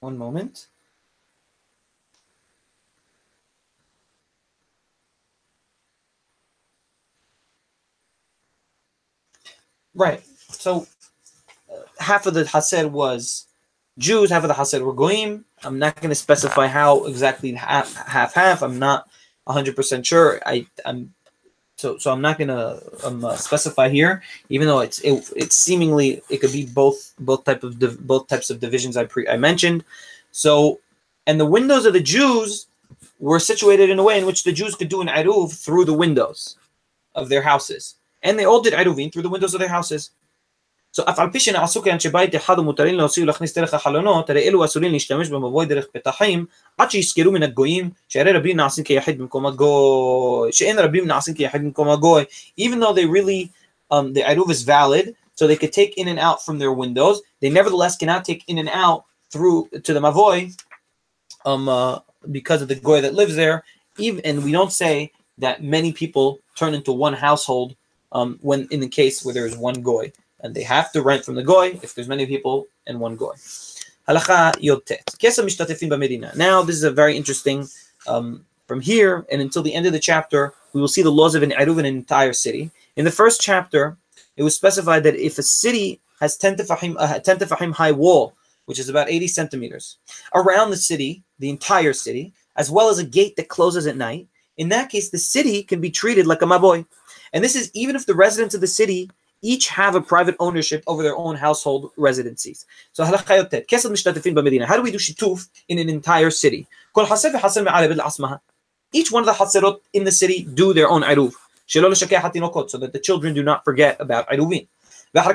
one 0.00 0.16
moment. 0.18 0.68
Right. 9.94 10.22
So 10.50 10.86
uh, 11.72 11.80
half 11.98 12.26
of 12.26 12.34
the 12.34 12.44
Haser 12.44 12.90
was 12.90 13.46
Jews, 13.97 14.29
half 14.29 14.43
of 14.43 14.47
the 14.47 14.53
Haser 14.53 14.81
were 14.81 14.93
Goyim. 14.93 15.45
I'm 15.63 15.77
not 15.77 15.95
going 15.97 16.09
to 16.09 16.15
specify 16.15 16.67
how 16.67 17.05
exactly 17.05 17.51
half 17.53 17.95
half 17.95 18.33
half. 18.33 18.63
I'm 18.63 18.79
not 18.79 19.07
100% 19.47 20.05
sure. 20.05 20.39
I 20.45 20.65
I'm 20.85 21.13
so 21.81 21.97
so 21.97 22.11
I'm 22.11 22.21
not 22.21 22.37
going 22.37 22.47
to 22.49 22.81
um, 23.03 23.25
uh, 23.25 23.35
specify 23.35 23.89
here, 23.89 24.21
even 24.49 24.67
though 24.67 24.79
it's 24.79 24.99
it, 25.01 25.31
it's 25.35 25.55
seemingly 25.55 26.21
it 26.29 26.37
could 26.37 26.51
be 26.51 26.65
both 26.65 27.13
both 27.19 27.43
type 27.43 27.63
of 27.63 27.79
div- 27.79 28.05
both 28.05 28.27
types 28.27 28.49
of 28.49 28.59
divisions 28.59 28.95
I 28.95 29.05
pre 29.05 29.27
I 29.27 29.37
mentioned. 29.37 29.83
So 30.31 30.79
and 31.27 31.39
the 31.39 31.45
windows 31.45 31.85
of 31.85 31.93
the 31.93 32.01
Jews 32.01 32.67
were 33.19 33.39
situated 33.39 33.89
in 33.89 33.99
a 33.99 34.03
way 34.03 34.19
in 34.19 34.25
which 34.25 34.43
the 34.43 34.51
Jews 34.51 34.75
could 34.75 34.89
do 34.89 35.01
an 35.01 35.07
iruv 35.07 35.53
through 35.53 35.85
the 35.85 35.93
windows 35.93 36.55
of 37.15 37.29
their 37.29 37.41
houses, 37.41 37.95
and 38.23 38.37
they 38.37 38.45
all 38.45 38.61
did 38.61 38.73
iruvin 38.73 39.11
through 39.11 39.23
the 39.23 39.29
windows 39.29 39.53
of 39.53 39.59
their 39.59 39.69
houses. 39.69 40.11
So 40.96 41.02
אף 41.10 41.18
על 41.18 41.30
פי 41.32 41.40
שנעשו 41.40 41.82
כאן 41.82 42.00
שבית 42.00 42.36
אחד 42.36 42.58
ומותרים 42.58 42.94
להוציא 42.94 43.22
ולהכניס 43.22 43.58
דרך 43.58 43.74
החלונות, 43.74 44.30
הרי 44.30 44.48
אלו 44.48 44.64
אסורים 44.64 44.92
להשתמש 44.92 45.28
במבוי 45.28 45.66
דרך 45.66 45.86
פתחים, 45.92 46.46
עד 46.78 46.90
שיסקרו 46.90 47.32
מן 47.32 47.42
הגויים, 47.42 47.90
שהרי 48.08 48.32
רבים 48.32 48.56
נעשים 48.56 48.84
כיחיד 48.84 49.18
במקום 49.18 49.46
הגוי, 49.46 50.52
שאין 50.52 50.78
רבים 50.78 51.06
נעשים 51.06 51.34
כיחיד 51.34 51.62
במקום 51.62 51.88
הגוי, 51.88 52.24
even 52.60 52.74
though 52.80 52.94
they 52.94 53.06
really, 53.06 53.48
um, 53.92 54.12
the 54.14 54.26
עירוב 54.26 54.50
is 54.50 54.62
valid, 54.62 55.14
so 55.34 55.46
they 55.46 55.56
could 55.56 55.72
take 55.72 55.98
in 55.98 56.08
and 56.08 56.18
out 56.18 56.42
from 56.46 56.58
their 56.58 56.72
windows, 56.72 57.20
they 57.42 57.50
nevertheless 57.50 57.96
cannot 57.96 58.24
take 58.24 58.42
in 58.48 58.58
and 58.58 58.68
out 58.68 59.02
through 59.32 59.68
to 59.84 59.92
the 59.92 60.00
mavoy, 60.00 60.50
um, 61.44 61.68
uh, 61.68 61.98
because 62.30 62.62
of 62.62 62.68
the 62.68 62.74
goy 62.74 63.00
that 63.02 63.14
lives 63.14 63.36
there, 63.36 63.64
even, 63.98 64.20
and 64.24 64.42
we 64.42 64.52
don't 64.52 64.72
say 64.72 65.12
that 65.38 65.62
many 65.62 65.92
people 65.92 66.38
turn 66.54 66.72
into 66.72 66.92
one 66.92 67.12
household 67.12 67.76
um, 68.12 68.38
when 68.40 68.66
in 68.70 68.80
the 68.80 68.88
case 68.88 69.22
where 69.22 69.34
there 69.34 69.46
is 69.46 69.56
one 69.56 69.82
goy 69.82 70.10
and 70.41 70.55
they 70.55 70.63
have 70.63 70.91
to 70.91 71.01
rent 71.01 71.25
from 71.25 71.35
the 71.35 71.43
goy 71.43 71.79
if 71.81 71.95
there's 71.95 72.07
many 72.07 72.25
people 72.25 72.67
and 72.87 72.99
one 72.99 73.15
goy. 73.15 73.33
Halacha 74.07 74.53
yotet. 74.57 76.35
Now 76.35 76.61
this 76.63 76.75
is 76.75 76.83
a 76.83 76.91
very 76.91 77.15
interesting. 77.15 77.67
Um, 78.07 78.45
from 78.67 78.79
here 78.79 79.25
and 79.29 79.41
until 79.41 79.63
the 79.63 79.73
end 79.73 79.85
of 79.85 79.91
the 79.91 79.99
chapter, 79.99 80.53
we 80.71 80.79
will 80.79 80.87
see 80.87 81.01
the 81.01 81.11
laws 81.11 81.35
of 81.35 81.43
an 81.43 81.51
eruv 81.51 81.77
in 81.79 81.85
an 81.85 81.97
entire 81.97 82.31
city. 82.31 82.71
In 82.95 83.03
the 83.03 83.11
first 83.11 83.41
chapter, 83.41 83.97
it 84.37 84.43
was 84.43 84.55
specified 84.55 85.03
that 85.03 85.15
if 85.15 85.37
a 85.37 85.43
city 85.43 85.99
has 86.21 86.37
10 86.37 86.55
tefahim, 86.55 86.95
uh, 86.97 87.19
10 87.19 87.39
tefahim 87.39 87.73
high 87.73 87.91
wall, 87.91 88.33
which 88.67 88.79
is 88.79 88.87
about 88.87 89.09
80 89.09 89.27
centimeters, 89.27 89.97
around 90.33 90.69
the 90.69 90.77
city, 90.77 91.21
the 91.39 91.49
entire 91.49 91.91
city, 91.91 92.33
as 92.55 92.71
well 92.71 92.87
as 92.87 92.97
a 92.97 93.03
gate 93.03 93.35
that 93.35 93.49
closes 93.49 93.87
at 93.87 93.97
night, 93.97 94.29
in 94.55 94.69
that 94.69 94.89
case, 94.89 95.09
the 95.09 95.17
city 95.17 95.63
can 95.63 95.81
be 95.81 95.89
treated 95.89 96.25
like 96.25 96.41
a 96.41 96.45
maboy. 96.45 96.85
And 97.33 97.43
this 97.43 97.57
is 97.57 97.71
even 97.73 97.97
if 97.97 98.05
the 98.05 98.15
residents 98.15 98.55
of 98.55 98.61
the 98.61 98.67
city 98.67 99.09
each 99.41 99.67
have 99.69 99.95
a 99.95 100.01
private 100.01 100.35
ownership 100.39 100.83
over 100.87 101.03
their 101.03 101.17
own 101.17 101.35
household 101.35 101.91
residencies. 101.97 102.65
So? 102.93 103.03
How 103.03 103.11
do 103.11 103.17
we 104.81 104.91
do 104.91 104.97
shituf 104.97 105.49
in 105.67 105.79
an 105.79 105.89
entire 105.89 106.29
city? 106.29 106.67
Each 108.93 109.11
one 109.11 109.23
of 109.23 109.25
the 109.25 109.33
haserot 109.33 109.79
in 109.93 110.03
the 110.03 110.11
city 110.11 110.47
do 110.53 110.73
their 110.73 110.89
own 110.89 111.03
eruv. 111.03 111.33
so 111.67 112.77
that 112.77 112.93
the 112.93 112.99
children 112.99 113.33
do 113.33 113.43
not 113.43 113.63
forget 113.63 113.95
about 113.99 114.29
עירובין. 114.29 114.67
And 115.13 115.25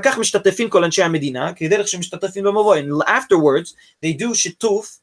afterwards, 3.07 3.75
they 4.01 4.14
do 4.14 4.31
shituf. 4.31 4.99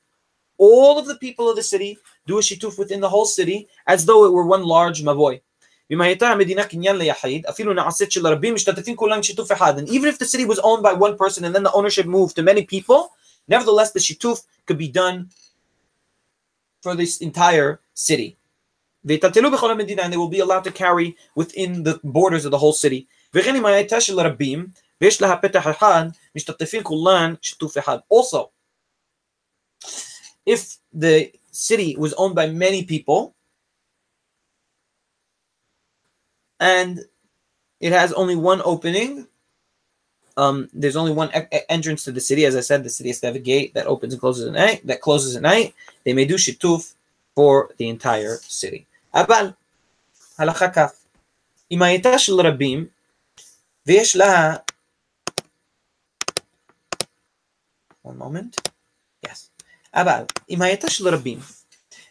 all 0.57 0.97
of 0.97 1.07
the 1.07 1.15
people 1.15 1.49
of 1.49 1.55
the 1.55 1.63
city 1.63 1.97
do 2.25 2.37
a 2.37 2.41
shituf 2.41 2.77
within 2.77 3.01
the 3.01 3.09
whole 3.09 3.25
city, 3.25 3.67
as 3.87 4.05
though 4.05 4.25
it 4.25 4.31
were 4.31 4.45
one 4.45 4.63
large 4.63 5.03
mavoy. 5.03 5.41
במה 5.90 6.04
הייתה 6.04 6.28
המדינה 6.28 6.64
קניין 6.64 6.96
ליחיד, 6.96 7.46
אפילו 7.46 7.74
נעשית 7.74 8.12
של 8.12 8.26
רבים 8.26 8.54
משתתפים 8.54 8.96
כולם 8.96 9.22
שיתוף 9.22 9.52
אחד. 9.52 9.78
And 9.78 9.88
even 9.88 10.08
if 10.12 10.18
the 10.18 10.26
city 10.26 10.44
was 10.44 10.58
owned 10.58 10.82
by 10.82 10.92
one 10.92 11.16
person 11.16 11.44
and 11.44 11.54
then 11.54 11.62
the 11.62 11.72
ownership 11.72 12.06
moved 12.06 12.36
to 12.36 12.42
many 12.42 12.62
people, 12.62 13.00
nevertheless 13.48 13.92
the 13.92 14.00
shituf 14.00 14.42
could 14.66 14.78
be 14.78 14.88
done 14.88 15.28
for 16.82 16.94
this 16.94 17.20
entire 17.20 17.80
city. 17.94 18.34
ויטלטלו 19.04 19.50
בכל 19.50 19.70
המדינה, 19.70 20.02
and 20.02 20.12
they 20.12 20.16
will 20.16 20.36
be 20.36 20.40
allowed 20.40 20.64
to 20.64 20.72
carry 20.72 21.16
within 21.34 21.82
the 21.82 21.98
borders 22.04 22.44
of 22.44 22.50
the 22.50 22.58
whole 22.58 22.72
city. 22.72 23.06
וכן 23.34 23.56
אם 23.56 23.66
הייתה 23.66 24.00
של 24.00 24.20
רבים, 24.20 24.66
ויש 25.00 25.22
לה 25.22 25.36
פתח 25.36 25.66
אחד, 25.70 26.04
משתתפים 26.36 26.82
כולן 26.82 27.34
שיתוף 27.42 27.78
אחד. 27.78 27.98
Also, 28.14 28.50
if 30.50 30.78
the 30.94 31.32
city 31.52 31.96
was 31.96 32.12
owned 32.14 32.34
by 32.34 32.46
many 32.46 32.82
people, 32.82 33.34
and 36.62 37.04
it 37.80 37.92
has 37.92 38.12
only 38.12 38.36
one 38.36 38.60
opening. 38.64 39.26
Um, 40.36 40.68
there's 40.72 40.96
only 40.96 41.12
one 41.12 41.30
e- 41.34 41.58
entrance 41.68 42.04
to 42.04 42.12
the 42.12 42.20
city. 42.20 42.44
As 42.44 42.54
I 42.56 42.60
said, 42.60 42.84
the 42.84 42.90
city 42.90 43.08
has 43.10 43.20
to 43.20 43.26
have 43.26 43.36
a 43.36 43.40
gate 43.40 43.74
that 43.74 43.86
opens 43.86 44.12
and 44.12 44.20
closes 44.20 44.46
at 44.46 44.52
night. 44.52 44.86
That 44.86 45.00
closes 45.00 45.36
at 45.36 45.42
night. 45.42 45.74
They 46.04 46.12
may 46.12 46.24
do 46.24 46.36
shituf 46.36 46.94
for 47.34 47.70
the 47.78 47.88
entire 47.88 48.36
city. 48.42 48.84
אבל 49.14 49.50
הלכה 50.38 50.70
כף, 50.70 51.04
אם 51.70 51.82
הייתה 51.82 52.18
של 52.18 52.40
רבים 52.40 52.86
ויש 53.86 54.16
לה... 54.16 54.56
one 58.06 58.18
moment, 58.18 58.70
yes. 59.26 59.48
אבל 59.94 60.22
אם 60.50 60.62
הייתה 60.62 60.90
של 60.90 61.08
רבים 61.08 61.38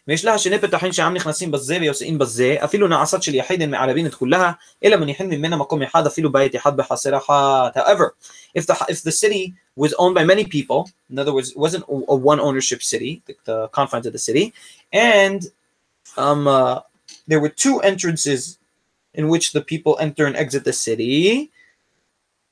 ויש 0.08 0.24
לה 0.24 0.38
שני 0.38 0.58
פתחים 0.58 0.92
שהעם 0.92 1.14
נכנסים 1.14 1.50
בזה 1.50 1.78
ויוצאים 1.80 2.18
בזה, 2.18 2.56
אפילו 2.64 2.88
נעשת 2.88 3.22
של 3.22 3.34
יחיד 3.34 3.66
מערבין 3.66 4.06
את 4.06 4.14
כולה, 4.14 4.52
אלא 4.84 4.96
מניחים 4.96 5.30
ממנה 5.30 5.56
מקום 5.56 5.82
אחד, 5.82 6.06
אפילו 6.06 6.32
בית 6.32 6.56
אחד 6.56 6.76
בחסר 6.76 7.16
אחת. 7.16 7.76
However, 7.76 8.04
if 8.58 8.66
the, 8.66 8.74
if 8.74 9.02
the 9.02 9.12
city 9.12 9.52
was 9.76 9.92
owned 9.98 10.14
by 10.14 10.24
many 10.24 10.44
people, 10.44 10.90
in 11.10 11.18
other 11.18 11.34
words, 11.34 11.50
it 11.50 11.58
wasn't 11.58 11.84
a 11.88 12.16
one 12.32 12.40
ownership 12.40 12.82
city, 12.82 13.22
the, 13.26 13.34
the 13.44 13.68
confines 13.68 14.06
of 14.06 14.12
the 14.12 14.18
city, 14.18 14.52
and 14.92 15.40
um, 16.16 16.48
uh, 16.48 16.80
there 17.26 17.40
were 17.40 17.50
two 17.50 17.80
entrances 17.80 18.58
in 19.14 19.28
which 19.28 19.52
the 19.52 19.60
people 19.60 19.96
enter 20.00 20.24
and 20.26 20.36
exit 20.36 20.64
the 20.64 20.72
city, 20.72 21.50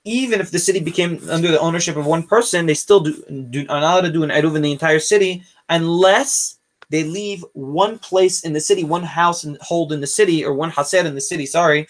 even 0.04 0.40
if 0.40 0.50
the 0.50 0.58
city 0.58 0.80
became 0.80 1.12
under 1.30 1.50
the 1.50 1.58
ownership 1.58 1.96
of 1.96 2.06
one 2.06 2.22
person, 2.22 2.66
they 2.66 2.74
still 2.74 3.00
do, 3.00 3.12
do 3.50 3.60
are 3.68 3.80
not 3.80 3.94
allowed 3.94 4.00
to 4.02 4.12
do 4.12 4.22
an 4.22 4.30
eruv 4.30 4.54
in 4.56 4.62
the 4.62 4.72
entire 4.72 5.00
city 5.00 5.42
unless 5.68 6.58
they 6.91 7.03
leave 7.03 7.43
one 7.53 7.97
place 7.97 8.43
in 8.43 8.53
the 8.53 8.59
city, 8.59 8.83
one 8.83 9.03
house 9.03 9.43
and 9.45 9.57
hold 9.61 9.91
in 9.91 10.01
the 10.01 10.07
city, 10.07 10.45
or 10.45 10.53
one 10.53 10.71
haser 10.71 11.05
in 11.05 11.15
the 11.15 11.21
city. 11.21 11.45
Sorry, 11.45 11.87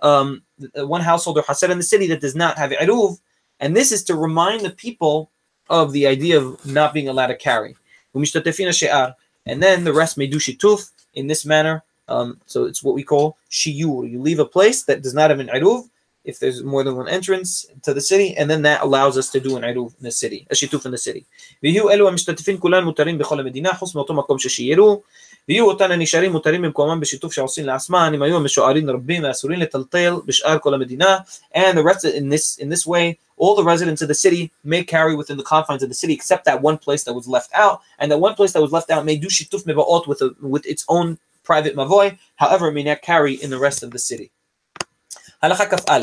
um, 0.00 0.42
one 0.74 1.00
household 1.00 1.38
or 1.38 1.42
haser 1.42 1.70
in 1.70 1.78
the 1.78 1.84
city 1.84 2.06
that 2.08 2.20
does 2.20 2.36
not 2.36 2.58
have 2.58 2.70
eruv, 2.70 3.18
and 3.60 3.74
this 3.74 3.90
is 3.90 4.04
to 4.04 4.14
remind 4.14 4.60
the 4.60 4.70
people 4.70 5.30
of 5.68 5.92
the 5.92 6.06
idea 6.06 6.38
of 6.38 6.64
not 6.64 6.94
being 6.94 7.08
allowed 7.08 7.28
to 7.28 7.36
carry. 7.36 7.74
And 8.14 9.62
then 9.62 9.84
the 9.84 9.92
rest 9.92 10.18
may 10.18 10.26
do 10.26 10.38
shituf 10.38 10.90
in 11.14 11.26
this 11.26 11.44
manner. 11.44 11.82
Um, 12.08 12.40
so 12.46 12.64
it's 12.64 12.82
what 12.82 12.94
we 12.94 13.02
call 13.02 13.36
shiur. 13.50 14.10
You 14.10 14.20
leave 14.20 14.38
a 14.38 14.44
place 14.44 14.84
that 14.84 15.02
does 15.02 15.14
not 15.14 15.30
have 15.30 15.40
an 15.40 15.48
eruv 15.48 15.88
if 16.30 16.38
there's 16.40 16.62
more 16.72 16.82
than 16.86 16.94
one 16.96 17.08
entrance 17.08 17.66
to 17.86 17.94
the 17.94 18.00
city, 18.10 18.28
and 18.38 18.46
then 18.50 18.60
that 18.68 18.82
allows 18.86 19.14
us 19.20 19.28
to 19.34 19.38
do 19.46 19.56
an 19.56 19.62
eruv 19.62 19.90
in 19.98 20.04
the 20.08 20.16
city, 20.22 20.40
a 20.50 20.54
shituf 20.54 20.84
in 20.84 20.92
the 20.92 20.98
city. 20.98 21.24
ויהיו 21.62 21.90
אלו 21.90 22.08
המשתתפים 22.08 22.58
כולן 22.58 22.84
מותרים 22.84 23.18
בכל 23.18 23.40
המדינה, 23.40 23.74
חוץ 23.74 23.94
מאותו 23.94 24.14
מקום 24.14 24.38
ששיירו, 24.38 25.02
ויהיו 25.48 25.66
אותן 25.68 25.92
הנשארים 25.92 26.32
מותרים 26.32 26.62
במקומם 26.62 27.00
בשיתוף 27.00 27.32
שעושים 27.32 27.66
לעצמן, 27.66 28.12
אם 28.14 28.22
היו 28.22 28.36
המשוערים 28.36 28.90
רבים 28.90 29.24
ואסורים 29.24 29.60
לטלטל 29.60 30.14
בשאר 30.26 30.58
כל 30.58 30.74
המדינה, 30.74 31.18
and 31.54 31.78
the 31.78 31.82
rest 31.82 32.04
in 32.04 32.28
this, 32.28 32.58
in 32.58 32.68
this 32.68 32.86
way, 32.86 33.16
all 33.38 33.54
the 33.54 33.64
residents 33.64 34.02
of 34.02 34.08
the 34.08 34.14
city 34.14 34.50
may 34.64 34.82
carry 34.82 35.14
within 35.14 35.36
the 35.36 35.44
confines 35.44 35.82
of 35.82 35.88
the 35.88 35.94
city, 35.94 36.12
except 36.12 36.44
that 36.44 36.62
one 36.62 36.78
place 36.78 37.04
that 37.04 37.14
was 37.14 37.28
left 37.28 37.50
out, 37.54 37.80
and 37.98 38.10
that 38.10 38.18
one 38.18 38.34
place 38.34 38.52
that 38.52 38.62
was 38.62 38.72
left 38.72 38.90
out 38.90 39.04
may 39.04 39.16
do 39.16 39.28
שיתוף 39.30 39.64
mebaot 39.66 40.06
with, 40.08 40.20
a, 40.22 40.30
with 40.40 40.66
its 40.66 40.84
own 40.88 41.18
private 41.44 41.76
mavoy, 41.76 42.18
however, 42.36 42.68
it 42.68 42.72
may 42.72 42.82
not 42.82 43.00
carry 43.02 43.34
in 43.34 43.50
the 43.50 43.58
rest 43.58 43.82
of 43.82 43.90
the 43.92 43.98
city. 43.98 44.30
הלכה 45.41 45.65
כ"א 45.65 45.99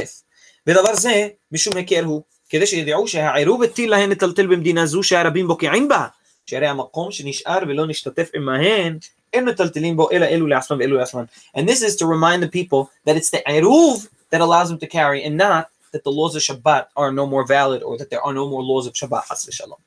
ודבר 0.67 0.95
זה 0.95 1.29
משום 1.53 1.77
היכר 1.77 2.05
הוא 2.05 2.23
כדי 2.49 2.67
שידעו 2.67 3.09
שהעירוב 3.09 3.63
הטיל 3.63 3.91
להן 3.91 4.11
לטלטל 4.11 4.47
במדינה 4.47 4.87
זו 4.87 5.03
שהרבים 5.03 5.49
בוקעים 5.49 5.89
בה 5.89 6.07
שהרי 6.47 6.67
המקום 6.67 7.13
שנשאר 7.13 7.59
ולא 7.69 7.87
נשתתף 7.87 8.29
עמהן 8.35 8.99
אין 9.33 9.45
מטלטלים 9.45 9.97
בו 9.97 10.11
אלא 10.11 10.27
אלו 10.27 10.47
לעצמם 10.47 10.79
ואלו 10.81 10.97
לעצמם 10.97 11.25
and 11.57 11.61
this 11.61 11.83
is 11.83 11.97
to 11.97 12.05
remind 12.05 12.43
the 12.43 12.51
people 12.59 13.09
that 13.09 13.17
it's 13.17 13.31
the 13.31 13.41
עירוב 13.47 14.07
that 14.33 14.41
allows 14.41 14.69
them 14.69 14.79
to 14.79 14.87
carry 14.87 15.25
and 15.25 15.37
not 15.37 15.65
that 15.93 16.05
the 16.05 16.11
laws 16.11 16.35
of 16.37 16.43
Shabbat 16.43 16.85
are 16.97 17.13
no 17.13 17.27
more 17.27 17.45
valid 17.47 17.83
or 17.83 17.97
that 17.99 18.11
there 18.11 18.23
are 18.27 18.35
no 18.35 18.49
more 18.49 18.63
laws 18.63 18.87
of 18.87 18.95
Shabbat 18.95 19.25
חס 19.29 19.49
ושלום. 19.49 19.79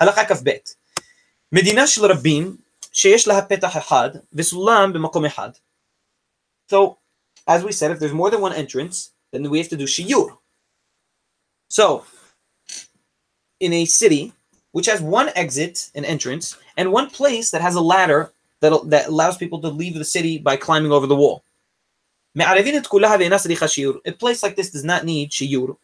הלכה 0.00 0.24
כ"ב 0.24 0.50
מדינה 1.52 1.86
של 1.86 2.06
רבים 2.06 2.56
שיש 2.92 3.28
לה 3.28 3.42
פתח 3.42 3.76
אחד 3.76 4.10
וסולם 4.32 4.92
במקום 4.92 5.24
אחד. 5.24 5.50
So 6.72 6.76
as 7.46 7.64
we 7.64 7.72
said, 7.72 7.90
if 7.90 7.98
there's 7.98 8.12
more 8.12 8.30
than 8.30 8.40
one 8.40 8.52
entrance, 8.52 9.12
then 9.32 9.48
we 9.50 9.58
have 9.58 9.68
to 9.68 9.76
do 9.76 9.84
shiyur. 9.84 10.36
So, 11.68 12.04
in 13.60 13.72
a 13.72 13.84
city 13.84 14.32
which 14.72 14.86
has 14.86 15.00
one 15.00 15.30
exit 15.34 15.90
and 15.94 16.04
entrance, 16.04 16.56
and 16.76 16.92
one 16.92 17.08
place 17.10 17.50
that 17.50 17.62
has 17.62 17.74
a 17.74 17.80
ladder 17.80 18.30
that, 18.60 18.72
that 18.90 19.08
allows 19.08 19.36
people 19.36 19.60
to 19.62 19.68
leave 19.68 19.94
the 19.94 20.04
city 20.04 20.38
by 20.38 20.56
climbing 20.56 20.92
over 20.92 21.06
the 21.06 21.16
wall. 21.16 21.42
A 22.36 24.12
place 24.12 24.42
like 24.42 24.56
this 24.56 24.70
does 24.70 24.84
not 24.84 25.04
need 25.04 25.30
shiyur. 25.30 25.76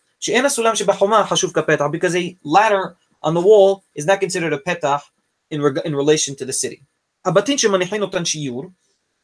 Because 1.92 2.16
a 2.16 2.36
ladder 2.44 2.96
on 3.22 3.34
the 3.34 3.40
wall 3.40 3.84
is 3.94 4.06
not 4.06 4.20
considered 4.20 4.52
a 4.52 4.58
petach 4.58 5.02
in, 5.50 5.62
reg- 5.62 5.82
in 5.84 5.96
relation 5.96 6.36
to 6.36 6.44
the 6.44 6.52
city. 6.52 6.82
הבתים 7.24 7.58
שמניחים 7.58 8.02
אותן 8.02 8.24
שיעור, 8.24 8.64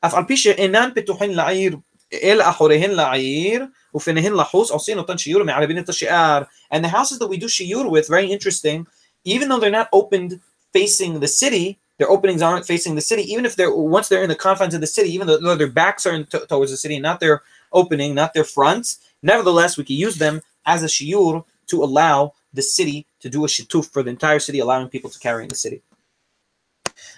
אף 0.00 0.14
על 0.14 0.24
פי 0.24 0.36
שאינן 0.36 0.90
פתוחים 0.94 1.30
לעיר 1.30 1.76
אל 2.12 2.42
אחוריהן 2.42 2.90
לעיר, 2.90 3.64
ופניהן 3.94 4.32
לחוץ, 4.34 4.70
עושים 4.70 4.98
אותן 4.98 5.18
שיעור 5.18 5.44
מערבין 5.44 5.78
את 5.78 5.88
השאר. 5.88 6.42
And 6.74 6.84
the 6.84 6.88
houses 6.88 7.18
that 7.18 7.28
we 7.28 7.36
do 7.36 7.48
shiur 7.48 7.90
with, 7.90 8.08
very 8.08 8.30
interesting, 8.30 8.86
even 9.24 9.48
though 9.48 9.60
they're 9.60 9.70
not 9.70 9.88
opened 9.92 10.40
facing 10.72 11.20
the 11.20 11.28
city, 11.28 11.78
their 11.98 12.10
openings 12.10 12.42
aren't 12.42 12.66
facing 12.66 12.94
the 12.94 13.06
city, 13.10 13.22
even 13.32 13.44
if 13.44 13.56
they're, 13.56 13.74
once 13.74 14.08
they're 14.08 14.22
in 14.22 14.32
the 14.34 14.42
confines 14.46 14.74
of 14.74 14.80
the 14.80 14.86
city, 14.86 15.10
even 15.16 15.26
though 15.26 15.54
their 15.54 15.74
backs 15.82 16.06
are 16.06 16.14
in 16.18 16.24
t- 16.24 16.46
towards 16.48 16.70
the 16.70 16.76
city, 16.84 16.98
not 16.98 17.20
their 17.20 17.42
opening, 17.72 18.14
not 18.14 18.32
their 18.34 18.48
fronts, 18.56 18.88
nevertheless, 19.22 19.76
we 19.76 19.84
can 19.84 19.96
use 19.96 20.16
them 20.16 20.40
as 20.64 20.82
a 20.82 20.86
shiur 20.86 21.44
to 21.66 21.76
allow 21.84 22.32
the 22.58 22.62
city 22.62 23.06
to 23.22 23.28
do 23.28 23.44
a 23.44 23.48
shituf 23.48 23.84
for 23.92 24.02
the 24.02 24.10
entire 24.10 24.40
city, 24.46 24.58
allowing 24.60 24.88
people 24.88 25.10
to 25.10 25.18
carry 25.18 25.42
in 25.44 25.48
the 25.48 25.60
city. 25.66 25.82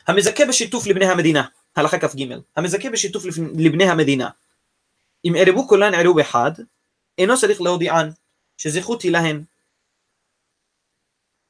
המזכה 0.06 0.46
בשיתוף 0.46 0.86
לבני 0.86 1.06
המדינה, 1.06 1.44
הלכה 1.76 1.98
כ"ג, 1.98 2.34
המזכה 2.56 2.90
בשיתוף 2.90 3.24
לבני 3.54 3.84
המדינה, 3.84 4.28
אם 5.24 5.34
ערבו 5.38 5.68
כולן 5.68 5.94
עירוב 5.94 6.18
אחד, 6.18 6.52
אינו 7.18 7.38
צריך 7.38 7.60
להודיען, 7.60 8.10
שזכות 8.56 9.02
היא 9.02 9.12
להן. 9.12 9.44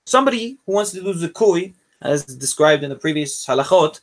Somebody 0.09 0.59
who 0.67 0.73
wants 0.73 0.91
to 0.93 1.01
do 1.01 1.15
zikui, 1.15 1.75
as 2.01 2.25
described 2.25 2.83
in 2.83 2.91
the 2.91 2.97
previous 2.97 3.47
halachot, 3.47 4.01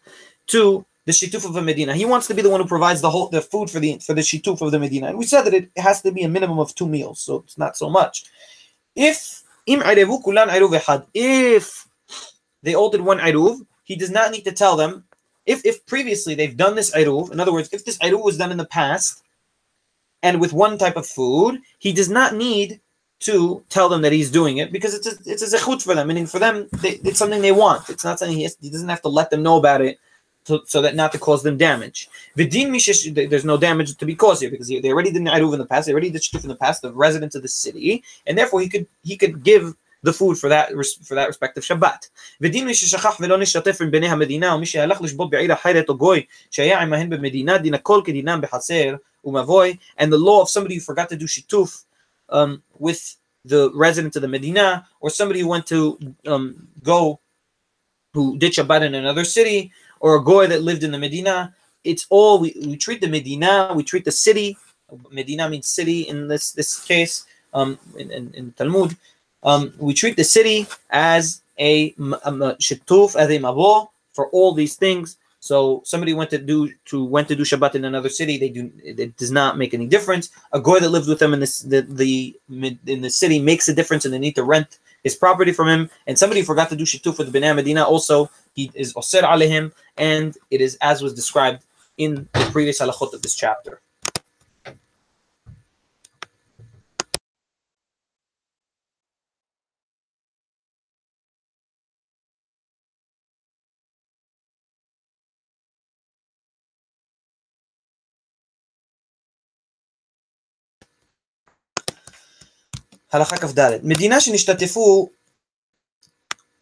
to 0.48 0.86
the 1.06 1.12
shituf 1.12 1.44
of 1.44 1.56
a 1.56 1.62
medina. 1.62 1.96
He 1.96 2.06
wants 2.06 2.28
to 2.28 2.36
be 2.36 2.42
the 2.42 2.50
one 2.50 2.62
who 2.62 2.68
provides 2.68 3.02
the 3.02 3.10
whole 3.10 3.30
the 3.30 3.42
food 3.42 3.70
for 3.70 3.80
the 3.80 3.98
for 3.98 4.14
the 4.14 4.22
shituf 4.22 4.62
of 4.62 4.72
the 4.72 4.80
medina. 4.80 5.08
And 5.08 5.18
we 5.18 5.26
said 5.26 5.44
that 5.44 5.54
it 5.54 5.72
has 5.76 6.02
to 6.04 6.12
be 6.12 6.22
a 6.24 6.30
minimum 6.30 6.60
of 6.60 6.74
two 6.76 6.88
meals, 6.88 7.20
so 7.20 7.38
it's 7.46 7.58
not 7.58 7.76
so 7.76 7.90
much. 7.90 8.26
If 8.96 9.44
im 9.66 9.82
kulan 9.82 10.50
if 11.14 11.88
they 12.64 12.76
all 12.76 12.90
did 12.90 13.02
one 13.02 13.20
iruv, 13.20 13.66
he 13.84 13.96
does 13.96 14.12
not 14.12 14.32
need 14.32 14.44
to 14.44 14.52
tell 14.52 14.76
them. 14.76 15.04
If 15.46 15.66
if 15.66 15.86
previously 15.86 16.36
they've 16.36 16.56
done 16.56 16.76
this 16.76 16.92
iruv, 16.92 17.32
in 17.32 17.40
other 17.40 17.54
words, 17.54 17.70
if 17.72 17.86
this 17.86 17.98
iruv 17.98 18.24
was 18.24 18.38
done 18.38 18.52
in 18.52 18.58
the 18.58 18.66
past, 18.66 19.23
and 20.25 20.41
with 20.41 20.55
one 20.55 20.79
type 20.79 20.97
of 20.97 21.07
food, 21.07 21.61
he 21.79 21.93
does 21.93 22.09
not 22.09 22.35
need 22.35 22.81
to 23.21 23.63
tell 23.69 23.89
them 23.89 24.03
that 24.03 24.13
he's 24.13 24.31
doing 24.31 24.57
it 24.57 24.73
because 24.73 24.95
it's 24.95 25.07
a, 25.07 25.31
it's 25.31 25.43
a 25.43 25.57
zechut 25.57 25.83
for 25.83 25.95
them, 25.95 26.09
meaning 26.09 26.27
for 26.27 26.39
them, 26.39 26.67
they, 26.81 26.93
it's 27.05 27.19
something 27.19 27.43
they 27.43 27.53
want. 27.53 27.89
It's 27.91 28.05
not 28.05 28.19
something 28.19 28.37
he, 28.37 28.43
has, 28.43 28.57
he 28.61 28.71
doesn't 28.71 28.89
have 28.89 29.03
to 29.03 29.09
let 29.09 29.31
them 29.31 29.43
know 29.43 29.59
about 29.59 29.83
it 29.83 29.99
to, 30.47 30.63
so 30.65 30.81
that 30.81 30.95
not 30.95 31.13
to 31.13 31.19
cause 31.19 31.43
them 31.43 31.59
damage. 31.59 32.09
There's 32.37 33.45
no 33.45 33.59
damage 33.59 33.97
to 33.97 34.07
be 34.07 34.15
caused 34.15 34.41
here 34.41 34.51
because 34.51 34.69
they 34.69 34.91
already 34.91 35.13
did 35.13 35.23
Aruv 35.23 35.53
in 35.53 35.59
the 35.59 35.67
past, 35.67 35.87
they 35.87 35.93
already 35.93 36.11
did 36.11 36.23
Shituf 36.23 36.43
in 36.43 36.49
the 36.49 36.57
past, 36.57 36.81
the 36.81 36.93
residents 36.93 37.35
of 37.35 37.43
the 37.43 37.49
city, 37.49 38.03
and 38.27 38.37
therefore 38.37 38.63
he 38.63 38.69
could 38.69 38.87
he 39.03 39.17
could 39.19 39.43
give 39.43 39.75
the 40.04 40.14
food 40.14 40.38
for 40.38 40.50
that 40.50 40.70
for 41.08 41.16
that 41.16 41.28
respective 41.28 41.64
Shabbat. 41.64 42.08
ודין 42.42 42.66
מי 42.66 42.76
ששכח 42.76 43.18
ולא 43.20 43.38
נשתף 43.38 43.82
עם 43.82 43.92
בני 43.92 44.08
המדינה 44.08 44.56
ומי 44.56 44.66
שהלך 44.66 45.02
לשבות 45.02 45.30
בעיר 45.30 45.54
אחרת 45.54 45.90
או 45.90 45.98
גוי 45.98 46.26
שהיה 46.52 46.80
עמהן 46.80 47.10
במדינה 47.10 47.58
דין 47.58 47.74
הכל 47.74 48.02
כדינם 48.06 48.40
בחצר 48.42 48.96
umavoy, 49.26 49.78
and 49.98 50.12
the 50.12 50.18
law 50.18 50.42
of 50.42 50.50
somebody 50.50 50.76
who 50.76 50.82
forgot 50.82 51.10
to 51.10 51.16
do 51.16 51.26
shituf 51.26 51.84
um, 52.30 52.62
with 52.78 53.16
the 53.46 53.72
residents 53.74 54.16
of 54.16 54.22
the 54.22 54.28
Medina, 54.28 54.88
or 55.00 55.10
somebody 55.10 55.40
who 55.42 55.48
went 55.48 55.66
to 55.68 55.98
um, 56.28 56.68
go 56.84 57.20
who 58.14 58.38
did 58.38 58.54
Shabbat 58.54 58.82
in 58.82 58.96
another 58.96 59.24
city, 59.24 59.72
or 60.00 60.16
a 60.16 60.24
goy 60.24 60.48
that 60.48 60.64
lived 60.64 60.84
in 60.84 60.92
the 60.92 60.98
Medina. 60.98 61.54
It's 61.84 62.06
all 62.10 62.40
we, 62.40 62.56
we 62.66 62.76
treat 62.76 63.02
the 63.02 63.08
Medina, 63.08 63.72
we 63.76 63.84
treat 63.84 64.06
the 64.06 64.12
city. 64.12 64.58
Medina 65.12 65.48
means 65.50 65.68
city 65.68 66.02
in 66.02 66.28
this 66.28 66.52
this 66.52 66.84
case 66.84 67.26
um, 67.54 67.78
in, 67.98 68.12
in, 68.12 68.34
in 68.34 68.52
Talmud. 68.54 68.98
um, 69.45 69.73
we 69.79 69.95
treat 69.95 70.17
the 70.17 70.25
city 70.25 70.67
as 70.91 71.43
a, 71.59 71.95
a 71.99 72.11
as 72.11 72.31
a 72.31 73.39
mavo 73.39 73.89
for 74.13 74.29
all 74.29 74.53
these 74.53 74.77
things. 74.77 75.19
So 75.41 75.83
somebody 75.85 76.15
went 76.15 76.31
to 76.31 76.39
do 76.39 76.73
to 76.87 77.05
went 77.05 77.29
to 77.29 77.37
do 77.37 77.43
Shabbat 77.43 77.75
in 77.75 77.85
another 77.85 78.09
city. 78.09 78.39
They 78.39 78.49
do 78.49 78.73
it 78.83 79.17
does 79.19 79.31
not 79.31 79.59
make 79.59 79.75
any 79.75 79.87
difference. 79.87 80.31
A 80.53 80.61
guy 80.61 80.79
that 80.79 80.89
lives 80.89 81.07
with 81.07 81.19
them 81.19 81.35
in 81.35 81.41
this 81.41 81.61
the, 81.61 81.83
the 81.83 82.35
in 82.87 83.03
the 83.03 83.11
city 83.11 83.39
makes 83.39 83.69
a 83.69 83.75
difference, 83.75 84.07
and 84.07 84.15
they 84.15 84.19
need 84.19 84.37
to 84.37 84.45
rent 84.45 84.79
his 85.03 85.15
property 85.15 85.53
from 85.53 85.69
him. 85.69 85.91
And 86.07 86.19
somebody 86.19 86.41
forgot 86.41 86.71
to 86.71 86.77
do 86.77 86.85
shituf 86.85 87.19
with 87.19 87.31
Bnei 87.31 87.55
Medina. 87.55 87.85
Also, 87.85 88.31
he 88.55 88.71
is 88.75 88.95
osir 88.95 89.23
alehim, 89.23 89.73
and 89.99 90.35
it 90.51 90.63
is 90.63 90.79
as 90.81 91.03
was 91.03 91.13
described 91.13 91.63
in 91.99 92.27
the 92.33 92.49
previous 92.51 92.81
halachot 92.81 93.13
of 93.13 93.21
this 93.21 93.35
chapter. 93.35 93.83
הלכה 113.14 113.38
כ"ד, 113.38 113.80
מדינה 113.84 114.22
שנשתתפו 114.22 115.10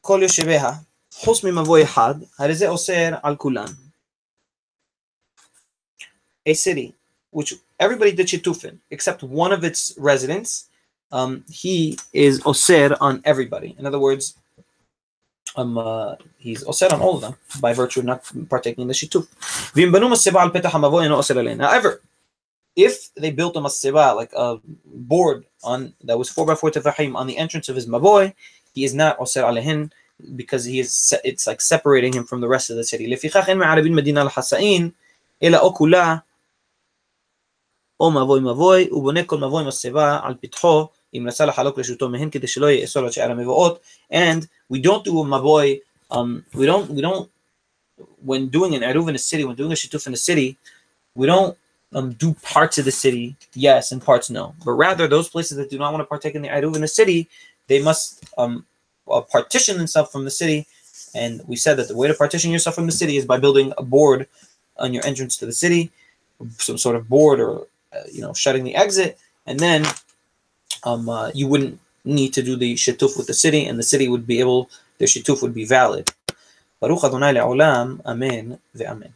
כל 0.01 0.19
יושביה, 0.23 0.71
חוץ 1.13 1.43
ממבוי 1.43 1.83
אחד, 1.83 2.15
הרי 2.39 2.55
זה 2.55 2.67
אוסר 2.67 3.15
על 3.23 3.35
כולן. 3.35 3.73
a 6.47 6.53
city, 6.53 6.95
which 7.31 7.53
everybody 7.79 8.11
did 8.13 8.27
shitufin 8.27 8.79
except 8.89 9.21
one 9.21 9.51
of 9.51 9.63
its 9.63 9.93
residents, 9.97 10.51
um, 11.11 11.43
he 11.51 11.97
is 12.13 12.39
osir 12.41 12.97
on 13.01 13.21
everybody. 13.25 13.75
In 13.77 13.85
other 13.85 13.99
words, 13.99 14.35
um, 15.55 15.77
uh, 15.77 16.15
he's 16.37 16.63
osir 16.63 16.91
on 16.93 17.01
all 17.01 17.15
of 17.15 17.21
them 17.21 17.35
by 17.59 17.73
virtue 17.73 17.99
of 17.99 18.05
not 18.05 18.19
partaking 18.49 18.81
in 18.83 18.87
the 18.87 18.93
shituf. 18.93 19.27
ואם 19.75 19.91
בנו 19.91 20.09
מסבה 20.09 20.41
על 20.41 20.49
פתח 20.53 20.75
המבוא, 20.75 21.01
אינו 21.01 21.15
אוסר 21.15 21.39
עליהן. 21.39 21.61
However, 21.61 22.01
if 22.75 23.09
they 23.19 23.31
built 23.31 23.55
a 23.55 23.61
maseba, 23.61 24.15
like 24.15 24.33
a 24.33 24.57
board 24.85 25.45
on 25.63 25.93
that 26.03 26.17
was 26.17 26.29
four 26.29 26.45
by 26.45 26.55
four 26.55 26.71
tefahim 26.71 27.15
on 27.15 27.27
the 27.27 27.37
entrance 27.37 27.69
of 27.69 27.75
his 27.75 27.87
maboy, 27.87 28.33
he 28.73 28.83
is 28.83 28.93
not 28.93 29.17
osir 29.19 29.43
alehen 29.43 29.91
because 30.35 30.65
he 30.65 30.79
is 30.79 30.93
se- 30.93 31.21
it's 31.23 31.45
like 31.47 31.61
separating 31.61 32.13
him 32.13 32.25
from 32.25 32.41
the 32.41 32.47
rest 32.47 32.69
of 32.69 32.75
the 32.75 32.83
city. 32.83 33.07
לפיכך 33.07 33.49
אין 33.49 33.57
מערבין 33.57 33.95
מדינה 33.95 34.23
לחסאין, 34.23 34.89
אלא 35.43 35.57
או 35.59 35.73
כולה 35.73 36.15
או 37.99 38.11
מבוי 38.11 38.39
מבוי, 38.39 38.89
ובונה 38.91 39.23
כל 39.23 39.37
מבוי 39.37 39.63
מסבה 39.63 40.19
על 40.23 40.33
פתחו, 40.41 40.87
אם 41.13 41.25
רצה 41.27 41.45
לחלוק 41.45 41.79
רשותו 41.79 42.09
מהן 42.09 42.29
כדי 42.29 42.47
שלא 42.47 42.71
יאסור 42.71 43.03
על 43.03 43.11
שאר 43.11 43.31
המבואות, 43.31 43.79
and 44.13 44.45
we 44.73 44.77
don't 44.77 45.03
do 45.03 45.11
a 45.11 45.25
מבוי, 45.25 45.79
um, 46.11 46.43
we 46.53 46.65
don't, 46.65 46.89
we 46.89 47.01
don't, 47.01 47.29
when 48.25 48.47
doing 48.49 48.75
an 48.75 48.81
eruv 48.81 49.09
in 49.09 49.15
a 49.15 49.17
city, 49.17 49.43
when 49.43 49.55
doing 49.55 49.71
a 49.71 49.75
shituf 49.75 50.07
in 50.07 50.13
a 50.13 50.17
city, 50.17 50.55
we 51.15 51.25
don't 51.25 51.55
um, 51.94 52.12
do 52.12 52.34
parts 52.42 52.78
of 52.78 52.84
the 52.84 52.92
city, 52.92 53.36
yes, 53.54 53.92
and 53.92 54.02
parts 54.02 54.30
no. 54.30 54.54
But 54.64 54.72
rather, 54.72 55.06
those 55.06 55.28
places 55.28 55.56
that 55.58 55.70
do 55.70 55.78
not 55.78 55.92
want 55.92 56.02
to 56.02 56.06
partake 56.06 56.34
in 56.34 56.42
the 56.42 56.48
Eruv 56.48 56.74
in 56.74 56.80
the 56.80 56.88
city, 56.88 57.28
they 57.66 57.82
must 57.82 58.24
um, 58.38 58.64
uh, 59.10 59.20
partition 59.20 59.76
themselves 59.76 60.10
from 60.10 60.24
the 60.24 60.30
city. 60.30 60.66
And 61.14 61.42
we 61.46 61.56
said 61.56 61.76
that 61.76 61.88
the 61.88 61.96
way 61.96 62.08
to 62.08 62.14
partition 62.14 62.50
yourself 62.50 62.74
from 62.74 62.86
the 62.86 62.92
city 62.92 63.16
is 63.16 63.26
by 63.26 63.38
building 63.38 63.72
a 63.76 63.82
board 63.82 64.26
on 64.78 64.94
your 64.94 65.04
entrance 65.04 65.36
to 65.38 65.46
the 65.46 65.52
city, 65.52 65.90
some 66.58 66.78
sort 66.78 66.96
of 66.96 67.08
board 67.08 67.40
or, 67.40 67.66
uh, 67.92 68.02
you 68.10 68.22
know, 68.22 68.32
shutting 68.32 68.64
the 68.64 68.74
exit. 68.74 69.18
And 69.46 69.60
then 69.60 69.84
um, 70.84 71.08
uh, 71.08 71.30
you 71.34 71.46
wouldn't 71.46 71.78
need 72.04 72.32
to 72.34 72.42
do 72.42 72.56
the 72.56 72.74
shituf 72.74 73.16
with 73.16 73.26
the 73.26 73.34
city, 73.34 73.66
and 73.66 73.78
the 73.78 73.82
city 73.82 74.08
would 74.08 74.26
be 74.26 74.40
able, 74.40 74.70
their 74.98 75.08
shituf 75.08 75.42
would 75.42 75.54
be 75.54 75.64
valid. 75.64 76.10
Baruch 76.80 77.04
Adonai 77.04 77.34
le'olam, 77.34 78.00
amen 78.04 78.58
ve'amen. 78.76 79.12